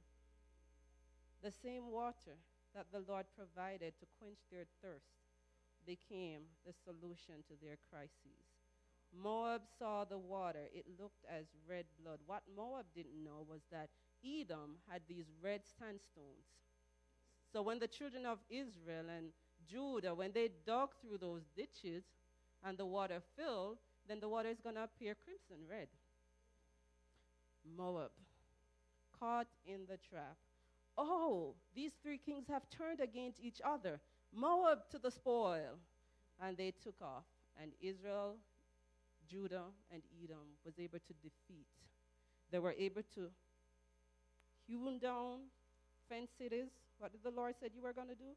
The 1.43 1.51
same 1.51 1.91
water 1.91 2.37
that 2.75 2.87
the 2.93 3.03
Lord 3.09 3.27
provided 3.37 3.95
to 3.99 4.07
quench 4.19 4.39
their 4.51 4.67
thirst 4.83 5.17
became 5.87 6.43
the 6.67 6.75
solution 6.85 7.43
to 7.49 7.55
their 7.63 7.79
crises. 7.91 8.50
Moab 9.13 9.63
saw 9.79 10.05
the 10.05 10.19
water. 10.19 10.69
It 10.73 10.87
looked 11.01 11.25
as 11.29 11.47
red 11.69 11.87
blood. 12.03 12.19
What 12.27 12.43
Moab 12.57 12.87
didn't 12.95 13.23
know 13.23 13.45
was 13.49 13.63
that 13.71 13.91
Edom 14.25 14.77
had 14.89 15.03
these 15.09 15.27
red 15.43 15.63
sandstones. 15.79 16.47
So 17.53 17.63
when 17.63 17.79
the 17.79 17.89
children 17.89 18.27
of 18.27 18.39
Israel 18.49 19.07
and 19.17 19.33
Judah, 19.69 20.15
when 20.15 20.33
they 20.33 20.51
dug 20.67 20.91
through 21.01 21.19
those 21.19 21.43
ditches 21.57 22.05
and 22.65 22.79
the 22.79 22.87
water 22.87 23.21
filled, 23.37 23.79
then 24.09 24.21
the 24.21 24.29
water 24.29 24.49
is 24.49 24.61
going 24.61 24.77
to 24.77 24.85
appear 24.85 25.15
crimson 25.15 25.67
red. 25.69 25.89
Moab, 27.77 28.11
caught 29.19 29.49
in 29.67 29.81
the 29.89 29.99
trap. 30.09 30.37
Oh, 30.97 31.55
these 31.75 31.93
three 32.03 32.19
kings 32.19 32.47
have 32.49 32.69
turned 32.71 33.01
against 33.01 33.41
each 33.41 33.61
other. 33.65 34.01
Moab 34.35 34.89
to 34.91 34.99
the 34.99 35.11
spoil. 35.11 35.79
And 36.43 36.57
they 36.57 36.73
took 36.83 37.01
off. 37.03 37.25
And 37.61 37.73
Israel 37.81 38.37
Judah 39.31 39.71
and 39.93 40.03
Edom 40.23 40.59
was 40.65 40.75
able 40.79 40.99
to 40.99 41.13
defeat. 41.23 41.67
They 42.51 42.59
were 42.59 42.75
able 42.77 43.03
to 43.15 43.29
hew 44.67 44.99
down 45.01 45.51
fenced 46.09 46.37
cities. 46.37 46.69
What 46.99 47.13
did 47.13 47.23
the 47.23 47.31
Lord 47.31 47.55
said 47.61 47.71
you 47.75 47.83
were 47.83 47.93
going 47.93 48.09
to 48.09 48.15
do? 48.15 48.35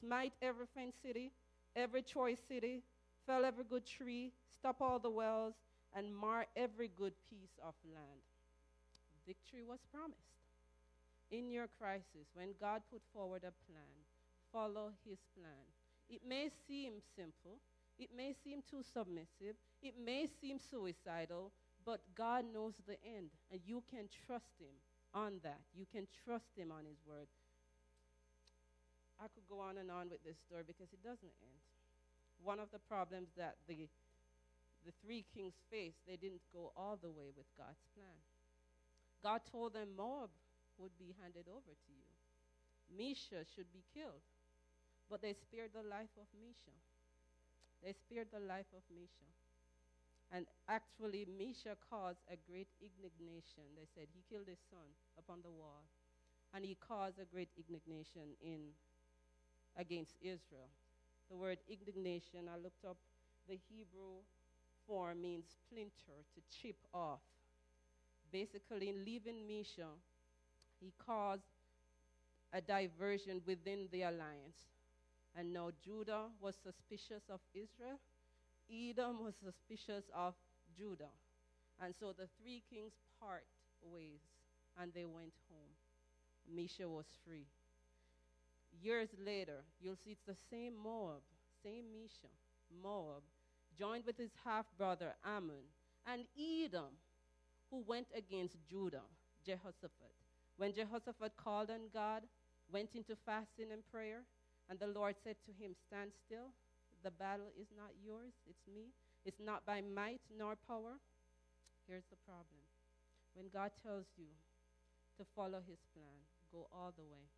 Smite 0.00 0.32
every 0.40 0.66
fenced 0.74 1.02
city, 1.02 1.32
every 1.74 2.02
choice 2.02 2.38
city, 2.46 2.82
fell 3.26 3.44
every 3.44 3.64
good 3.68 3.84
tree, 3.84 4.32
stop 4.58 4.76
all 4.80 4.98
the 4.98 5.10
wells, 5.10 5.54
and 5.94 6.14
mar 6.14 6.46
every 6.56 6.90
good 6.96 7.14
piece 7.28 7.58
of 7.62 7.74
land. 7.84 8.22
Victory 9.26 9.62
was 9.62 9.80
promised. 9.92 10.22
In 11.30 11.50
your 11.50 11.68
crisis, 11.78 12.30
when 12.32 12.54
God 12.58 12.82
put 12.90 13.02
forward 13.12 13.42
a 13.42 13.52
plan, 13.70 13.98
follow 14.52 14.92
his 15.06 15.18
plan. 15.36 15.66
It 16.08 16.22
may 16.26 16.48
seem 16.66 16.92
simple, 17.14 17.58
it 17.98 18.08
may 18.16 18.34
seem 18.44 18.62
too 18.70 18.82
submissive. 18.82 19.56
It 19.82 19.94
may 19.98 20.26
seem 20.40 20.58
suicidal, 20.58 21.52
but 21.84 22.00
God 22.16 22.44
knows 22.52 22.74
the 22.86 22.98
end, 23.04 23.30
and 23.50 23.60
you 23.64 23.82
can 23.90 24.08
trust 24.26 24.58
Him 24.58 24.74
on 25.14 25.40
that. 25.42 25.60
You 25.74 25.86
can 25.86 26.06
trust 26.24 26.50
Him 26.56 26.70
on 26.72 26.84
His 26.84 26.98
word. 27.06 27.28
I 29.18 29.26
could 29.34 29.46
go 29.48 29.58
on 29.60 29.78
and 29.78 29.90
on 29.90 30.10
with 30.10 30.22
this 30.22 30.38
story 30.46 30.62
because 30.66 30.92
it 30.92 31.02
doesn't 31.02 31.34
end. 31.42 31.62
One 32.42 32.60
of 32.60 32.70
the 32.70 32.78
problems 32.78 33.34
that 33.36 33.58
the, 33.66 33.90
the 34.86 34.94
three 35.02 35.26
kings 35.34 35.54
faced, 35.70 35.98
they 36.06 36.14
didn't 36.14 36.42
go 36.54 36.70
all 36.76 36.98
the 37.00 37.10
way 37.10 37.34
with 37.34 37.46
God's 37.58 37.82
plan. 37.98 38.18
God 39.22 39.42
told 39.50 39.74
them 39.74 39.98
Moab 39.98 40.30
would 40.78 40.94
be 40.98 41.14
handed 41.18 41.50
over 41.50 41.74
to 41.74 41.90
you. 41.90 42.06
Mesha 42.94 43.42
should 43.54 43.70
be 43.72 43.82
killed. 43.92 44.22
But 45.10 45.22
they 45.22 45.32
spared 45.32 45.72
the 45.72 45.82
life 45.88 46.12
of 46.20 46.28
Mesha. 46.36 46.76
They 47.82 47.92
spared 47.92 48.28
the 48.32 48.44
life 48.44 48.68
of 48.76 48.84
Mesha. 48.92 49.26
And 50.32 50.46
actually, 50.68 51.26
Mesha 51.26 51.76
caused 51.88 52.20
a 52.28 52.36
great 52.50 52.68
indignation. 52.80 53.64
They 53.76 53.88
said 53.94 54.08
he 54.12 54.22
killed 54.28 54.48
his 54.48 54.60
son 54.68 54.92
upon 55.18 55.40
the 55.42 55.50
wall. 55.50 55.88
And 56.52 56.64
he 56.64 56.76
caused 56.76 57.18
a 57.18 57.24
great 57.24 57.48
indignation 57.56 58.36
in, 58.42 58.72
against 59.76 60.16
Israel. 60.20 60.68
The 61.30 61.36
word 61.36 61.58
indignation, 61.68 62.48
I 62.48 62.56
looked 62.56 62.84
up 62.84 62.96
the 63.48 63.58
Hebrew 63.68 64.24
form 64.86 65.20
means 65.20 65.44
splinter, 65.60 66.24
to 66.34 66.40
chip 66.50 66.76
off. 66.92 67.20
Basically, 68.32 68.88
in 68.88 69.04
leaving 69.04 69.46
Mesha, 69.48 69.88
he 70.80 70.92
caused 71.04 71.44
a 72.52 72.60
diversion 72.60 73.42
within 73.46 73.88
the 73.92 74.02
alliance. 74.02 74.68
And 75.36 75.52
now 75.52 75.70
Judah 75.84 76.24
was 76.40 76.56
suspicious 76.56 77.24
of 77.30 77.40
Israel. 77.54 78.00
Edom 78.70 79.24
was 79.24 79.34
suspicious 79.42 80.04
of 80.14 80.34
Judah. 80.76 81.12
And 81.80 81.94
so 81.94 82.12
the 82.12 82.28
three 82.40 82.62
kings 82.70 82.92
part 83.20 83.44
ways 83.82 84.20
and 84.80 84.92
they 84.94 85.04
went 85.04 85.32
home. 85.50 85.74
Mesha 86.54 86.88
was 86.88 87.06
free. 87.26 87.46
Years 88.82 89.08
later, 89.24 89.64
you'll 89.80 89.96
see 89.96 90.10
it's 90.10 90.22
the 90.26 90.36
same 90.50 90.74
Moab, 90.76 91.22
same 91.62 91.84
Mesha, 91.94 92.30
Moab, 92.82 93.22
joined 93.78 94.04
with 94.06 94.16
his 94.16 94.30
half 94.44 94.66
brother 94.76 95.14
Ammon 95.24 95.66
and 96.06 96.22
Edom, 96.38 96.96
who 97.70 97.82
went 97.86 98.06
against 98.16 98.56
Judah, 98.68 99.02
Jehoshaphat. 99.44 100.14
When 100.56 100.72
Jehoshaphat 100.72 101.36
called 101.36 101.70
on 101.70 101.90
God, 101.92 102.22
went 102.72 102.90
into 102.94 103.16
fasting 103.26 103.72
and 103.72 103.82
prayer, 103.90 104.22
and 104.68 104.78
the 104.78 104.86
Lord 104.86 105.16
said 105.22 105.36
to 105.46 105.52
him, 105.52 105.72
Stand 105.86 106.10
still. 106.26 106.52
The 107.04 107.10
battle 107.10 107.50
is 107.60 107.68
not 107.76 107.90
yours, 108.02 108.34
it's 108.48 108.66
me. 108.66 108.90
It's 109.24 109.40
not 109.40 109.66
by 109.66 109.82
might 109.82 110.20
nor 110.36 110.56
power. 110.56 110.98
Here's 111.86 112.06
the 112.10 112.20
problem 112.26 112.64
when 113.34 113.46
God 113.52 113.70
tells 113.82 114.06
you 114.16 114.34
to 115.16 115.24
follow 115.34 115.62
his 115.62 115.78
plan, 115.94 116.18
go 116.52 116.66
all 116.72 116.92
the 116.96 117.04
way. 117.04 117.30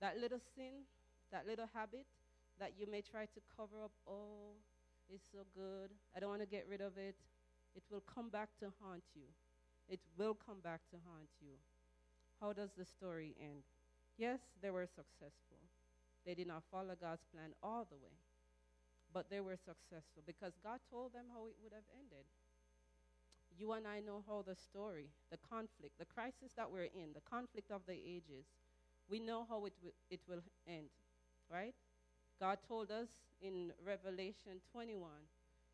That 0.00 0.18
little 0.18 0.40
sin, 0.54 0.86
that 1.30 1.46
little 1.46 1.68
habit 1.72 2.06
that 2.58 2.72
you 2.78 2.86
may 2.90 3.02
try 3.02 3.26
to 3.26 3.40
cover 3.56 3.82
up, 3.82 3.92
oh, 4.08 4.58
it's 5.08 5.26
so 5.30 5.46
good. 5.54 5.90
I 6.16 6.20
don't 6.20 6.30
want 6.30 6.42
to 6.42 6.48
get 6.48 6.66
rid 6.68 6.80
of 6.80 6.96
it. 6.96 7.16
It 7.74 7.82
will 7.90 8.02
come 8.02 8.30
back 8.30 8.48
to 8.60 8.72
haunt 8.80 9.02
you. 9.14 9.26
It 9.88 10.00
will 10.16 10.34
come 10.34 10.60
back 10.62 10.80
to 10.90 10.96
haunt 11.06 11.28
you. 11.40 11.58
How 12.40 12.52
does 12.52 12.70
the 12.76 12.84
story 12.84 13.34
end? 13.40 13.62
Yes, 14.16 14.40
they 14.62 14.70
were 14.70 14.86
successful. 14.86 15.58
They 16.24 16.34
did 16.34 16.46
not 16.46 16.62
follow 16.70 16.94
God's 16.98 17.24
plan 17.32 17.50
all 17.62 17.86
the 17.90 17.96
way, 17.96 18.16
but 19.14 19.30
they 19.30 19.40
were 19.40 19.56
successful 19.56 20.22
because 20.26 20.58
God 20.62 20.80
told 20.90 21.14
them 21.14 21.26
how 21.32 21.46
it 21.46 21.56
would 21.62 21.72
have 21.72 21.88
ended. 21.96 22.26
You 23.56 23.72
and 23.72 23.86
I 23.86 24.00
know 24.00 24.22
how 24.26 24.42
the 24.42 24.56
story, 24.56 25.10
the 25.30 25.38
conflict, 25.38 25.98
the 25.98 26.04
crisis 26.04 26.52
that 26.56 26.70
we're 26.70 26.90
in, 26.92 27.12
the 27.14 27.20
conflict 27.22 27.70
of 27.70 27.82
the 27.86 27.94
ages, 27.94 28.46
we 29.08 29.20
know 29.20 29.46
how 29.48 29.64
it, 29.66 29.74
w- 29.76 29.94
it 30.10 30.20
will 30.28 30.42
end, 30.66 30.88
right? 31.50 31.74
God 32.40 32.58
told 32.66 32.90
us 32.90 33.08
in 33.40 33.72
Revelation 33.86 34.60
21 34.72 35.10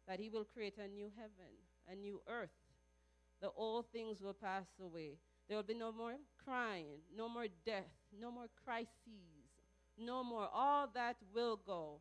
that 0.07 0.21
He 0.21 0.29
will 0.31 0.45
create 0.45 0.79
a 0.79 0.89
new 0.89 1.11
heaven, 1.17 1.53
a 1.91 1.95
new 1.97 2.21
earth. 2.29 2.51
The 3.41 3.51
old 3.57 3.87
things 3.93 4.23
will 4.23 4.35
pass 4.35 4.67
away. 4.83 5.19
There 5.49 5.57
will 5.57 5.65
be 5.65 5.75
no 5.75 5.93
more 5.93 6.17
crying, 6.45 7.01
no 7.17 7.29
more 7.29 7.47
death, 7.67 7.91
no 8.21 8.31
more 8.31 8.49
crises, 8.65 9.51
no 9.99 10.25
more. 10.25 10.49
All 10.53 10.89
that 10.95 11.17
will 11.35 11.57
go. 11.67 12.01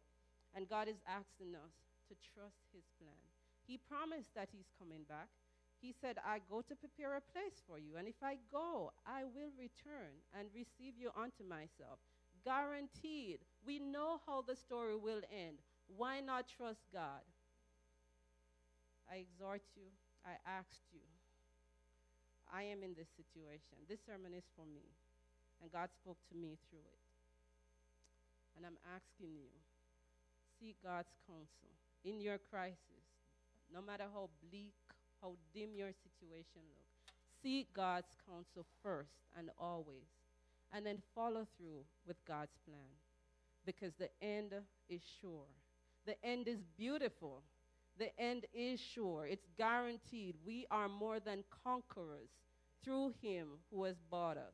And 0.55 0.67
God 0.67 0.87
is 0.87 1.01
asking 1.05 1.53
us 1.53 1.73
to 2.09 2.13
trust 2.33 2.65
His 2.73 2.85
plan. 2.97 3.21
He 3.67 3.77
promised 3.77 4.33
that 4.33 4.49
He's 4.51 4.69
coming 4.77 5.05
back. 5.07 5.29
He 5.79 5.93
said, 5.93 6.17
I 6.25 6.43
go 6.49 6.61
to 6.61 6.75
prepare 6.75 7.15
a 7.15 7.23
place 7.31 7.63
for 7.63 7.79
you, 7.79 7.95
and 7.95 8.07
if 8.07 8.19
I 8.21 8.35
go, 8.51 8.91
I 9.07 9.23
will 9.23 9.53
return 9.55 10.11
and 10.35 10.51
receive 10.51 10.99
you 10.99 11.11
unto 11.15 11.47
myself. 11.47 12.03
Guaranteed. 12.43 13.39
We 13.65 13.79
know 13.79 14.19
how 14.25 14.43
the 14.43 14.55
story 14.55 14.97
will 14.97 15.21
end. 15.31 15.63
Why 15.95 16.19
not 16.19 16.51
trust 16.51 16.83
God? 16.91 17.23
I 19.09 19.23
exhort 19.23 19.63
you, 19.75 19.87
I 20.25 20.35
asked 20.45 20.85
you. 20.91 21.01
I 22.51 22.63
am 22.63 22.83
in 22.83 22.93
this 22.97 23.09
situation. 23.15 23.77
This 23.87 24.01
sermon 24.05 24.33
is 24.33 24.45
for 24.57 24.65
me, 24.65 24.89
and 25.61 25.71
God 25.71 25.89
spoke 25.93 26.17
to 26.29 26.35
me 26.35 26.57
through 26.69 26.85
it. 26.85 27.03
And 28.57 28.65
I'm 28.65 28.77
asking 28.83 29.37
you 29.37 29.49
seek 30.59 30.75
God's 30.83 31.13
counsel 31.25 31.73
in 32.03 32.19
your 32.21 32.37
crisis, 32.37 33.05
no 33.73 33.81
matter 33.81 34.05
how 34.13 34.29
bleak 34.49 34.73
how 35.21 35.33
dim 35.53 35.75
your 35.75 35.91
situation 35.91 36.61
looks. 36.69 37.13
Seek 37.41 37.73
God's 37.73 38.15
counsel 38.27 38.65
first 38.83 39.27
and 39.37 39.49
always, 39.57 40.07
and 40.73 40.85
then 40.85 40.97
follow 41.15 41.47
through 41.57 41.83
with 42.07 42.17
God's 42.25 42.57
plan 42.65 42.89
because 43.65 43.93
the 43.99 44.09
end 44.21 44.53
is 44.89 45.01
sure. 45.21 45.47
The 46.05 46.15
end 46.25 46.47
is 46.47 46.59
beautiful. 46.77 47.43
The 47.97 48.17
end 48.19 48.45
is 48.53 48.79
sure. 48.79 49.27
It's 49.27 49.47
guaranteed. 49.57 50.35
We 50.45 50.65
are 50.71 50.87
more 50.87 51.19
than 51.19 51.43
conquerors 51.63 52.29
through 52.83 53.13
him 53.21 53.47
who 53.71 53.83
has 53.83 53.97
bought 54.09 54.37
us. 54.37 54.53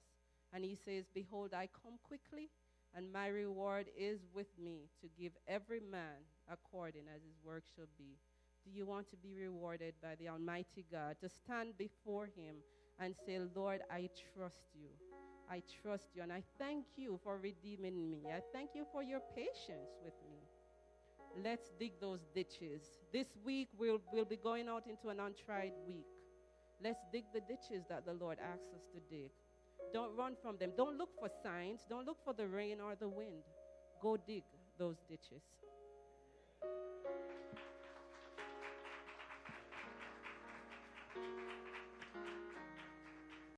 And 0.51 0.63
he 0.63 0.77
says, 0.85 1.05
Behold, 1.13 1.53
I 1.53 1.69
come 1.83 1.99
quickly, 2.03 2.49
and 2.95 3.11
my 3.11 3.27
reward 3.27 3.87
is 3.97 4.19
with 4.33 4.47
me 4.61 4.89
to 5.01 5.07
give 5.19 5.33
every 5.47 5.79
man 5.79 6.23
according 6.51 7.03
as 7.13 7.21
his 7.21 7.37
work 7.43 7.63
shall 7.75 7.87
be 7.97 8.17
do 8.65 8.71
you 8.71 8.87
want 8.87 9.07
to 9.11 9.15
be 9.15 9.35
rewarded 9.35 9.93
by 10.01 10.15
the 10.19 10.27
Almighty 10.27 10.85
God? 10.91 11.17
To 11.21 11.29
stand 11.29 11.77
before 11.77 12.25
Him 12.25 12.55
and 12.99 13.15
say, 13.25 13.39
Lord, 13.55 13.81
I 13.91 14.09
trust 14.33 14.65
you. 14.73 14.89
I 15.49 15.61
trust 15.83 16.05
you. 16.15 16.23
And 16.23 16.33
I 16.33 16.41
thank 16.57 16.85
you 16.95 17.19
for 17.23 17.37
redeeming 17.37 18.09
me. 18.09 18.23
I 18.35 18.41
thank 18.51 18.71
you 18.73 18.85
for 18.91 19.03
your 19.03 19.19
patience 19.35 19.93
with 20.03 20.15
me. 20.27 20.39
Let's 21.43 21.69
dig 21.79 21.99
those 22.01 22.21
ditches. 22.33 22.81
This 23.13 23.27
week, 23.45 23.67
we'll, 23.77 24.01
we'll 24.11 24.25
be 24.25 24.37
going 24.37 24.67
out 24.67 24.87
into 24.89 25.09
an 25.09 25.19
untried 25.19 25.73
week. 25.87 26.07
Let's 26.83 27.01
dig 27.13 27.25
the 27.35 27.41
ditches 27.41 27.85
that 27.89 28.05
the 28.05 28.13
Lord 28.13 28.39
asks 28.41 28.73
us 28.73 28.81
to 28.93 29.15
dig. 29.15 29.29
Don't 29.93 30.15
run 30.15 30.35
from 30.41 30.57
them. 30.57 30.71
Don't 30.75 30.97
look 30.97 31.09
for 31.17 31.29
signs. 31.43 31.85
Don't 31.89 32.05
look 32.05 32.17
for 32.23 32.33
the 32.33 32.47
rain 32.47 32.79
or 32.81 32.95
the 32.95 33.07
wind. 33.07 33.43
Go 34.01 34.17
dig 34.17 34.43
those 34.77 34.97
ditches. 35.09 35.43